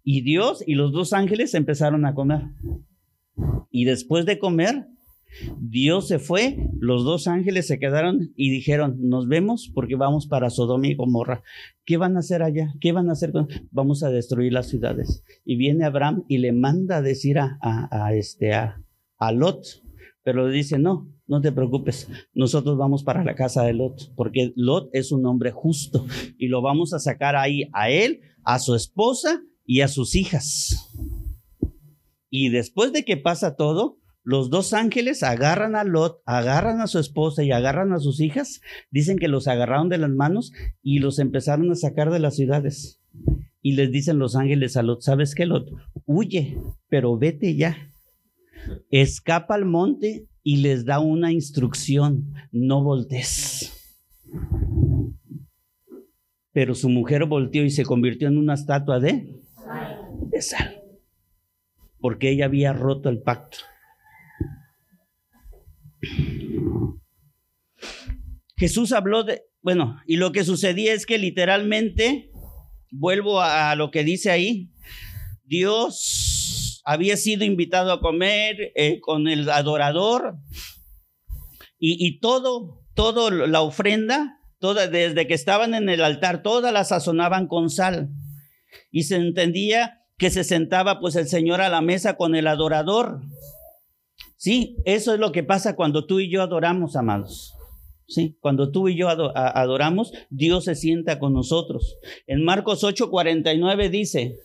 Y 0.03 0.21
Dios 0.21 0.63
y 0.65 0.75
los 0.75 0.91
dos 0.91 1.13
ángeles 1.13 1.53
empezaron 1.53 2.05
a 2.05 2.13
comer. 2.13 2.41
Y 3.71 3.85
después 3.85 4.25
de 4.25 4.37
comer, 4.37 4.87
Dios 5.59 6.07
se 6.07 6.19
fue, 6.19 6.69
los 6.79 7.03
dos 7.03 7.27
ángeles 7.27 7.67
se 7.67 7.79
quedaron 7.79 8.33
y 8.35 8.51
dijeron, 8.51 8.97
nos 8.99 9.27
vemos 9.27 9.71
porque 9.73 9.95
vamos 9.95 10.27
para 10.27 10.49
Sodoma 10.49 10.87
y 10.87 10.95
Gomorra. 10.95 11.41
¿Qué 11.85 11.97
van 11.97 12.15
a 12.15 12.19
hacer 12.19 12.43
allá? 12.43 12.73
¿Qué 12.79 12.91
van 12.91 13.09
a 13.09 13.13
hacer? 13.13 13.31
Vamos 13.71 14.03
a 14.03 14.09
destruir 14.09 14.53
las 14.53 14.67
ciudades. 14.67 15.23
Y 15.43 15.55
viene 15.55 15.85
Abraham 15.85 16.23
y 16.27 16.37
le 16.37 16.51
manda 16.51 16.97
a 16.97 17.01
decir 17.01 17.39
a, 17.39 18.13
este, 18.13 18.53
a 18.53 19.31
Lot, 19.31 19.82
pero 20.23 20.47
le 20.47 20.55
dice, 20.55 20.79
no, 20.79 21.09
no 21.27 21.41
te 21.41 21.51
preocupes, 21.51 22.09
nosotros 22.33 22.77
vamos 22.77 23.03
para 23.03 23.23
la 23.23 23.35
casa 23.35 23.63
de 23.63 23.73
Lot, 23.73 24.13
porque 24.15 24.53
Lot 24.55 24.89
es 24.93 25.11
un 25.11 25.25
hombre 25.25 25.51
justo 25.51 26.05
y 26.37 26.47
lo 26.47 26.61
vamos 26.61 26.93
a 26.93 26.99
sacar 26.99 27.35
ahí 27.35 27.69
a 27.73 27.89
él, 27.89 28.21
a 28.43 28.59
su 28.59 28.75
esposa 28.75 29.41
y 29.65 29.81
a 29.81 29.87
sus 29.87 30.15
hijas. 30.15 30.89
Y 32.29 32.49
después 32.49 32.93
de 32.93 33.03
que 33.03 33.17
pasa 33.17 33.55
todo, 33.55 33.99
los 34.23 34.49
dos 34.49 34.73
ángeles 34.73 35.21
agarran 35.21 35.75
a 35.75 35.83
Lot, 35.83 36.21
agarran 36.25 36.79
a 36.79 36.87
su 36.87 36.97
esposa 36.97 37.43
y 37.43 37.51
agarran 37.51 37.91
a 37.91 37.99
sus 37.99 38.21
hijas. 38.21 38.61
Dicen 38.89 39.19
que 39.19 39.27
los 39.27 39.47
agarraron 39.47 39.89
de 39.89 39.97
las 39.97 40.09
manos 40.09 40.53
y 40.81 40.99
los 40.99 41.19
empezaron 41.19 41.69
a 41.71 41.75
sacar 41.75 42.09
de 42.09 42.19
las 42.19 42.35
ciudades. 42.35 43.01
Y 43.61 43.73
les 43.73 43.91
dicen 43.91 44.19
los 44.19 44.35
ángeles 44.35 44.77
a 44.77 44.83
Lot, 44.83 45.01
¿sabes 45.01 45.35
qué, 45.35 45.45
Lot? 45.45 45.69
Huye, 46.05 46.57
pero 46.89 47.17
vete 47.17 47.55
ya 47.55 47.92
escapa 48.89 49.55
al 49.55 49.65
monte 49.65 50.27
y 50.43 50.57
les 50.57 50.85
da 50.85 50.99
una 50.99 51.31
instrucción, 51.31 52.33
no 52.51 52.83
voltees. 52.83 53.71
Pero 56.51 56.75
su 56.75 56.89
mujer 56.89 57.25
volteó 57.25 57.63
y 57.63 57.71
se 57.71 57.85
convirtió 57.85 58.27
en 58.27 58.37
una 58.37 58.53
estatua 58.53 58.99
de, 58.99 59.41
sal, 60.39 60.81
porque 61.99 62.29
ella 62.29 62.45
había 62.45 62.73
roto 62.73 63.09
el 63.09 63.21
pacto. 63.21 63.57
Jesús 68.57 68.91
habló 68.91 69.23
de, 69.23 69.43
bueno, 69.61 69.99
y 70.05 70.17
lo 70.17 70.31
que 70.31 70.43
sucedía 70.43 70.93
es 70.93 71.05
que 71.05 71.17
literalmente, 71.17 72.29
vuelvo 72.91 73.41
a 73.41 73.75
lo 73.75 73.89
que 73.89 74.03
dice 74.03 74.29
ahí, 74.29 74.69
Dios 75.45 76.32
había 76.83 77.17
sido 77.17 77.45
invitado 77.45 77.91
a 77.91 77.99
comer 77.99 78.71
eh, 78.75 78.99
con 78.99 79.27
el 79.27 79.49
adorador 79.49 80.37
y, 81.85 82.19
todo, 82.19 82.79
todo 82.93 83.29
la 83.29 83.61
ofrenda, 83.61 84.39
toda, 84.59 84.87
desde 84.87 85.27
que 85.27 85.33
estaban 85.33 85.73
en 85.73 85.89
el 85.89 86.01
altar, 86.01 86.41
todas 86.41 86.71
la 86.71 86.85
sazonaban 86.85 87.47
con 87.47 87.69
sal. 87.69 88.09
Y 88.89 89.03
se 89.03 89.17
entendía 89.17 89.99
que 90.17 90.29
se 90.29 90.45
sentaba 90.45 91.01
pues 91.01 91.17
el 91.17 91.27
Señor 91.27 91.59
a 91.59 91.67
la 91.67 91.81
mesa 91.81 92.15
con 92.15 92.35
el 92.35 92.47
adorador. 92.47 93.19
Sí, 94.37 94.77
eso 94.85 95.13
es 95.13 95.19
lo 95.19 95.33
que 95.33 95.43
pasa 95.43 95.75
cuando 95.75 96.05
tú 96.05 96.21
y 96.21 96.31
yo 96.31 96.41
adoramos, 96.41 96.95
amados. 96.95 97.53
Sí, 98.07 98.37
cuando 98.39 98.71
tú 98.71 98.87
y 98.87 98.95
yo 98.95 99.09
adoramos, 99.09 100.13
Dios 100.29 100.63
se 100.63 100.75
sienta 100.75 101.19
con 101.19 101.33
nosotros. 101.33 101.97
En 102.27 102.45
Marcos 102.45 102.83
8:49 102.83 103.89
dice, 103.89 104.37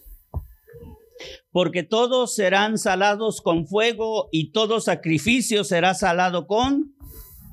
porque 1.51 1.83
todos 1.83 2.35
serán 2.35 2.79
salados 2.79 3.41
con 3.41 3.67
fuego 3.67 4.29
y 4.33 4.53
todo 4.53 4.81
sacrificio 4.81 5.65
será 5.65 5.95
salado 5.95 6.47
con 6.47 6.95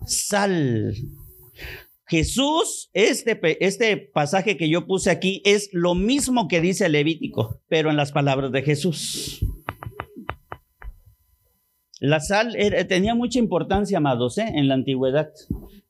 sal. 0.05 0.93
Jesús, 2.07 2.89
este, 2.93 3.65
este 3.65 3.97
pasaje 3.97 4.57
que 4.57 4.69
yo 4.69 4.85
puse 4.85 5.09
aquí 5.09 5.41
es 5.43 5.69
lo 5.71 5.95
mismo 5.95 6.47
que 6.47 6.61
dice 6.61 6.87
Levítico, 6.87 7.61
pero 7.67 7.89
en 7.89 7.97
las 7.97 8.11
palabras 8.11 8.51
de 8.51 8.61
Jesús. 8.61 9.43
La 12.01 12.19
sal 12.19 12.57
tenía 12.89 13.15
mucha 13.15 13.39
importancia, 13.39 13.99
amados, 13.99 14.37
¿eh? 14.37 14.51
en 14.53 14.67
la 14.67 14.73
antigüedad. 14.73 15.29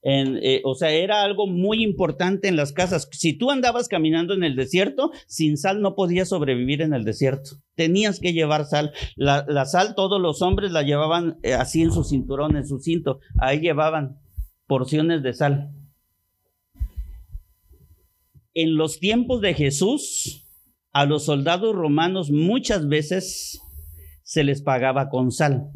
Eh, 0.04 0.62
o 0.64 0.76
sea, 0.76 0.92
era 0.92 1.24
algo 1.24 1.48
muy 1.48 1.84
importante 1.84 2.48
en 2.48 2.56
las 2.56 2.74
casas. 2.74 3.10
Si 3.12 3.34
tú 3.34 3.50
andabas 3.50 3.88
caminando 3.88 4.36
en 4.36 4.44
el 4.44 4.56
desierto, 4.56 5.12
sin 5.26 5.58
sal 5.58 5.82
no 5.82 5.96
podías 5.96 6.30
sobrevivir 6.30 6.84
en 6.84 6.94
el 6.94 7.06
desierto. 7.06 7.58
Tenías 7.74 8.20
que 8.20 8.34
llevar 8.34 8.66
sal. 8.66 8.94
La, 9.16 9.66
sal 9.66 9.96
todos 9.96 10.22
los 10.22 10.44
hombres 10.44 10.72
la 10.72 10.84
llevaban 10.84 11.40
eh, 11.42 11.54
así 11.54 11.82
en 11.82 11.92
su 11.92 12.04
cinturón, 12.04 12.56
en 12.56 12.68
su 12.68 12.78
cinto. 12.78 13.20
Ahí 13.40 13.60
llevaban 13.60 14.20
porciones 14.68 15.24
de 15.24 15.34
sal. 15.34 15.72
En 18.54 18.76
los 18.76 19.00
tiempos 19.00 19.42
de 19.42 19.56
Jesús, 19.56 20.46
a 20.94 21.08
los 21.08 21.26
soldados 21.26 21.76
romanos 21.76 22.30
muchas 22.30 22.88
veces 22.88 23.60
se 24.22 24.44
les 24.44 24.62
pagaba 24.62 25.10
con 25.10 25.32
sal 25.32 25.72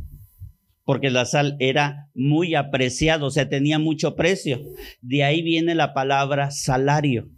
porque 0.90 1.12
la 1.12 1.26
sal 1.26 1.56
era 1.60 2.10
muy 2.16 2.56
apreciada, 2.56 3.24
o 3.24 3.30
sea, 3.30 3.48
tenía 3.48 3.78
mucho 3.78 4.16
precio. 4.16 4.60
De 5.04 5.24
ahí 5.24 5.44
viene 5.44 5.76
la 5.76 5.94
palabra 5.94 6.50
salario, 6.50 7.30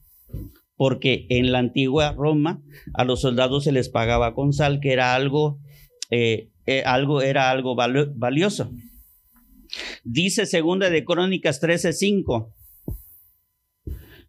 porque 0.77 1.25
en 1.27 1.51
la 1.51 1.59
antigua 1.59 2.13
Roma 2.13 2.61
a 2.93 3.03
los 3.03 3.19
soldados 3.19 3.65
se 3.65 3.73
les 3.73 3.89
pagaba 3.89 4.35
con 4.35 4.53
sal, 4.53 4.79
que 4.79 4.93
era 4.93 5.15
algo 5.15 5.59
eh, 6.09 6.47
eh, 6.65 6.83
algo, 6.85 7.21
era 7.21 7.51
algo 7.51 7.75
valioso. 7.75 8.71
Dice 10.05 10.45
segunda 10.45 10.89
de 10.89 11.03
Crónicas 11.03 11.61
13:5. 11.61 12.53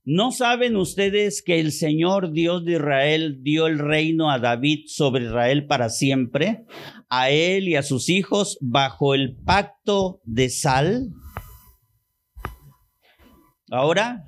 ¿No 0.05 0.33
saben 0.33 0.75
ustedes 0.75 1.43
que 1.43 1.61
el 1.61 1.71
Señor 1.71 2.33
Dios 2.33 2.65
de 2.65 2.73
Israel 2.73 3.39
dio 3.43 3.69
el 3.69 3.79
reino 3.79 4.33
a 4.33 4.41
David 4.41 4.87
sobre 4.89 5.27
Israel 5.27 5.67
para 5.69 5.91
siempre, 5.91 6.65
a 7.09 7.31
él 7.31 7.69
y 7.69 7.77
a 7.77 7.85
sus 7.85 8.09
hijos 8.09 8.59
bajo 8.61 9.15
el 9.15 9.37
pacto 9.37 10.21
de 10.25 10.51
sal? 10.51 11.11
Ahora, 13.71 14.25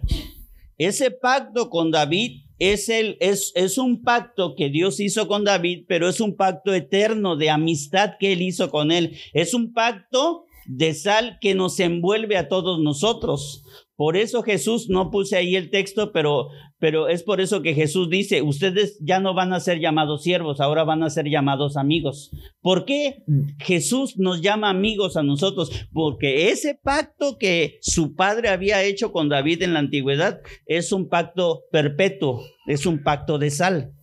ese 0.79 1.11
pacto 1.11 1.71
con 1.71 1.91
David 1.91 2.45
es, 2.61 2.89
el, 2.89 3.17
es, 3.19 3.51
es 3.57 3.77
un 3.77 4.03
pacto 4.03 4.55
que 4.55 4.71
Dios 4.71 5.01
hizo 5.01 5.27
con 5.27 5.43
David, 5.43 5.87
pero 5.89 6.09
es 6.09 6.21
un 6.21 6.37
pacto 6.37 6.73
eterno 6.73 7.35
de 7.35 7.51
amistad 7.51 8.13
que 8.21 8.33
él 8.33 8.43
hizo 8.43 8.71
con 8.71 8.93
él. 8.93 9.17
Es 9.33 9.55
un 9.55 9.73
pacto 9.73 10.45
de 10.67 10.95
sal 10.95 11.39
que 11.41 11.55
nos 11.55 11.79
envuelve 11.81 12.37
a 12.37 12.49
todos 12.49 12.81
nosotros. 12.81 13.65
Por 13.97 14.17
eso 14.17 14.43
Jesús, 14.43 14.89
no 14.89 15.11
puse 15.11 15.37
ahí 15.37 15.55
el 15.55 15.71
texto, 15.71 16.11
pero, 16.11 16.49
pero 16.81 17.07
es 17.07 17.23
por 17.23 17.41
eso 17.41 17.63
que 17.63 17.75
Jesús 17.75 18.11
dice, 18.11 18.43
ustedes 18.43 18.99
ya 19.01 19.21
no 19.21 19.35
van 19.35 19.53
a 19.53 19.61
ser 19.61 19.79
llamados 19.79 20.25
siervos, 20.25 20.61
ahora 20.61 20.83
van 20.83 21.05
a 21.05 21.11
ser 21.11 21.27
llamados 21.31 21.77
amigos. 21.77 22.33
¿Por 22.61 22.87
qué 22.87 23.23
Jesús 23.61 24.19
nos 24.19 24.43
llama 24.43 24.69
amigos 24.69 25.17
a 25.17 25.23
nosotros? 25.23 25.71
Porque 25.93 26.51
ese 26.51 26.75
pacto 26.83 27.39
que 27.39 27.79
su 27.83 28.17
padre 28.17 28.49
había 28.49 28.83
hecho 28.83 29.13
con 29.13 29.29
David 29.29 29.63
en 29.63 29.75
la 29.75 29.79
antigüedad 29.79 30.41
es 30.67 30.91
un 30.91 31.09
pacto 31.09 31.63
perpetuo, 31.71 32.43
es 32.67 32.87
un 32.87 33.05
pacto 33.05 33.39
de 33.39 33.51
sal. 33.51 33.94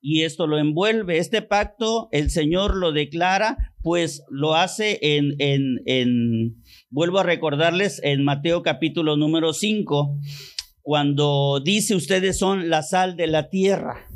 Y 0.00 0.22
esto 0.22 0.46
lo 0.46 0.58
envuelve. 0.58 1.18
Este 1.18 1.42
pacto 1.42 2.08
el 2.12 2.30
Señor 2.30 2.76
lo 2.76 2.92
declara, 2.92 3.74
pues 3.82 4.24
lo 4.30 4.54
hace 4.54 4.98
en, 5.00 5.34
en, 5.38 6.62
Vuelvo 6.90 7.20
a 7.20 7.22
recordarles 7.22 8.00
en 8.02 8.24
Mateo 8.24 8.62
capítulo 8.62 9.16
número 9.16 9.52
5, 9.52 10.18
cuando 10.82 11.60
dice 11.64 11.94
ustedes 11.94 12.38
son 12.38 12.68
la 12.68 12.82
sal 12.82 13.16
de 13.16 13.26
la 13.26 13.48
tierra. 13.48 14.06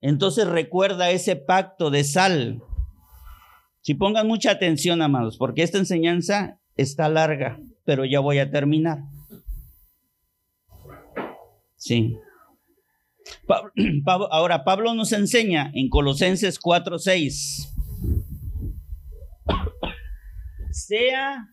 Entonces 0.00 0.46
recuerda 0.46 1.10
ese 1.10 1.36
pacto 1.36 1.90
de 1.90 2.04
sal. 2.04 2.62
Si 3.80 3.94
pongan 3.94 4.26
mucha 4.26 4.50
atención, 4.50 5.02
amados, 5.02 5.36
porque 5.38 5.62
esta 5.62 5.78
enseñanza 5.78 6.60
está 6.76 7.08
larga, 7.08 7.60
pero 7.84 8.04
ya 8.04 8.20
voy 8.20 8.38
a 8.38 8.50
terminar. 8.50 8.98
Sí. 11.76 12.16
Ahora, 14.30 14.64
Pablo 14.64 14.94
nos 14.94 15.12
enseña 15.12 15.70
en 15.74 15.88
Colosenses 15.88 16.58
4:6. 16.60 17.72
Sea 20.70 21.46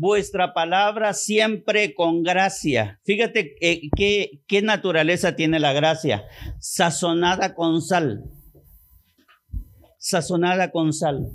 vuestra 0.00 0.54
palabra 0.54 1.12
siempre 1.12 1.94
con 1.94 2.22
gracia. 2.22 2.98
Fíjate 3.04 3.54
eh, 3.60 3.82
qué, 3.94 4.42
qué 4.46 4.62
naturaleza 4.62 5.36
tiene 5.36 5.60
la 5.60 5.74
gracia. 5.74 6.24
Sazonada 6.58 7.54
con 7.54 7.82
sal. 7.82 8.24
Sazonada 9.98 10.70
con 10.70 10.94
sal. 10.94 11.30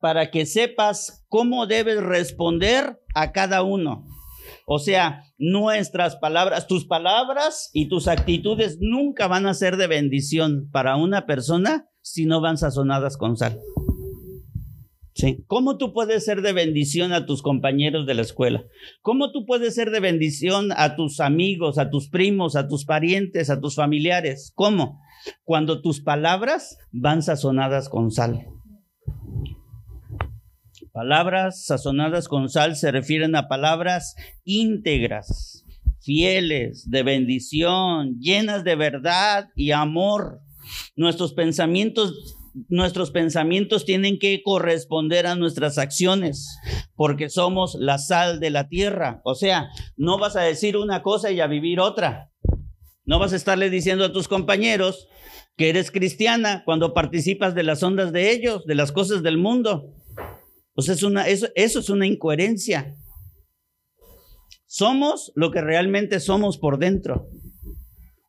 Para 0.00 0.30
que 0.32 0.46
sepas 0.46 1.24
cómo 1.28 1.66
debes 1.66 2.02
responder 2.02 3.00
a 3.14 3.30
cada 3.30 3.62
uno. 3.62 4.04
O 4.68 4.80
sea, 4.80 5.22
nuestras 5.38 6.16
palabras, 6.16 6.66
tus 6.66 6.86
palabras 6.86 7.70
y 7.72 7.88
tus 7.88 8.08
actitudes 8.08 8.78
nunca 8.80 9.28
van 9.28 9.46
a 9.46 9.54
ser 9.54 9.76
de 9.76 9.86
bendición 9.86 10.68
para 10.72 10.96
una 10.96 11.24
persona 11.24 11.88
si 12.02 12.26
no 12.26 12.40
van 12.40 12.58
sazonadas 12.58 13.16
con 13.16 13.36
sal. 13.36 13.60
¿Cómo 15.46 15.78
tú 15.78 15.92
puedes 15.92 16.24
ser 16.24 16.42
de 16.42 16.52
bendición 16.52 17.12
a 17.12 17.26
tus 17.26 17.42
compañeros 17.42 18.06
de 18.06 18.14
la 18.14 18.22
escuela? 18.22 18.64
¿Cómo 19.02 19.30
tú 19.30 19.46
puedes 19.46 19.74
ser 19.74 19.90
de 19.90 20.00
bendición 20.00 20.70
a 20.76 20.96
tus 20.96 21.20
amigos, 21.20 21.78
a 21.78 21.88
tus 21.88 22.08
primos, 22.10 22.56
a 22.56 22.66
tus 22.66 22.84
parientes, 22.84 23.48
a 23.48 23.60
tus 23.60 23.76
familiares? 23.76 24.52
¿Cómo? 24.54 25.00
Cuando 25.44 25.80
tus 25.80 26.02
palabras 26.02 26.76
van 26.90 27.22
sazonadas 27.22 27.88
con 27.88 28.10
sal. 28.10 28.46
Palabras 30.96 31.66
sazonadas 31.66 32.26
con 32.26 32.48
sal 32.48 32.74
se 32.74 32.90
refieren 32.90 33.36
a 33.36 33.48
palabras 33.48 34.16
íntegras, 34.46 35.66
fieles, 36.00 36.88
de 36.88 37.02
bendición, 37.02 38.18
llenas 38.18 38.64
de 38.64 38.76
verdad 38.76 39.50
y 39.54 39.72
amor. 39.72 40.40
Nuestros 40.96 41.34
pensamientos 41.34 42.38
nuestros 42.70 43.10
pensamientos 43.10 43.84
tienen 43.84 44.18
que 44.18 44.40
corresponder 44.42 45.26
a 45.26 45.34
nuestras 45.34 45.76
acciones, 45.76 46.58
porque 46.94 47.28
somos 47.28 47.76
la 47.78 47.98
sal 47.98 48.40
de 48.40 48.48
la 48.48 48.70
tierra. 48.70 49.20
O 49.22 49.34
sea, 49.34 49.68
no 49.98 50.18
vas 50.18 50.34
a 50.34 50.40
decir 50.40 50.78
una 50.78 51.02
cosa 51.02 51.30
y 51.30 51.40
a 51.40 51.46
vivir 51.46 51.78
otra. 51.78 52.30
No 53.04 53.18
vas 53.18 53.34
a 53.34 53.36
estarle 53.36 53.68
diciendo 53.68 54.06
a 54.06 54.14
tus 54.14 54.28
compañeros 54.28 55.08
que 55.58 55.68
eres 55.68 55.90
cristiana 55.90 56.62
cuando 56.64 56.94
participas 56.94 57.54
de 57.54 57.64
las 57.64 57.82
ondas 57.82 58.14
de 58.14 58.30
ellos, 58.30 58.64
de 58.64 58.76
las 58.76 58.92
cosas 58.92 59.22
del 59.22 59.36
mundo. 59.36 59.92
Pues 60.76 60.90
es 60.90 61.02
una, 61.02 61.26
eso, 61.26 61.48
eso 61.54 61.80
es 61.80 61.88
una 61.88 62.06
incoherencia. 62.06 62.94
Somos 64.66 65.32
lo 65.34 65.50
que 65.50 65.62
realmente 65.62 66.20
somos 66.20 66.58
por 66.58 66.78
dentro. 66.78 67.30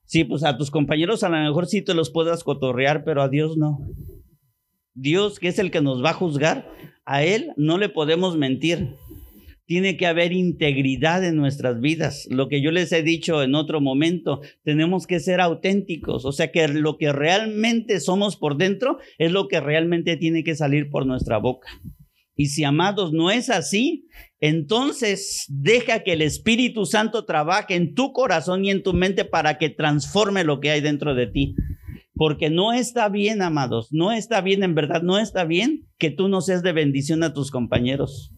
Sí, 0.05 0.23
pues 0.23 0.45
a 0.45 0.57
tus 0.57 0.71
compañeros 0.71 1.23
a 1.23 1.29
lo 1.29 1.37
mejor 1.37 1.67
sí 1.67 1.81
te 1.81 1.93
los 1.93 2.09
puedas 2.09 2.45
cotorrear, 2.45 3.03
pero 3.03 3.21
a 3.21 3.27
Dios 3.27 3.57
no. 3.57 3.79
Dios, 4.93 5.39
que 5.39 5.49
es 5.49 5.59
el 5.59 5.71
que 5.71 5.81
nos 5.81 6.01
va 6.01 6.11
a 6.11 6.13
juzgar, 6.13 6.71
a 7.05 7.21
Él 7.21 7.51
no 7.57 7.77
le 7.77 7.89
podemos 7.89 8.37
mentir. 8.37 8.95
Tiene 9.65 9.97
que 9.97 10.07
haber 10.07 10.31
integridad 10.31 11.25
en 11.25 11.35
nuestras 11.35 11.81
vidas. 11.81 12.29
Lo 12.31 12.47
que 12.47 12.61
yo 12.61 12.71
les 12.71 12.93
he 12.93 13.03
dicho 13.03 13.43
en 13.43 13.55
otro 13.55 13.81
momento, 13.81 14.39
tenemos 14.63 15.05
que 15.05 15.19
ser 15.19 15.41
auténticos. 15.41 16.23
O 16.23 16.31
sea 16.31 16.53
que 16.53 16.69
lo 16.69 16.97
que 16.97 17.11
realmente 17.11 17.99
somos 17.99 18.37
por 18.37 18.55
dentro 18.55 18.99
es 19.17 19.33
lo 19.33 19.49
que 19.49 19.59
realmente 19.59 20.15
tiene 20.15 20.45
que 20.45 20.55
salir 20.55 20.89
por 20.89 21.05
nuestra 21.05 21.39
boca. 21.39 21.67
Y 22.37 22.45
si, 22.45 22.63
amados, 22.63 23.11
no 23.11 23.31
es 23.31 23.49
así, 23.49 24.05
entonces 24.39 25.45
deja 25.49 26.03
que 26.03 26.13
el 26.13 26.21
Espíritu 26.21 26.85
Santo 26.85 27.25
trabaje 27.25 27.75
en 27.75 27.95
tu 27.95 28.13
corazón 28.13 28.63
y 28.63 28.69
en 28.69 28.83
tu 28.83 28.93
mente 28.93 29.25
para 29.25 29.57
que 29.57 29.69
transforme 29.69 30.43
lo 30.43 30.59
que 30.59 30.69
hay 30.69 30.81
dentro 30.81 31.15
de 31.15 31.25
ti. 31.25 31.55
Porque 32.13 32.51
no 32.51 32.73
está 32.73 33.09
bien, 33.09 33.41
amados, 33.41 33.87
no 33.91 34.11
está 34.11 34.41
bien, 34.41 34.63
en 34.63 34.75
verdad, 34.75 35.01
no 35.01 35.17
está 35.17 35.45
bien 35.45 35.87
que 35.97 36.11
tú 36.11 36.27
no 36.27 36.41
seas 36.41 36.61
de 36.61 36.73
bendición 36.73 37.23
a 37.23 37.33
tus 37.33 37.49
compañeros 37.49 38.31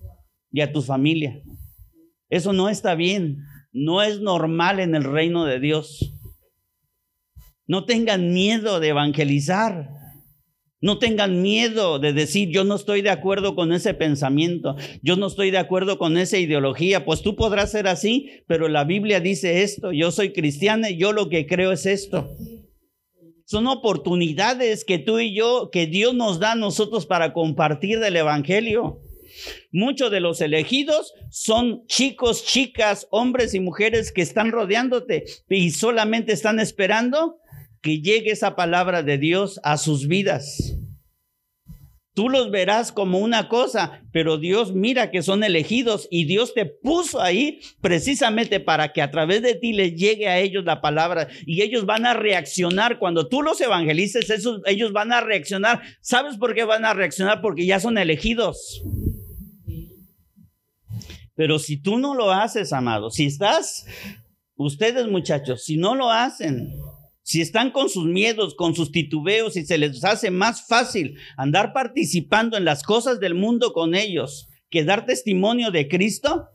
y 0.52 0.62
a 0.62 0.72
tu 0.72 0.82
familia. 0.82 1.42
Eso 2.30 2.54
no 2.54 2.70
está 2.70 2.96
bien, 2.96 3.40
no 3.74 4.02
es 4.02 4.22
normal 4.22 4.80
en 4.80 4.96
el 4.96 5.04
reino 5.04 5.44
de 5.44 5.60
Dios. 5.60 6.14
No 7.68 7.86
tengan 7.86 8.34
miedo 8.34 8.80
de 8.80 8.90
evangelizar. 8.90 9.90
No 10.82 10.98
tengan 10.98 11.42
miedo 11.42 12.00
de 12.00 12.14
decir, 12.14 12.50
yo 12.50 12.64
no 12.64 12.76
estoy 12.76 13.02
de 13.02 13.10
acuerdo 13.10 13.54
con 13.54 13.74
ese 13.74 13.94
pensamiento, 13.94 14.78
yo 15.02 15.18
no 15.18 15.28
estoy 15.28 15.52
de 15.52 15.58
acuerdo 15.58 15.98
con 15.98 16.18
esa 16.18 16.38
ideología. 16.38 17.04
Pues 17.04 17.22
tú 17.22 17.36
podrás 17.36 17.72
ser 17.72 17.88
así, 17.88 18.30
pero 18.48 18.70
la 18.70 18.86
Biblia 18.86 19.20
dice 19.20 19.64
esto, 19.64 19.92
yo 19.92 20.12
soy 20.12 20.32
cristiana 20.32 20.90
y 20.90 20.98
yo 20.98 21.12
lo 21.12 21.28
que 21.28 21.48
creo 21.48 21.74
es 21.74 21.86
esto. 21.86 22.30
Son 23.46 23.68
oportunidades 23.68 24.86
que 24.86 25.00
tú 25.00 25.20
y 25.20 25.34
yo, 25.34 25.70
que 25.72 25.88
Dios 25.88 26.14
nos 26.14 26.40
da 26.40 26.54
a 26.54 26.56
nosotros 26.56 27.06
para 27.06 27.34
compartir 27.34 28.00
del 28.00 28.16
Evangelio. 28.16 29.02
Muchos 29.72 30.12
de 30.12 30.20
los 30.20 30.40
elegidos 30.42 31.14
son 31.30 31.86
chicos, 31.88 32.46
chicas, 32.46 33.08
hombres 33.12 33.54
y 33.54 33.60
mujeres 33.60 34.12
que 34.12 34.22
están 34.22 34.52
rodeándote 34.52 35.26
y 35.50 35.72
solamente 35.72 36.32
están 36.32 36.60
esperando 36.60 37.38
que 37.82 38.02
llegue 38.02 38.32
esa 38.32 38.56
palabra 38.56 39.04
de 39.04 39.18
Dios 39.18 39.60
a 39.64 39.78
sus 39.78 40.08
vidas. 40.08 40.78
Tú 42.20 42.28
los 42.28 42.52
verás 42.52 42.92
como 42.92 43.20
una 43.20 43.48
cosa, 43.48 44.02
pero 44.12 44.38
Dios 44.38 44.74
mira 44.74 45.10
que 45.10 45.22
son 45.22 45.42
elegidos 45.42 46.08
y 46.12 46.26
Dios 46.26 46.54
te 46.54 46.66
puso 46.66 47.22
ahí 47.22 47.62
precisamente 47.80 48.60
para 48.60 48.92
que 48.92 49.02
a 49.02 49.10
través 49.10 49.42
de 49.42 49.56
ti 49.56 49.72
les 49.72 49.96
llegue 49.96 50.28
a 50.28 50.40
ellos 50.40 50.66
la 50.66 50.82
palabra 50.82 51.30
y 51.46 51.62
ellos 51.62 51.86
van 51.86 52.06
a 52.06 52.14
reaccionar 52.14 53.00
cuando 53.00 53.30
tú 53.30 53.42
los 53.42 53.62
evangelices, 53.62 54.30
ellos 54.66 54.92
van 54.92 55.14
a 55.14 55.22
reaccionar. 55.22 55.82
¿Sabes 56.02 56.36
por 56.36 56.56
qué 56.56 56.66
van 56.66 56.84
a 56.84 56.94
reaccionar? 56.94 57.42
Porque 57.42 57.66
ya 57.66 57.80
son 57.80 57.98
elegidos. 57.98 58.84
Pero 61.36 61.58
si 61.58 61.78
tú 61.78 61.98
no 61.98 62.16
lo 62.16 62.34
haces, 62.34 62.74
amado, 62.74 63.12
si 63.12 63.28
estás, 63.28 63.86
ustedes 64.58 65.08
muchachos, 65.08 65.64
si 65.64 65.78
no 65.78 65.96
lo 65.96 66.12
hacen, 66.12 66.74
si 67.30 67.42
están 67.42 67.70
con 67.70 67.90
sus 67.90 68.08
miedos, 68.08 68.56
con 68.56 68.74
sus 68.74 68.92
titubeos 68.92 69.56
y 69.56 69.64
se 69.64 69.78
les 69.78 70.04
hace 70.04 70.32
más 70.32 70.66
fácil 70.66 71.16
andar 71.38 71.74
participando 71.74 72.58
en 72.58 72.66
las 72.66 72.82
cosas 72.82 73.20
del 73.20 73.36
mundo 73.36 73.72
con 73.72 73.94
ellos 73.94 74.50
que 74.72 74.84
dar 74.84 75.06
testimonio 75.06 75.70
de 75.70 75.88
Cristo, 75.88 76.48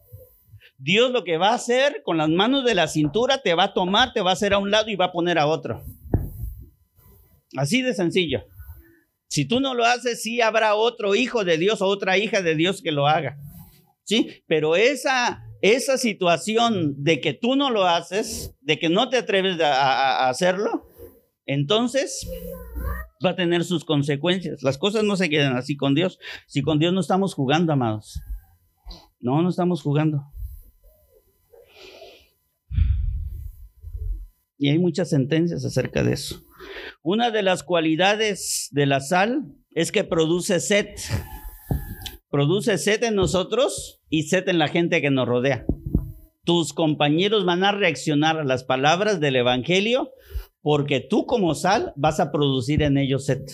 Dios 0.76 1.12
lo 1.12 1.22
que 1.22 1.36
va 1.36 1.50
a 1.50 1.54
hacer 1.54 2.02
con 2.02 2.16
las 2.16 2.28
manos 2.28 2.64
de 2.64 2.74
la 2.74 2.88
cintura 2.88 3.38
te 3.38 3.54
va 3.54 3.66
a 3.66 3.72
tomar, 3.72 4.12
te 4.12 4.20
va 4.20 4.30
a 4.30 4.32
hacer 4.32 4.52
a 4.52 4.58
un 4.58 4.72
lado 4.72 4.90
y 4.90 4.96
va 4.96 5.04
a 5.04 5.12
poner 5.12 5.38
a 5.38 5.46
otro. 5.46 5.84
Así 7.56 7.80
de 7.80 7.94
sencillo. 7.94 8.44
Si 9.28 9.44
tú 9.44 9.60
no 9.60 9.74
lo 9.74 9.84
haces, 9.84 10.22
sí 10.22 10.40
habrá 10.40 10.74
otro 10.74 11.14
hijo 11.14 11.44
de 11.44 11.56
Dios 11.56 11.82
o 11.82 11.86
otra 11.86 12.18
hija 12.18 12.42
de 12.42 12.56
Dios 12.56 12.82
que 12.82 12.90
lo 12.90 13.06
haga. 13.06 13.38
Sí, 14.02 14.42
pero 14.48 14.74
esa, 14.74 15.43
esa 15.64 15.96
situación 15.96 17.02
de 17.02 17.22
que 17.22 17.32
tú 17.32 17.56
no 17.56 17.70
lo 17.70 17.86
haces, 17.86 18.54
de 18.60 18.78
que 18.78 18.90
no 18.90 19.08
te 19.08 19.16
atreves 19.16 19.58
a, 19.62 20.28
hacerlo, 20.28 20.86
entonces 21.46 22.28
va 23.24 23.30
a 23.30 23.34
tener 23.34 23.64
sus 23.64 23.86
consecuencias. 23.86 24.62
Las 24.62 24.76
cosas 24.76 25.04
no 25.04 25.16
se 25.16 25.30
quedan 25.30 25.56
así 25.56 25.74
con 25.74 25.94
Dios. 25.94 26.18
Si 26.46 26.60
con 26.60 26.78
Dios 26.78 26.92
no 26.92 27.00
estamos 27.00 27.32
jugando, 27.32 27.72
amados. 27.72 28.20
No, 29.20 29.40
no 29.40 29.48
estamos 29.48 29.80
jugando. 29.80 30.22
Y 34.58 34.68
hay 34.68 34.78
muchas 34.78 35.08
sentencias 35.08 35.64
acerca 35.64 36.02
de 36.02 36.12
eso. 36.12 36.44
Una 37.02 37.30
de 37.30 37.42
las 37.42 37.62
cualidades 37.62 38.68
de 38.70 38.84
la 38.84 39.00
sal 39.00 39.46
es 39.70 39.92
que 39.92 40.04
produce 40.04 40.60
sed. 40.60 40.88
Produce 42.34 42.78
sed 42.78 43.04
en 43.04 43.14
nosotros 43.14 44.02
y 44.10 44.24
sed 44.24 44.48
en 44.48 44.58
la 44.58 44.66
gente 44.66 45.00
que 45.00 45.12
nos 45.12 45.28
rodea. 45.28 45.64
Tus 46.42 46.72
compañeros 46.72 47.44
van 47.44 47.62
a 47.62 47.70
reaccionar 47.70 48.40
a 48.40 48.44
las 48.44 48.64
palabras 48.64 49.20
del 49.20 49.36
Evangelio 49.36 50.10
porque 50.60 50.98
tú 50.98 51.26
como 51.26 51.54
sal 51.54 51.92
vas 51.94 52.18
a 52.18 52.32
producir 52.32 52.82
en 52.82 52.98
ellos 52.98 53.26
sed. 53.26 53.46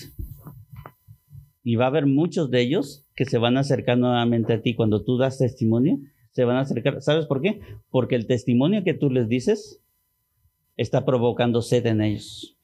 Y 1.62 1.76
va 1.76 1.84
a 1.84 1.88
haber 1.88 2.06
muchos 2.06 2.50
de 2.50 2.62
ellos 2.62 3.06
que 3.14 3.26
se 3.26 3.36
van 3.36 3.58
a 3.58 3.60
acercar 3.60 3.98
nuevamente 3.98 4.54
a 4.54 4.62
ti 4.62 4.74
cuando 4.74 5.04
tú 5.04 5.18
das 5.18 5.36
testimonio. 5.36 5.98
Se 6.30 6.44
van 6.44 6.56
a 6.56 6.60
acercar. 6.60 7.02
¿Sabes 7.02 7.26
por 7.26 7.42
qué? 7.42 7.60
Porque 7.90 8.14
el 8.14 8.26
testimonio 8.26 8.82
que 8.82 8.94
tú 8.94 9.10
les 9.10 9.28
dices 9.28 9.82
está 10.78 11.04
provocando 11.04 11.60
sed 11.60 11.84
en 11.84 12.00
ellos. 12.00 12.56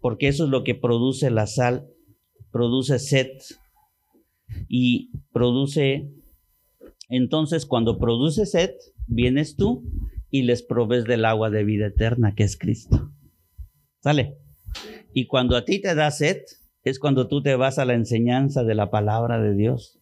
Porque 0.00 0.28
eso 0.28 0.44
es 0.44 0.50
lo 0.50 0.64
que 0.64 0.74
produce 0.74 1.30
la 1.30 1.46
sal, 1.46 1.86
produce 2.50 2.98
sed 2.98 3.36
y 4.68 5.10
produce, 5.32 6.12
entonces 7.08 7.66
cuando 7.66 7.98
produce 7.98 8.46
sed, 8.46 8.70
vienes 9.06 9.56
tú 9.56 9.84
y 10.30 10.42
les 10.42 10.62
provees 10.62 11.04
del 11.04 11.24
agua 11.24 11.50
de 11.50 11.64
vida 11.64 11.86
eterna 11.86 12.34
que 12.34 12.44
es 12.44 12.56
Cristo. 12.56 13.12
¿Sale? 14.02 14.38
Y 15.12 15.26
cuando 15.26 15.56
a 15.56 15.64
ti 15.64 15.80
te 15.80 15.94
da 15.94 16.10
sed, 16.10 16.42
es 16.82 16.98
cuando 16.98 17.26
tú 17.26 17.42
te 17.42 17.56
vas 17.56 17.78
a 17.78 17.84
la 17.84 17.94
enseñanza 17.94 18.62
de 18.62 18.74
la 18.74 18.90
palabra 18.90 19.40
de 19.40 19.54
Dios. 19.54 20.00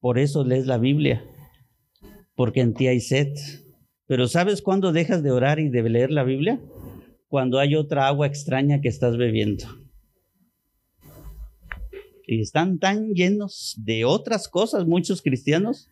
Por 0.00 0.18
eso 0.18 0.44
lees 0.44 0.66
la 0.66 0.78
Biblia, 0.78 1.24
porque 2.34 2.60
en 2.60 2.74
ti 2.74 2.86
hay 2.86 3.00
sed. 3.00 3.32
Pero 4.06 4.28
¿sabes 4.28 4.62
cuándo 4.62 4.92
dejas 4.92 5.22
de 5.22 5.32
orar 5.32 5.58
y 5.58 5.68
de 5.68 5.82
leer 5.88 6.12
la 6.12 6.22
Biblia? 6.22 6.60
Cuando 7.28 7.58
hay 7.58 7.74
otra 7.74 8.06
agua 8.06 8.26
extraña 8.26 8.80
que 8.80 8.88
estás 8.88 9.16
bebiendo. 9.16 9.66
Y 12.26 12.40
están 12.40 12.78
tan 12.78 13.14
llenos 13.14 13.74
de 13.78 14.04
otras 14.04 14.48
cosas 14.48 14.86
muchos 14.86 15.22
cristianos 15.22 15.88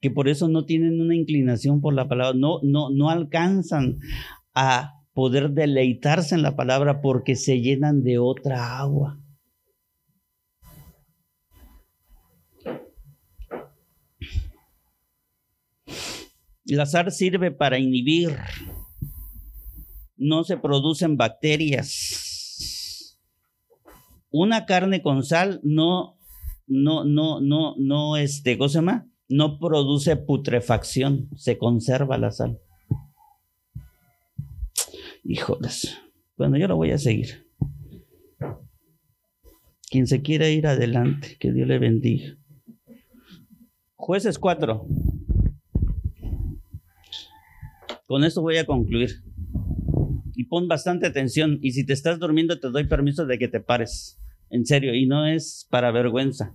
que 0.00 0.10
por 0.10 0.28
eso 0.28 0.48
no 0.48 0.64
tienen 0.64 1.00
una 1.00 1.14
inclinación 1.14 1.80
por 1.80 1.94
la 1.94 2.08
palabra, 2.08 2.36
no, 2.36 2.58
no, 2.64 2.90
no 2.90 3.08
alcanzan 3.08 4.00
a 4.52 5.00
poder 5.14 5.50
deleitarse 5.50 6.34
en 6.34 6.42
la 6.42 6.56
palabra 6.56 7.00
porque 7.00 7.36
se 7.36 7.60
llenan 7.60 8.02
de 8.02 8.18
otra 8.18 8.78
agua. 8.78 9.20
La 16.64 16.86
sal 16.86 17.12
sirve 17.12 17.50
para 17.50 17.78
inhibir. 17.78 18.36
No 20.16 20.42
se 20.42 20.56
producen 20.56 21.16
bacterias. 21.16 22.31
Una 24.32 24.64
carne 24.64 25.02
con 25.02 25.24
sal 25.24 25.60
no, 25.62 26.18
no, 26.66 27.04
no, 27.04 27.40
no, 27.40 27.74
no, 27.78 28.16
este, 28.16 28.56
¿cómo 28.56 28.68
se 28.68 28.78
llama? 28.78 29.06
No 29.28 29.58
produce 29.58 30.16
putrefacción, 30.16 31.28
se 31.36 31.58
conserva 31.58 32.16
la 32.16 32.30
sal. 32.30 32.58
Híjoles. 35.22 35.98
Bueno, 36.36 36.56
yo 36.56 36.66
lo 36.66 36.76
voy 36.76 36.92
a 36.92 36.98
seguir. 36.98 37.46
Quien 39.90 40.06
se 40.06 40.22
quiera 40.22 40.48
ir 40.48 40.66
adelante, 40.66 41.36
que 41.38 41.52
Dios 41.52 41.68
le 41.68 41.78
bendiga. 41.78 42.38
Jueces 43.94 44.38
4. 44.38 44.86
Con 48.06 48.24
esto 48.24 48.40
voy 48.40 48.56
a 48.56 48.64
concluir. 48.64 49.22
Y 50.34 50.44
pon 50.44 50.68
bastante 50.68 51.06
atención. 51.06 51.58
Y 51.60 51.72
si 51.72 51.84
te 51.84 51.92
estás 51.92 52.18
durmiendo, 52.18 52.58
te 52.58 52.70
doy 52.70 52.84
permiso 52.84 53.26
de 53.26 53.38
que 53.38 53.48
te 53.48 53.60
pares. 53.60 54.21
En 54.52 54.66
serio. 54.66 54.94
Y 54.94 55.06
no 55.06 55.26
es 55.26 55.66
para 55.70 55.90
vergüenza. 55.90 56.54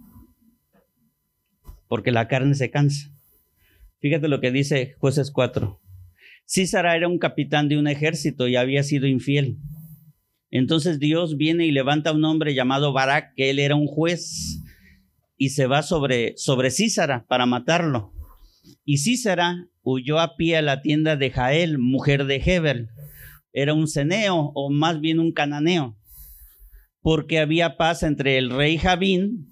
Porque 1.90 2.12
la 2.12 2.30
carne 2.30 2.56
se 2.56 2.72
cansa. 2.72 3.12
Fíjate 4.00 4.30
lo 4.30 4.40
que 4.40 4.52
dice 4.52 4.96
Jueces 5.00 5.32
4. 5.32 5.82
Císara 6.46 6.96
era 6.96 7.10
un 7.10 7.18
capitán 7.18 7.68
de 7.68 7.78
un 7.78 7.88
ejército 7.88 8.48
y 8.48 8.56
había 8.56 8.84
sido 8.84 9.08
infiel. 9.08 9.58
Entonces 10.52 11.00
Dios 11.00 11.38
viene 11.38 11.66
y 11.66 11.72
levanta 11.72 12.12
a 12.12 12.14
un 12.14 12.24
hombre 12.24 12.54
llamado 12.54 12.94
Barak, 12.94 13.34
que 13.36 13.50
él 13.50 13.60
era 13.60 13.76
un 13.76 13.88
juez, 13.88 14.64
y 15.36 15.50
se 15.50 15.68
va 15.68 15.82
sobre, 15.82 16.38
sobre 16.38 16.72
Císara 16.72 17.26
para 17.28 17.46
matarlo. 17.46 18.14
Y 18.86 19.00
Císara 19.00 19.68
huyó 19.82 20.20
a 20.20 20.38
pie 20.38 20.58
a 20.58 20.62
la 20.62 20.82
tienda 20.82 21.16
de 21.16 21.32
Jael, 21.32 21.80
mujer 21.80 22.26
de 22.26 22.42
Hebel. 22.46 22.90
Era 23.52 23.74
un 23.74 23.88
ceneo 23.88 24.52
o 24.54 24.70
más 24.70 25.02
bien 25.02 25.20
un 25.20 25.34
cananeo, 25.34 25.98
porque 27.08 27.40
había 27.40 27.78
paz 27.78 28.04
entre 28.04 28.38
el 28.38 28.50
rey 28.50 28.78
Javín 28.78 29.50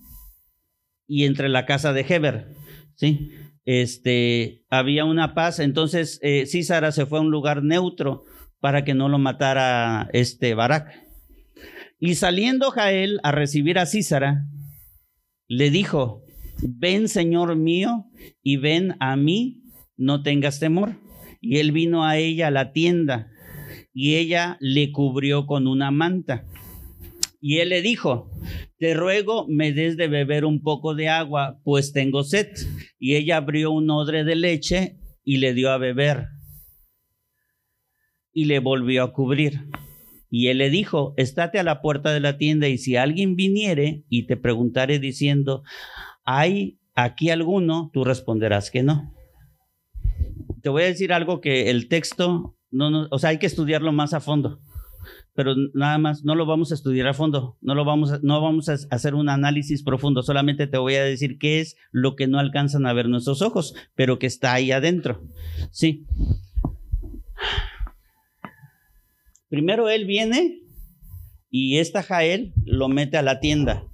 y 1.08 1.24
entre 1.24 1.48
la 1.48 1.66
casa 1.66 1.94
de 1.94 2.02
Heber. 2.02 2.50
¿sí? 2.96 3.32
Este, 3.64 4.66
había 4.70 5.06
una 5.06 5.34
paz, 5.34 5.60
entonces 5.60 6.20
eh, 6.22 6.48
Císara 6.48 6.92
se 6.92 7.06
fue 7.06 7.20
a 7.20 7.22
un 7.22 7.32
lugar 7.32 7.64
neutro 7.64 8.26
para 8.60 8.84
que 8.84 8.94
no 8.94 9.08
lo 9.08 9.20
matara 9.20 10.10
este 10.12 10.54
Barak. 10.54 11.02
Y 11.98 12.16
saliendo 12.16 12.72
Jael 12.72 13.22
a 13.24 13.32
recibir 13.32 13.80
a 13.80 13.86
Císara, 13.86 14.50
le 15.48 15.70
dijo, 15.70 16.26
ven 16.62 17.08
Señor 17.08 17.56
mío 17.56 18.08
y 18.44 18.58
ven 18.58 18.98
a 19.00 19.16
mí 19.16 19.62
no 19.96 20.24
tengas 20.24 20.60
temor. 20.60 20.98
Y 21.40 21.60
él 21.60 21.72
vino 21.72 22.04
a 22.04 22.18
ella 22.18 22.48
a 22.48 22.52
la 22.52 22.74
tienda 22.74 23.32
y 23.94 24.16
ella 24.16 24.58
le 24.60 24.92
cubrió 24.92 25.46
con 25.46 25.68
una 25.68 25.90
manta. 25.90 26.44
Y 27.40 27.60
él 27.60 27.70
le 27.70 27.82
dijo, 27.82 28.32
te 28.78 28.94
ruego 28.94 29.48
me 29.48 29.74
des 29.74 29.98
de 29.98 30.08
beber 30.08 30.46
un 30.46 30.62
poco 30.62 30.96
de 30.96 31.10
agua, 31.10 31.60
pues 31.64 31.94
tengo 31.94 32.24
sed. 32.24 32.48
Y 33.00 33.16
ella 33.16 33.38
abrió 33.38 33.72
un 33.72 33.90
odre 33.90 34.24
de 34.24 34.36
leche 34.36 34.98
y 35.24 35.38
le 35.38 35.54
dio 35.54 35.72
a 35.72 35.78
beber. 35.78 36.28
Y 38.32 38.46
le 38.46 38.60
volvió 38.60 39.04
a 39.04 39.14
cubrir. 39.14 39.68
Y 40.30 40.48
él 40.48 40.58
le 40.58 40.70
dijo, 40.70 41.14
estate 41.18 41.60
a 41.60 41.64
la 41.64 41.82
puerta 41.82 42.12
de 42.12 42.20
la 42.20 42.38
tienda 42.38 42.68
y 42.68 42.78
si 42.78 42.96
alguien 42.96 43.36
viniere 43.36 44.04
y 44.10 44.28
te 44.28 44.36
preguntare 44.36 45.00
diciendo, 45.00 45.64
¿hay 46.26 46.80
aquí 46.94 47.30
alguno? 47.30 47.90
Tú 47.94 48.04
responderás 48.04 48.72
que 48.72 48.84
no 48.84 49.16
te 50.66 50.70
voy 50.70 50.82
a 50.82 50.88
decir 50.88 51.14
algo 51.14 51.42
que 51.42 51.70
el 51.70 51.88
texto, 51.90 52.58
no, 52.72 53.08
o 53.12 53.20
sea, 53.20 53.30
hay 53.30 53.38
que 53.38 53.46
estudiarlo 53.46 53.92
más 53.92 54.16
a 54.16 54.20
fondo, 54.20 54.62
pero 55.34 55.56
nada 55.74 55.98
más, 55.98 56.24
no 56.24 56.36
lo 56.36 56.46
vamos 56.46 56.72
a 56.72 56.76
estudiar 56.76 57.08
a 57.08 57.14
fondo, 57.14 57.58
no 57.62 57.76
lo 57.76 57.86
vamos 57.86 58.12
a, 58.12 58.20
no 58.22 58.42
vamos 58.42 58.70
a 58.70 58.78
hacer 58.92 59.16
un 59.16 59.30
análisis 59.30 59.84
profundo, 59.84 60.24
solamente 60.24 60.68
te 60.68 60.78
voy 60.78 60.96
a 60.96 61.04
decir 61.04 61.38
qué 61.38 61.60
es 61.60 61.78
lo 61.92 62.16
que 62.16 62.28
no 62.28 62.40
alcanzan 62.40 62.86
a 62.86 62.94
ver 62.94 63.10
nuestros 63.10 63.42
ojos, 63.42 63.76
pero 63.96 64.20
que 64.20 64.28
está 64.28 64.54
ahí 64.54 64.72
adentro. 64.72 65.24
Sí. 65.72 66.06
Primero 69.50 69.90
él 69.90 70.06
viene 70.06 70.62
y 71.50 71.78
esta 71.78 72.04
Jael 72.04 72.54
lo 72.66 72.90
mete 72.90 73.18
a 73.18 73.22
la 73.22 73.40
tienda 73.40 73.86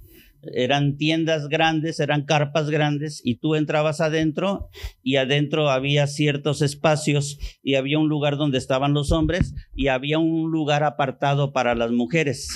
eran 0.42 0.96
tiendas 0.96 1.48
grandes, 1.48 2.00
eran 2.00 2.24
carpas 2.24 2.68
grandes 2.68 3.20
y 3.24 3.36
tú 3.36 3.54
entrabas 3.54 4.00
adentro 4.00 4.68
y 5.02 5.16
adentro 5.16 5.70
había 5.70 6.06
ciertos 6.06 6.62
espacios 6.62 7.38
y 7.62 7.76
había 7.76 7.98
un 7.98 8.08
lugar 8.08 8.36
donde 8.36 8.58
estaban 8.58 8.92
los 8.92 9.12
hombres 9.12 9.54
y 9.74 9.88
había 9.88 10.18
un 10.18 10.50
lugar 10.50 10.82
apartado 10.82 11.52
para 11.52 11.74
las 11.74 11.92
mujeres. 11.92 12.48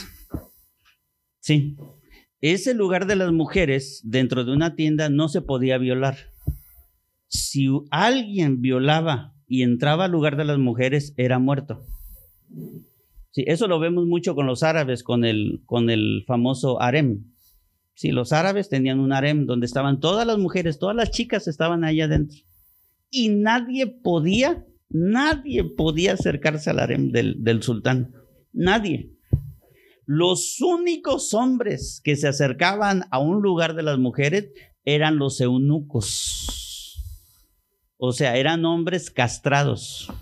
Sí, 1.39 1.77
ese 2.41 2.75
lugar 2.75 3.07
de 3.07 3.17
las 3.17 3.33
mujeres 3.33 4.01
dentro 4.05 4.45
de 4.45 4.53
una 4.53 4.75
tienda 4.75 5.09
no 5.09 5.29
se 5.29 5.43
podía 5.43 5.79
violar. 5.79 6.17
Si 7.29 7.69
alguien 7.91 8.61
violaba 8.61 9.35
y 9.47 9.63
entraba 9.63 10.07
al 10.07 10.13
lugar 10.13 10.37
de 10.37 10.45
las 10.45 10.59
mujeres, 10.59 11.15
era 11.17 11.39
muerto. 11.39 11.85
Sí, 13.31 13.45
eso 13.47 13.69
lo 13.69 13.79
vemos 13.79 14.07
mucho 14.07 14.35
con 14.35 14.47
los 14.47 14.63
árabes, 14.63 15.05
con 15.05 15.25
el, 15.25 15.63
con 15.67 15.91
el 15.91 16.25
famoso 16.27 16.81
harem 16.81 17.36
Sí, 17.97 18.11
los 18.11 18.35
árabes 18.35 18.69
tenían 18.69 19.01
un 19.01 19.15
harem 19.15 19.47
donde 19.47 19.65
estaban 19.65 20.01
todas 20.01 20.27
las 20.27 20.37
mujeres, 20.37 20.79
todas 20.79 20.95
las 20.95 21.11
chicas 21.11 21.49
estaban 21.49 21.83
ahí 21.83 22.03
adentro. 22.03 22.39
Y 23.11 23.31
nadie 23.31 23.87
podía, 23.87 24.67
nadie 24.91 25.65
podía 25.65 26.13
acercarse 26.13 26.69
al 26.69 26.79
harem 26.79 27.11
del, 27.11 27.43
del 27.43 27.63
sultán. 27.63 28.13
Nadie. 28.53 29.15
Los 30.05 30.61
únicos 30.61 31.33
hombres 31.33 32.03
que 32.05 32.17
se 32.17 32.29
acercaban 32.29 33.05
a 33.11 33.19
un 33.19 33.41
lugar 33.41 33.75
de 33.75 33.83
las 33.83 33.99
mujeres 33.99 34.51
eran 34.85 35.17
los 35.17 35.41
eunucos. 35.41 37.03
O 37.97 38.13
sea, 38.13 38.37
eran 38.37 38.67
hombres 38.67 39.11
castrados. 39.11 40.13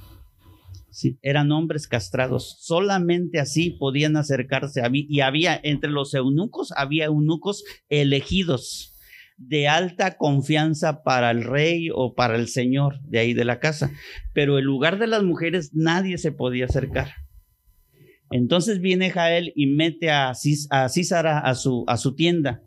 Eran 1.23 1.53
hombres 1.53 1.89
castrados. 1.89 2.57
Solamente 2.61 3.41
así 3.41 3.71
podían 3.71 4.17
acercarse. 4.17 4.83
Y 4.93 5.21
había, 5.21 5.59
entre 5.63 5.91
los 5.91 6.15
eunucos, 6.15 6.73
había 6.77 7.07
eunucos 7.07 7.65
elegidos 7.89 8.95
de 9.37 9.67
alta 9.67 10.17
confianza 10.17 11.03
para 11.03 11.31
el 11.31 11.43
rey 11.43 11.89
o 11.93 12.15
para 12.15 12.37
el 12.37 12.49
señor 12.49 13.01
de 13.03 13.19
ahí 13.19 13.35
de 13.35 13.45
la 13.45 13.59
casa. 13.61 13.91
Pero 14.33 14.59
el 14.59 14.65
lugar 14.65 14.99
de 14.99 15.07
las 15.07 15.23
mujeres 15.23 15.71
nadie 15.75 16.19
se 16.19 16.33
podía 16.33 16.67
acercar. 16.67 17.13
Entonces 18.31 18.81
viene 18.81 19.11
Jael 19.11 19.53
y 19.55 19.67
mete 19.67 20.11
a, 20.11 20.33
a 20.71 20.89
Císara 20.89 21.39
a 21.39 21.55
su, 21.55 21.85
a 21.87 21.97
su 21.97 22.15
tienda. 22.15 22.63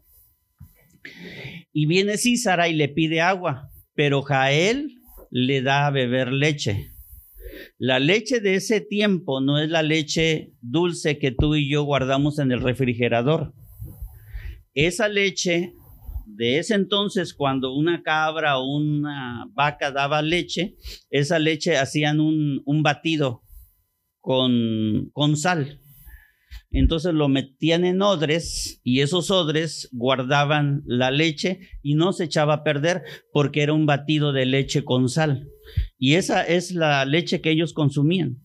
Y 1.74 1.86
viene 1.86 2.18
Císara 2.18 2.70
y 2.70 2.74
le 2.74 2.90
pide 2.90 3.22
agua, 3.22 3.70
pero 3.94 4.22
Jael 4.22 4.98
le 5.30 5.62
da 5.62 5.88
a 5.88 5.92
beber 5.92 6.32
leche. 6.32 6.92
La 7.80 8.00
leche 8.00 8.40
de 8.40 8.56
ese 8.56 8.82
tiempo 8.82 9.40
no 9.40 9.60
es 9.60 9.70
la 9.70 9.84
leche 9.84 10.54
dulce 10.62 11.20
que 11.20 11.32
tú 11.32 11.56
y 11.56 11.70
yo 11.70 11.84
guardamos 11.84 12.40
en 12.40 12.52
el 12.52 12.62
refrigerador. 12.62 13.54
Esa 14.74 15.08
leche 15.08 15.74
de 16.26 16.58
ese 16.58 16.74
entonces, 16.74 17.36
cuando 17.36 17.76
una 17.76 18.02
cabra 18.02 18.58
o 18.58 18.66
una 18.66 19.46
vaca 19.54 19.92
daba 19.92 20.24
leche, 20.24 20.76
esa 21.12 21.38
leche 21.38 21.78
hacían 21.78 22.20
un, 22.20 22.84
batido 22.84 23.44
con, 24.22 25.10
con 25.14 25.38
sal. 25.38 25.80
Entonces 26.80 27.14
lo 27.14 27.28
metían 27.28 27.86
en 27.86 28.02
odres 28.02 28.80
y 28.84 29.02
esos 29.02 29.32
odres 29.32 29.90
guardaban 29.92 30.84
la 30.86 31.12
leche 31.12 31.60
y 31.82 31.96
no 31.96 32.14
se 32.14 32.26
echaba 32.26 32.56
a 32.56 32.64
perder 32.64 33.04
porque 33.32 33.64
era 33.64 33.74
un 33.74 33.86
batido 33.86 34.32
de 34.34 34.46
leche 34.46 34.84
con 34.84 35.10
sal. 35.10 35.48
Y 35.98 36.16
esa 36.16 36.44
es 36.44 36.72
la 36.74 37.06
leche 37.06 37.42
que 37.42 37.52
ellos 37.52 37.74
consumían. 37.74 38.38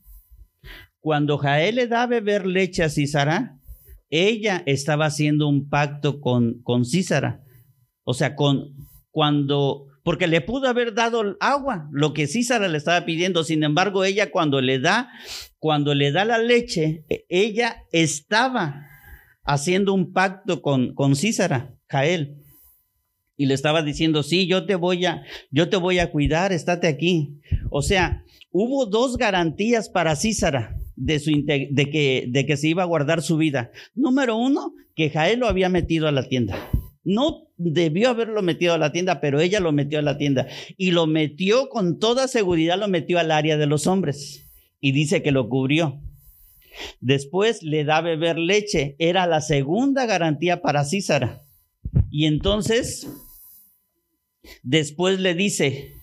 Cuando 1.00 1.38
Jael 1.38 1.76
le 1.76 1.86
da 1.88 2.04
a 2.04 2.06
beber 2.06 2.46
leche 2.46 2.82
a 2.82 2.88
Císara, 2.88 3.58
ella 4.08 4.62
estaba 4.66 5.06
haciendo 5.06 5.48
un 5.48 5.68
pacto 5.68 6.20
con, 6.20 6.62
con 6.62 6.84
Císara 6.84 7.42
o 8.04 8.14
sea, 8.14 8.34
con 8.34 8.74
cuando, 9.10 9.86
porque 10.02 10.26
le 10.26 10.40
pudo 10.40 10.68
haber 10.68 10.94
dado 10.94 11.36
agua, 11.40 11.88
lo 11.92 12.12
que 12.12 12.26
Císara 12.26 12.68
le 12.68 12.78
estaba 12.78 13.04
pidiendo. 13.04 13.44
Sin 13.44 13.62
embargo, 13.62 14.04
ella 14.04 14.30
cuando 14.30 14.60
le 14.60 14.78
da, 14.80 15.08
cuando 15.58 15.94
le 15.94 16.10
da 16.12 16.24
la 16.24 16.38
leche, 16.38 17.04
e, 17.08 17.24
ella 17.28 17.84
estaba 17.92 18.86
haciendo 19.44 19.92
un 19.92 20.12
pacto 20.12 20.62
con, 20.62 20.94
con 20.94 21.16
Císara, 21.16 21.74
Jael. 21.88 22.36
Y 23.36 23.46
le 23.46 23.54
estaba 23.54 23.82
diciendo, 23.82 24.22
sí, 24.22 24.46
yo 24.46 24.66
te 24.66 24.74
voy 24.74 25.04
a, 25.06 25.22
yo 25.50 25.68
te 25.68 25.76
voy 25.76 25.98
a 25.98 26.10
cuidar, 26.10 26.52
estate 26.52 26.86
aquí. 26.86 27.40
O 27.70 27.82
sea, 27.82 28.24
hubo 28.50 28.86
dos 28.86 29.16
garantías 29.16 29.88
para 29.88 30.16
Císara 30.16 30.76
de, 30.96 31.18
que, 31.90 32.26
de 32.28 32.46
que 32.46 32.56
se 32.56 32.68
iba 32.68 32.82
a 32.82 32.86
guardar 32.86 33.22
su 33.22 33.36
vida. 33.36 33.70
Número 33.94 34.36
uno, 34.36 34.74
que 34.94 35.10
Jael 35.10 35.40
lo 35.40 35.48
había 35.48 35.68
metido 35.68 36.08
a 36.08 36.12
la 36.12 36.28
tienda. 36.28 36.56
No 37.04 37.48
debió 37.64 38.10
haberlo 38.10 38.42
metido 38.42 38.74
a 38.74 38.78
la 38.78 38.92
tienda, 38.92 39.20
pero 39.20 39.40
ella 39.40 39.60
lo 39.60 39.72
metió 39.72 39.98
a 39.98 40.02
la 40.02 40.18
tienda. 40.18 40.48
Y 40.76 40.90
lo 40.90 41.06
metió 41.06 41.68
con 41.68 41.98
toda 41.98 42.28
seguridad, 42.28 42.78
lo 42.78 42.88
metió 42.88 43.18
al 43.18 43.30
área 43.30 43.56
de 43.56 43.66
los 43.66 43.86
hombres. 43.86 44.48
Y 44.80 44.92
dice 44.92 45.22
que 45.22 45.32
lo 45.32 45.48
cubrió. 45.48 46.00
Después 47.00 47.62
le 47.62 47.84
da 47.84 47.98
a 47.98 48.02
beber 48.02 48.38
leche. 48.38 48.96
Era 48.98 49.26
la 49.26 49.40
segunda 49.40 50.06
garantía 50.06 50.62
para 50.62 50.84
Císara. 50.84 51.42
Y 52.10 52.26
entonces, 52.26 53.08
después 54.62 55.20
le 55.20 55.34
dice, 55.34 55.94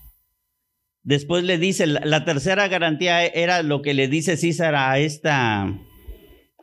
después 1.02 1.44
le 1.44 1.58
dice, 1.58 1.86
la, 1.86 2.24
tercera 2.24 2.68
garantía 2.68 3.26
era 3.26 3.62
lo 3.62 3.82
que 3.82 3.94
le 3.94 4.08
dice 4.08 4.36
Císara 4.36 4.90
a 4.90 4.98
esta, 4.98 5.78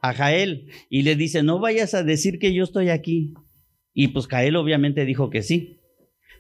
a 0.02 0.14
Jael. 0.14 0.72
Y 0.90 1.04
le 1.04 1.16
dice, 1.16 1.44
no 1.44 1.60
vayas 1.60 1.94
a 1.94 2.04
decir 2.04 2.40
que 2.40 2.54
yo 2.54 2.64
estoy 2.64 2.90
aquí 2.90 3.34
y 4.00 4.10
pues 4.10 4.28
Cael 4.28 4.56
obviamente 4.58 5.06
dijo 5.06 5.32
que 5.32 5.42
sí. 5.42 5.82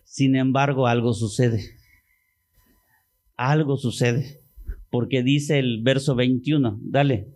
Sin 0.03 0.35
embargo, 0.35 0.85
algo 0.85 1.15
sucede. 1.15 1.63
Algo 3.35 3.77
sucede. 3.77 4.43
Porque 4.91 5.23
dice 5.23 5.57
el 5.57 5.81
verso 5.81 6.13
21, 6.13 6.77
dale. 6.83 7.33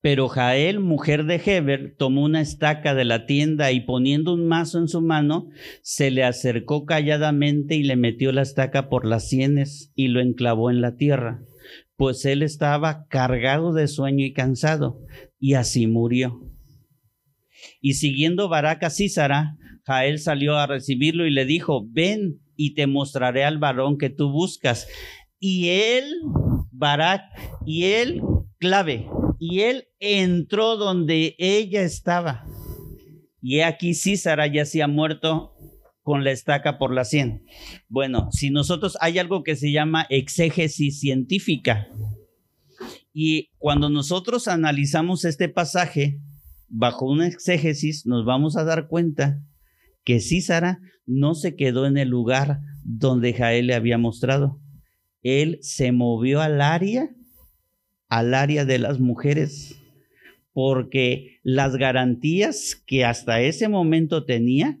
Pero 0.00 0.26
Jael, 0.26 0.80
mujer 0.80 1.26
de 1.26 1.36
Heber, 1.46 1.94
tomó 1.96 2.24
una 2.24 2.40
estaca 2.40 2.92
de 2.92 3.04
la 3.04 3.24
tienda 3.24 3.70
y 3.70 3.82
poniendo 3.82 4.34
un 4.34 4.48
mazo 4.48 4.78
en 4.78 4.88
su 4.88 5.00
mano, 5.00 5.48
se 5.80 6.10
le 6.10 6.24
acercó 6.24 6.84
calladamente 6.86 7.76
y 7.76 7.84
le 7.84 7.94
metió 7.94 8.32
la 8.32 8.42
estaca 8.42 8.88
por 8.88 9.06
las 9.06 9.28
sienes 9.28 9.92
y 9.94 10.08
lo 10.08 10.20
enclavó 10.20 10.72
en 10.72 10.80
la 10.80 10.96
tierra, 10.96 11.44
pues 11.94 12.24
él 12.24 12.42
estaba 12.42 13.06
cargado 13.06 13.72
de 13.72 13.86
sueño 13.86 14.24
y 14.24 14.32
cansado, 14.32 15.00
y 15.38 15.54
así 15.54 15.86
murió. 15.86 16.53
Y 17.86 17.92
siguiendo 17.92 18.50
a 18.54 18.88
Císara, 18.88 19.58
Jael 19.84 20.18
salió 20.18 20.56
a 20.56 20.66
recibirlo 20.66 21.26
y 21.26 21.30
le 21.30 21.44
dijo, 21.44 21.86
ven 21.86 22.40
y 22.56 22.72
te 22.72 22.86
mostraré 22.86 23.44
al 23.44 23.58
varón 23.58 23.98
que 23.98 24.08
tú 24.08 24.30
buscas. 24.30 24.88
Y 25.38 25.68
él, 25.68 26.10
Barak, 26.72 27.20
y 27.66 27.84
él, 27.84 28.22
clave, 28.56 29.06
y 29.38 29.60
él 29.60 29.88
entró 30.00 30.78
donde 30.78 31.36
ella 31.38 31.82
estaba. 31.82 32.46
Y 33.42 33.60
aquí 33.60 33.92
Císara 33.92 34.46
ya 34.46 34.64
se 34.64 34.82
ha 34.82 34.88
muerto 34.88 35.52
con 36.02 36.24
la 36.24 36.30
estaca 36.30 36.78
por 36.78 36.90
la 36.90 37.04
sien. 37.04 37.44
Bueno, 37.90 38.30
si 38.32 38.48
nosotros 38.48 38.96
hay 39.02 39.18
algo 39.18 39.42
que 39.42 39.56
se 39.56 39.72
llama 39.72 40.06
exégesis 40.08 41.00
científica. 41.00 41.86
Y 43.12 43.50
cuando 43.58 43.90
nosotros 43.90 44.48
analizamos 44.48 45.26
este 45.26 45.50
pasaje, 45.50 46.18
bajo 46.76 47.06
una 47.06 47.28
exégesis 47.28 48.04
nos 48.04 48.24
vamos 48.24 48.56
a 48.56 48.64
dar 48.64 48.88
cuenta 48.88 49.40
que 50.02 50.20
Císara 50.20 50.80
no 51.06 51.34
se 51.34 51.54
quedó 51.54 51.86
en 51.86 51.96
el 51.96 52.08
lugar 52.08 52.60
donde 52.82 53.32
Jael 53.32 53.68
le 53.68 53.74
había 53.74 53.96
mostrado. 53.96 54.60
Él 55.22 55.58
se 55.62 55.92
movió 55.92 56.40
al 56.40 56.60
área, 56.60 57.10
al 58.08 58.34
área 58.34 58.64
de 58.64 58.80
las 58.80 58.98
mujeres, 58.98 59.76
porque 60.52 61.38
las 61.44 61.76
garantías 61.76 62.82
que 62.86 63.04
hasta 63.04 63.40
ese 63.40 63.68
momento 63.68 64.24
tenía, 64.24 64.78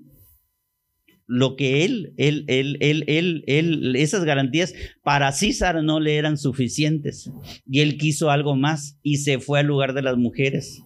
lo 1.26 1.56
que 1.56 1.84
él, 1.84 2.12
él, 2.18 2.44
él, 2.48 2.76
él, 2.80 3.04
él, 3.06 3.44
él, 3.46 3.96
esas 3.96 4.24
garantías 4.24 4.74
para 5.02 5.32
Císara 5.32 5.80
no 5.80 6.00
le 6.00 6.16
eran 6.16 6.36
suficientes. 6.36 7.30
Y 7.66 7.80
él 7.80 7.96
quiso 7.96 8.30
algo 8.30 8.56
más 8.56 8.98
y 9.02 9.18
se 9.18 9.38
fue 9.38 9.60
al 9.60 9.66
lugar 9.66 9.94
de 9.94 10.02
las 10.02 10.18
mujeres. 10.18 10.83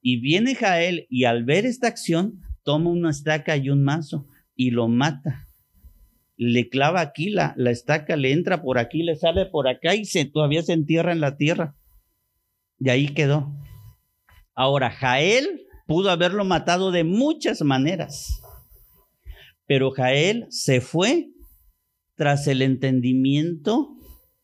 Y 0.00 0.20
viene 0.20 0.54
Jael 0.54 1.06
y 1.10 1.24
al 1.24 1.44
ver 1.44 1.66
esta 1.66 1.88
acción, 1.88 2.40
toma 2.62 2.90
una 2.90 3.10
estaca 3.10 3.56
y 3.56 3.70
un 3.70 3.82
mazo 3.82 4.26
y 4.54 4.70
lo 4.70 4.88
mata. 4.88 5.46
Le 6.36 6.68
clava 6.68 7.00
aquí 7.00 7.30
la, 7.30 7.54
la 7.56 7.70
estaca, 7.70 8.16
le 8.16 8.32
entra 8.32 8.62
por 8.62 8.78
aquí, 8.78 9.02
le 9.02 9.16
sale 9.16 9.46
por 9.46 9.68
acá 9.68 9.94
y 9.94 10.04
se, 10.04 10.24
todavía 10.24 10.62
se 10.62 10.72
entierra 10.72 11.12
en 11.12 11.20
la 11.20 11.36
tierra. 11.36 11.76
Y 12.78 12.88
ahí 12.88 13.08
quedó. 13.08 13.52
Ahora, 14.54 14.90
Jael 14.90 15.66
pudo 15.86 16.10
haberlo 16.10 16.44
matado 16.44 16.92
de 16.92 17.04
muchas 17.04 17.62
maneras, 17.62 18.42
pero 19.66 19.90
Jael 19.90 20.46
se 20.50 20.80
fue 20.80 21.30
tras 22.14 22.46
el 22.46 22.62
entendimiento 22.62 23.96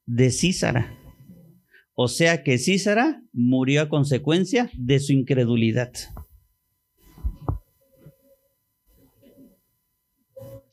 de 0.07 0.31
Císara. 0.31 0.99
O 1.99 2.09
sea 2.09 2.43
que 2.43 2.59
Císara 2.59 3.23
murió 3.33 3.81
a 3.81 3.89
consecuencia 3.89 4.71
de 4.75 5.01
su 5.01 5.15
incredulidad. 5.15 5.93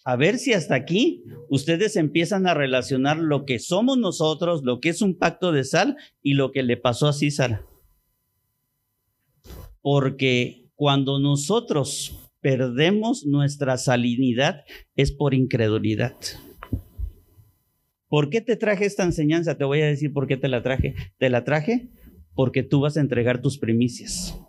A 0.04 0.18
ver 0.18 0.38
si 0.38 0.52
hasta 0.52 0.76
aquí 0.76 1.24
ustedes 1.50 1.96
empiezan 1.96 2.46
a 2.46 2.54
relacionar 2.54 3.18
lo 3.18 3.46
que 3.46 3.60
somos 3.60 3.98
nosotros, 3.98 4.64
lo 4.64 4.82
que 4.82 4.90
es 4.90 5.02
un 5.02 5.18
pacto 5.18 5.54
de 5.54 5.64
sal 5.64 5.96
y 6.22 6.34
lo 6.34 6.52
que 6.52 6.62
le 6.62 6.76
pasó 6.76 7.08
a 7.08 7.14
Císara. 7.14 7.66
Porque 9.82 10.70
cuando 10.76 11.20
nosotros 11.20 12.20
perdemos 12.42 13.26
nuestra 13.26 13.78
salinidad 13.78 14.66
es 14.98 15.14
por 15.14 15.34
incredulidad. 15.34 16.16
¿Por 18.14 18.30
qué 18.30 18.42
te 18.42 18.56
traje 18.56 18.86
esta 18.86 19.04
enseñanza? 19.04 19.58
Te 19.58 19.64
voy 19.64 19.82
a 19.82 19.88
decir 19.88 20.14
por 20.14 20.28
qué 20.28 20.38
te 20.38 20.48
la 20.48 20.62
traje. 20.62 20.94
Te 21.18 21.32
la 21.32 21.44
traje 21.44 21.90
porque 22.36 22.62
tú 22.62 22.80
vas 22.80 22.96
a 22.96 23.02
entregar 23.02 23.42
tus 23.42 23.58
primicias. 23.58 24.40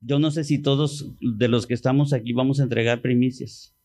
Yo 0.00 0.18
no 0.18 0.32
sé 0.32 0.42
si 0.42 0.60
todos 0.60 1.14
de 1.20 1.46
los 1.46 1.68
que 1.68 1.74
estamos 1.74 2.12
aquí 2.12 2.32
vamos 2.32 2.58
a 2.58 2.64
entregar 2.64 3.00
primicias. 3.00 3.76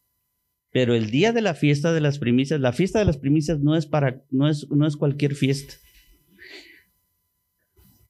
Pero 0.72 0.96
el 0.96 1.12
día 1.12 1.34
de 1.34 1.44
la 1.44 1.54
fiesta 1.54 1.94
de 1.94 2.02
las 2.02 2.18
primicias, 2.18 2.60
la 2.60 2.74
fiesta 2.74 2.98
de 2.98 3.06
las 3.06 3.18
primicias 3.18 3.60
no 3.60 3.76
es 3.76 3.86
para 3.86 4.26
no 4.32 4.50
es 4.50 4.68
no 4.72 4.88
es 4.88 4.98
cualquier 4.98 5.36
fiesta. 5.36 5.76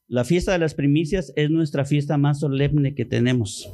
La 0.07 0.23
fiesta 0.23 0.53
de 0.53 0.59
las 0.59 0.75
primicias 0.75 1.33
es 1.35 1.49
nuestra 1.49 1.83
fiesta 1.83 2.17
más 2.17 2.39
solemne 2.39 2.95
que 2.95 3.03
tenemos. 3.03 3.69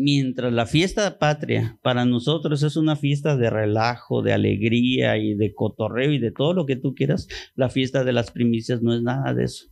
Mientras 0.00 0.52
la 0.52 0.64
fiesta 0.64 1.18
patria 1.18 1.76
para 1.82 2.04
nosotros 2.04 2.62
es 2.62 2.76
una 2.76 2.94
fiesta 2.94 3.36
de 3.36 3.50
relajo, 3.50 4.22
de 4.22 4.32
alegría 4.32 5.18
y 5.18 5.34
de 5.34 5.52
cotorreo 5.52 6.12
y 6.12 6.20
de 6.20 6.30
todo 6.30 6.54
lo 6.54 6.66
que 6.66 6.76
tú 6.76 6.94
quieras, 6.94 7.26
la 7.56 7.68
fiesta 7.68 8.04
de 8.04 8.12
las 8.12 8.30
primicias 8.30 8.80
no 8.80 8.94
es 8.94 9.02
nada 9.02 9.34
de 9.34 9.42
eso. 9.42 9.66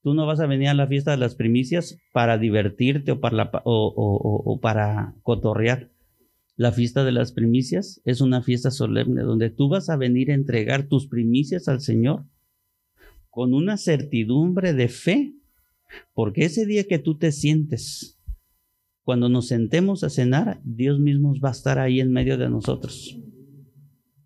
Tú 0.00 0.14
no 0.14 0.26
vas 0.26 0.38
a 0.38 0.46
venir 0.46 0.68
a 0.68 0.74
la 0.74 0.86
fiesta 0.86 1.10
de 1.10 1.16
las 1.16 1.34
primicias 1.34 1.98
para 2.12 2.38
divertirte 2.38 3.10
o 3.10 3.20
para, 3.20 3.50
o, 3.64 4.60
para 4.62 5.16
cotorrear. 5.24 5.90
La 6.54 6.70
fiesta 6.70 7.02
de 7.02 7.10
las 7.10 7.32
primicias 7.32 8.00
es 8.04 8.20
una 8.20 8.42
fiesta 8.42 8.70
solemne 8.70 9.22
donde 9.22 9.50
tú 9.50 9.68
vas 9.68 9.90
a 9.90 9.96
venir 9.96 10.30
a 10.30 10.34
entregar 10.34 10.84
tus 10.84 11.08
primicias 11.08 11.66
al 11.66 11.80
Señor 11.80 12.26
con 13.30 13.54
una 13.54 13.76
certidumbre 13.76 14.72
de 14.72 14.86
fe, 14.86 15.34
porque 16.14 16.44
ese 16.44 16.64
día 16.64 16.84
que 16.84 17.00
tú 17.00 17.18
te 17.18 17.32
sientes, 17.32 18.15
cuando 19.06 19.28
nos 19.28 19.46
sentemos 19.46 20.02
a 20.02 20.10
cenar, 20.10 20.60
Dios 20.64 20.98
mismo 20.98 21.32
va 21.38 21.50
a 21.50 21.52
estar 21.52 21.78
ahí 21.78 22.00
en 22.00 22.10
medio 22.10 22.36
de 22.38 22.50
nosotros. 22.50 23.16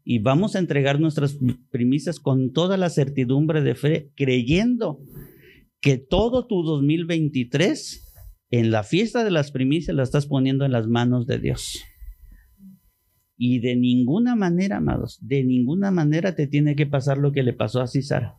Y 0.04 0.20
vamos 0.20 0.56
a 0.56 0.58
entregar 0.58 0.98
nuestras 0.98 1.38
primicias 1.70 2.18
con 2.18 2.54
toda 2.54 2.78
la 2.78 2.88
certidumbre 2.88 3.60
de 3.60 3.74
fe, 3.74 4.10
creyendo 4.16 4.98
que 5.82 5.98
todo 5.98 6.46
tu 6.46 6.62
2023 6.62 8.10
en 8.48 8.70
la 8.70 8.82
fiesta 8.82 9.22
de 9.22 9.30
las 9.30 9.50
primicias 9.50 9.94
la 9.94 10.02
estás 10.02 10.24
poniendo 10.24 10.64
en 10.64 10.72
las 10.72 10.86
manos 10.86 11.26
de 11.26 11.38
Dios. 11.38 11.84
Y 13.36 13.58
de 13.58 13.76
ninguna 13.76 14.34
manera, 14.34 14.78
amados, 14.78 15.18
de 15.20 15.44
ninguna 15.44 15.90
manera 15.90 16.34
te 16.34 16.46
tiene 16.46 16.74
que 16.74 16.86
pasar 16.86 17.18
lo 17.18 17.32
que 17.32 17.42
le 17.42 17.52
pasó 17.52 17.82
a 17.82 17.86
César. 17.86 18.32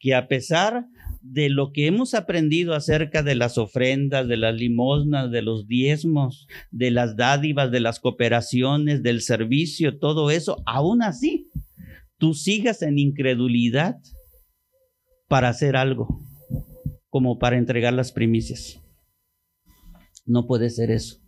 Que 0.00 0.16
a 0.16 0.26
pesar 0.26 0.88
de 1.22 1.48
lo 1.48 1.72
que 1.72 1.86
hemos 1.86 2.14
aprendido 2.14 2.74
acerca 2.74 3.22
de 3.22 3.36
las 3.36 3.56
ofrendas, 3.56 4.26
de 4.26 4.36
las 4.36 4.54
limosnas, 4.54 5.30
de 5.30 5.42
los 5.42 5.68
diezmos, 5.68 6.48
de 6.70 6.90
las 6.90 7.16
dádivas, 7.16 7.70
de 7.70 7.80
las 7.80 8.00
cooperaciones, 8.00 9.02
del 9.02 9.20
servicio, 9.20 9.98
todo 9.98 10.30
eso, 10.30 10.62
aún 10.66 11.02
así, 11.02 11.48
tú 12.18 12.34
sigas 12.34 12.82
en 12.82 12.98
incredulidad 12.98 13.96
para 15.28 15.48
hacer 15.48 15.76
algo, 15.76 16.20
como 17.08 17.38
para 17.38 17.56
entregar 17.56 17.94
las 17.94 18.12
primicias. 18.12 18.80
No 20.26 20.46
puede 20.46 20.70
ser 20.70 20.90
eso. 20.90 21.18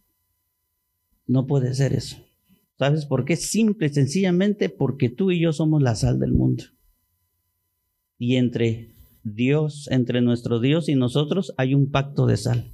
No 1.26 1.46
puede 1.46 1.72
ser 1.74 1.94
eso. 1.94 2.16
¿Sabes 2.78 3.06
por 3.06 3.24
qué? 3.24 3.36
Simple, 3.36 3.88
sencillamente 3.88 4.68
porque 4.68 5.08
tú 5.08 5.30
y 5.30 5.40
yo 5.40 5.52
somos 5.52 5.80
la 5.82 5.94
sal 5.94 6.18
del 6.18 6.32
mundo. 6.32 6.64
Y 8.18 8.36
entre 8.36 8.93
Dios, 9.24 9.88
entre 9.90 10.20
nuestro 10.20 10.60
Dios 10.60 10.88
y 10.88 10.94
nosotros 10.94 11.54
hay 11.56 11.74
un 11.74 11.90
pacto 11.90 12.26
de 12.26 12.36
sal. 12.36 12.72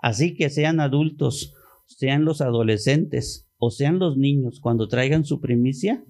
Así 0.00 0.34
que 0.34 0.50
sean 0.50 0.80
adultos, 0.80 1.54
sean 1.86 2.24
los 2.24 2.40
adolescentes 2.40 3.48
o 3.58 3.70
sean 3.70 3.98
los 3.98 4.16
niños, 4.16 4.58
cuando 4.60 4.88
traigan 4.88 5.24
su 5.24 5.40
primicia, 5.40 6.02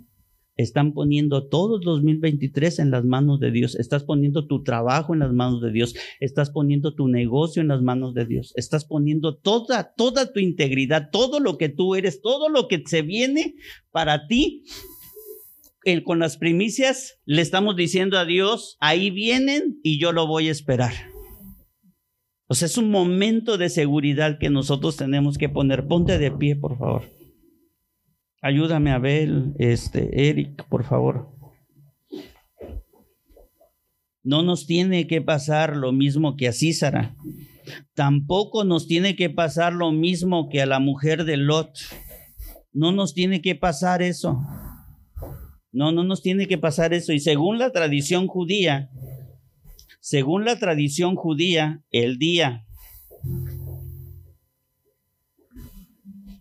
están 0.57 0.93
poniendo 0.93 1.49
todo 1.49 1.77
el 1.77 1.83
2023 1.83 2.81
en 2.81 2.91
las 2.91 3.05
manos 3.05 3.41
de 3.41 3.51
Dios. 3.51 3.77
Estás 3.77 4.05
poniendo 4.05 4.47
tu 4.47 4.62
trabajo 4.62 5.14
en 5.14 5.21
las 5.21 5.33
manos 5.33 5.62
de 5.62 5.73
Dios. 5.73 5.95
Estás 6.21 6.51
poniendo 6.51 6.95
tu 6.95 7.09
negocio 7.09 7.62
en 7.62 7.68
las 7.68 7.81
manos 7.81 8.12
de 8.12 8.27
Dios. 8.27 8.53
Estás 8.57 8.85
poniendo 8.85 9.37
toda, 9.39 9.95
toda 9.97 10.33
tu 10.33 10.39
integridad, 10.39 11.09
todo 11.11 11.41
lo 11.41 11.57
que 11.57 11.71
tú 11.71 11.95
eres, 11.95 12.21
todo 12.21 12.51
lo 12.51 12.68
que 12.68 12.83
se 12.85 13.01
viene 13.01 13.55
para 13.91 14.27
ti. 14.27 14.64
Con 16.05 16.18
las 16.18 16.37
primicias 16.37 17.20
le 17.24 17.43
estamos 17.43 17.76
diciendo 17.76 18.18
a 18.18 18.24
Dios, 18.24 18.76
ahí 18.81 19.11
vienen 19.11 19.81
y 19.83 19.99
yo 19.99 20.12
lo 20.12 20.26
voy 20.26 20.49
a 20.49 20.53
esperar. 20.53 20.93
O 22.49 22.55
sea, 22.55 22.66
es 22.66 22.76
un 22.76 22.91
momento 22.91 23.59
de 23.59 23.68
seguridad 23.68 24.39
que 24.39 24.51
nosotros 24.51 24.97
tenemos 24.97 25.39
que 25.39 25.49
poner. 25.49 25.87
Ponte 25.87 26.18
de 26.18 26.33
pie, 26.33 26.57
por 26.57 26.76
favor. 26.76 27.03
Ayúdame, 28.43 28.91
Abel, 28.91 29.55
este, 29.59 30.28
Eric, 30.28 30.66
por 30.68 30.85
favor. 30.85 31.28
No 34.22 34.43
nos 34.43 34.66
tiene 34.66 35.07
que 35.07 35.22
pasar 35.22 35.76
lo 35.76 35.93
mismo 35.93 36.37
que 36.37 36.49
a 36.49 36.53
Císara. 36.53 37.14
Tampoco 37.95 38.64
nos 38.64 38.87
tiene 38.87 39.14
que 39.14 39.31
pasar 39.31 39.72
lo 39.72 39.93
mismo 39.93 40.49
que 40.49 40.61
a 40.61 40.66
la 40.66 40.81
mujer 40.81 41.24
de 41.24 41.37
Lot. 41.37 41.70
No 42.72 42.93
nos 42.93 43.14
tiene 43.14 43.43
que 43.43 43.55
pasar 43.55 44.03
eso. 44.03 44.41
No, 45.73 45.93
no 45.93 46.03
nos 46.05 46.23
tiene 46.23 46.47
que 46.47 46.59
pasar 46.59 46.93
eso. 46.93 47.12
Y 47.12 47.21
según 47.21 47.59
la 47.59 47.71
tradición 47.71 48.27
judía, 48.27 48.91
según 50.01 50.45
la 50.45 50.59
tradición 50.59 51.14
judía, 51.14 51.85
el 51.91 52.18
día... 52.18 52.66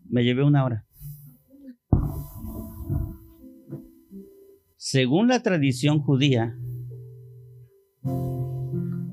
Me 0.08 0.24
llevé 0.24 0.44
una 0.44 0.66
hora. 0.66 0.88
Según 4.78 5.28
la 5.28 5.44
tradición 5.44 6.00
judía, 6.00 6.58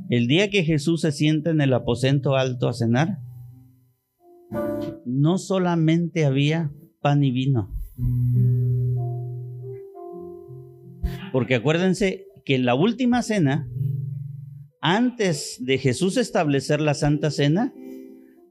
el 0.09 0.27
día 0.29 0.49
que 0.49 0.63
Jesús 0.63 1.03
se 1.03 1.13
sienta 1.13 1.51
en 1.51 1.61
el 1.61 1.75
aposento 1.75 2.37
alto 2.37 2.69
a 2.69 2.73
cenar, 2.73 3.19
no 5.05 5.37
solamente 5.37 6.25
había 6.25 6.73
pan 7.01 7.25
y 7.25 7.31
vino. 7.33 7.75
Porque 11.37 11.57
acuérdense 11.57 12.29
que 12.47 12.55
en 12.55 12.65
la 12.65 12.75
última 12.75 13.21
cena, 13.21 13.69
antes 14.81 15.59
de 15.61 15.77
Jesús 15.77 16.17
establecer 16.17 16.81
la 16.81 16.95
Santa 16.95 17.31
Cena, 17.31 17.75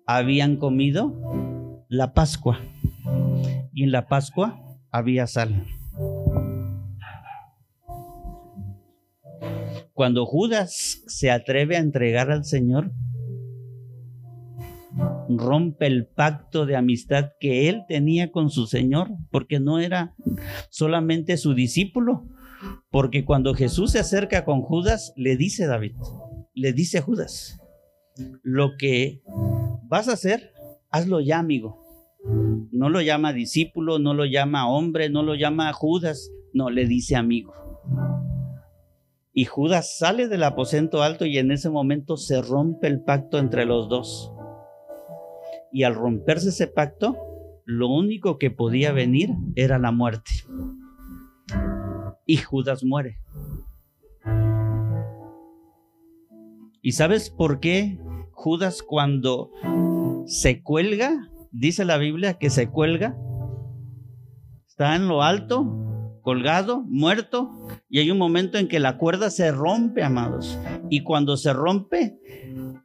habían 0.05 0.57
comido 0.57 1.83
la 1.89 2.13
Pascua. 2.13 2.59
Y 3.73 3.85
en 3.85 3.91
la 3.91 4.07
Pascua 4.07 4.61
había 4.91 5.25
sal. 5.25 5.65
Cuando 9.93 10.27
Judas 10.27 11.01
se 11.07 11.31
atreve 11.31 11.77
a 11.77 11.79
entregar 11.79 12.29
al 12.29 12.45
Señor, 12.45 12.91
rompe 15.27 15.87
el 15.87 16.05
pacto 16.05 16.67
de 16.67 16.75
amistad 16.75 17.31
que 17.39 17.67
él 17.67 17.81
tenía 17.87 18.31
con 18.31 18.51
su 18.51 18.67
Señor, 18.67 19.09
porque 19.31 19.59
no 19.59 19.79
era 19.79 20.13
solamente 20.69 21.37
su 21.37 21.55
discípulo, 21.55 22.29
porque 22.91 23.25
cuando 23.25 23.53
Jesús 23.53 23.91
se 23.91 23.99
acerca 23.99 24.45
con 24.45 24.61
Judas, 24.61 25.13
le 25.15 25.37
dice 25.37 25.67
David, 25.67 25.95
le 26.53 26.73
dice 26.73 26.99
a 26.99 27.01
Judas, 27.01 27.59
lo 28.43 28.77
que 28.77 29.21
vas 29.83 30.07
a 30.07 30.13
hacer, 30.13 30.53
hazlo 30.89 31.19
ya, 31.19 31.39
amigo. 31.39 31.83
No 32.71 32.89
lo 32.89 33.01
llama 33.01 33.33
discípulo, 33.33 33.99
no 33.99 34.13
lo 34.13 34.25
llama 34.25 34.67
hombre, 34.67 35.09
no 35.09 35.23
lo 35.23 35.35
llama 35.35 35.71
Judas, 35.73 36.31
no, 36.53 36.69
le 36.69 36.85
dice 36.85 37.15
amigo. 37.15 37.53
Y 39.33 39.45
Judas 39.45 39.97
sale 39.97 40.27
del 40.29 40.43
aposento 40.43 41.03
alto 41.03 41.25
y 41.25 41.37
en 41.37 41.51
ese 41.51 41.69
momento 41.69 42.15
se 42.15 42.41
rompe 42.41 42.87
el 42.87 43.01
pacto 43.01 43.37
entre 43.37 43.65
los 43.65 43.89
dos. 43.89 44.31
Y 45.71 45.83
al 45.83 45.93
romperse 45.93 46.49
ese 46.49 46.67
pacto, 46.67 47.17
lo 47.65 47.89
único 47.89 48.37
que 48.37 48.49
podía 48.49 48.93
venir 48.93 49.31
era 49.55 49.77
la 49.77 49.91
muerte. 49.91 50.31
Y 52.25 52.37
Judas 52.37 52.83
muere. 52.83 53.19
¿Y 56.81 56.91
sabes 56.91 57.29
por 57.29 57.59
qué 57.59 57.99
Judas 58.31 58.83
cuando 58.83 59.51
se 60.27 60.61
cuelga, 60.61 61.29
dice 61.51 61.85
la 61.85 61.97
Biblia 61.97 62.37
que 62.37 62.49
se 62.49 62.69
cuelga, 62.69 63.17
está 64.67 64.95
en 64.95 65.07
lo 65.07 65.23
alto 65.23 65.65
colgado, 66.21 66.83
muerto, 66.87 67.51
y 67.87 67.99
hay 67.99 68.09
un 68.09 68.17
momento 68.17 68.57
en 68.57 68.67
que 68.67 68.79
la 68.79 68.97
cuerda 68.97 69.29
se 69.29 69.51
rompe, 69.51 70.03
amados. 70.03 70.57
Y 70.89 71.03
cuando 71.03 71.37
se 71.37 71.53
rompe, 71.53 72.17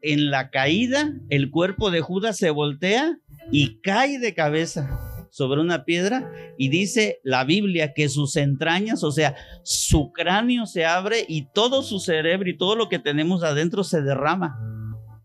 en 0.03 0.31
la 0.31 0.51
caída, 0.51 1.15
el 1.31 1.51
cuerpo 1.51 1.91
de 1.91 2.03
Judas 2.03 2.37
se 2.37 2.51
voltea 2.51 3.19
y 3.51 3.81
cae 3.81 4.19
de 4.19 4.35
cabeza 4.35 5.10
sobre 5.31 5.61
una 5.61 5.85
piedra 5.85 6.31
y 6.59 6.69
dice 6.69 7.21
la 7.25 7.45
Biblia 7.45 7.93
que 7.95 8.09
sus 8.09 8.37
entrañas, 8.37 9.03
o 9.05 9.13
sea, 9.13 9.35
su 9.63 10.13
cráneo 10.13 10.67
se 10.67 10.85
abre 10.85 11.25
y 11.29 11.49
todo 11.53 11.83
su 11.83 12.01
cerebro 12.01 12.49
y 12.49 12.57
todo 12.57 12.77
lo 12.77 12.89
que 12.89 12.99
tenemos 12.99 13.43
adentro 13.43 13.85
se 13.85 14.03
derrama. 14.03 14.59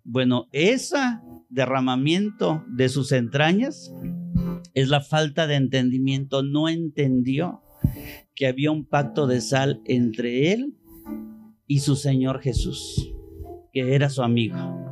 Bueno, 0.04 0.48
ese 0.52 0.98
derramamiento 1.50 2.64
de 2.68 2.90
sus 2.90 3.12
entrañas 3.12 3.94
es 4.74 4.90
la 4.90 5.02
falta 5.02 5.48
de 5.48 5.56
entendimiento. 5.56 6.44
No 6.44 6.70
entendió 6.70 7.64
que 8.36 8.48
había 8.48 8.72
un 8.72 8.86
pacto 8.86 9.26
de 9.26 9.42
sal 9.42 9.82
entre 9.86 10.52
él 10.52 10.76
y 11.68 11.80
su 11.80 11.96
Señor 11.96 12.42
Jesús, 12.42 13.12
que 13.72 13.96
era 13.96 14.10
su 14.10 14.22
amigo. 14.22 14.85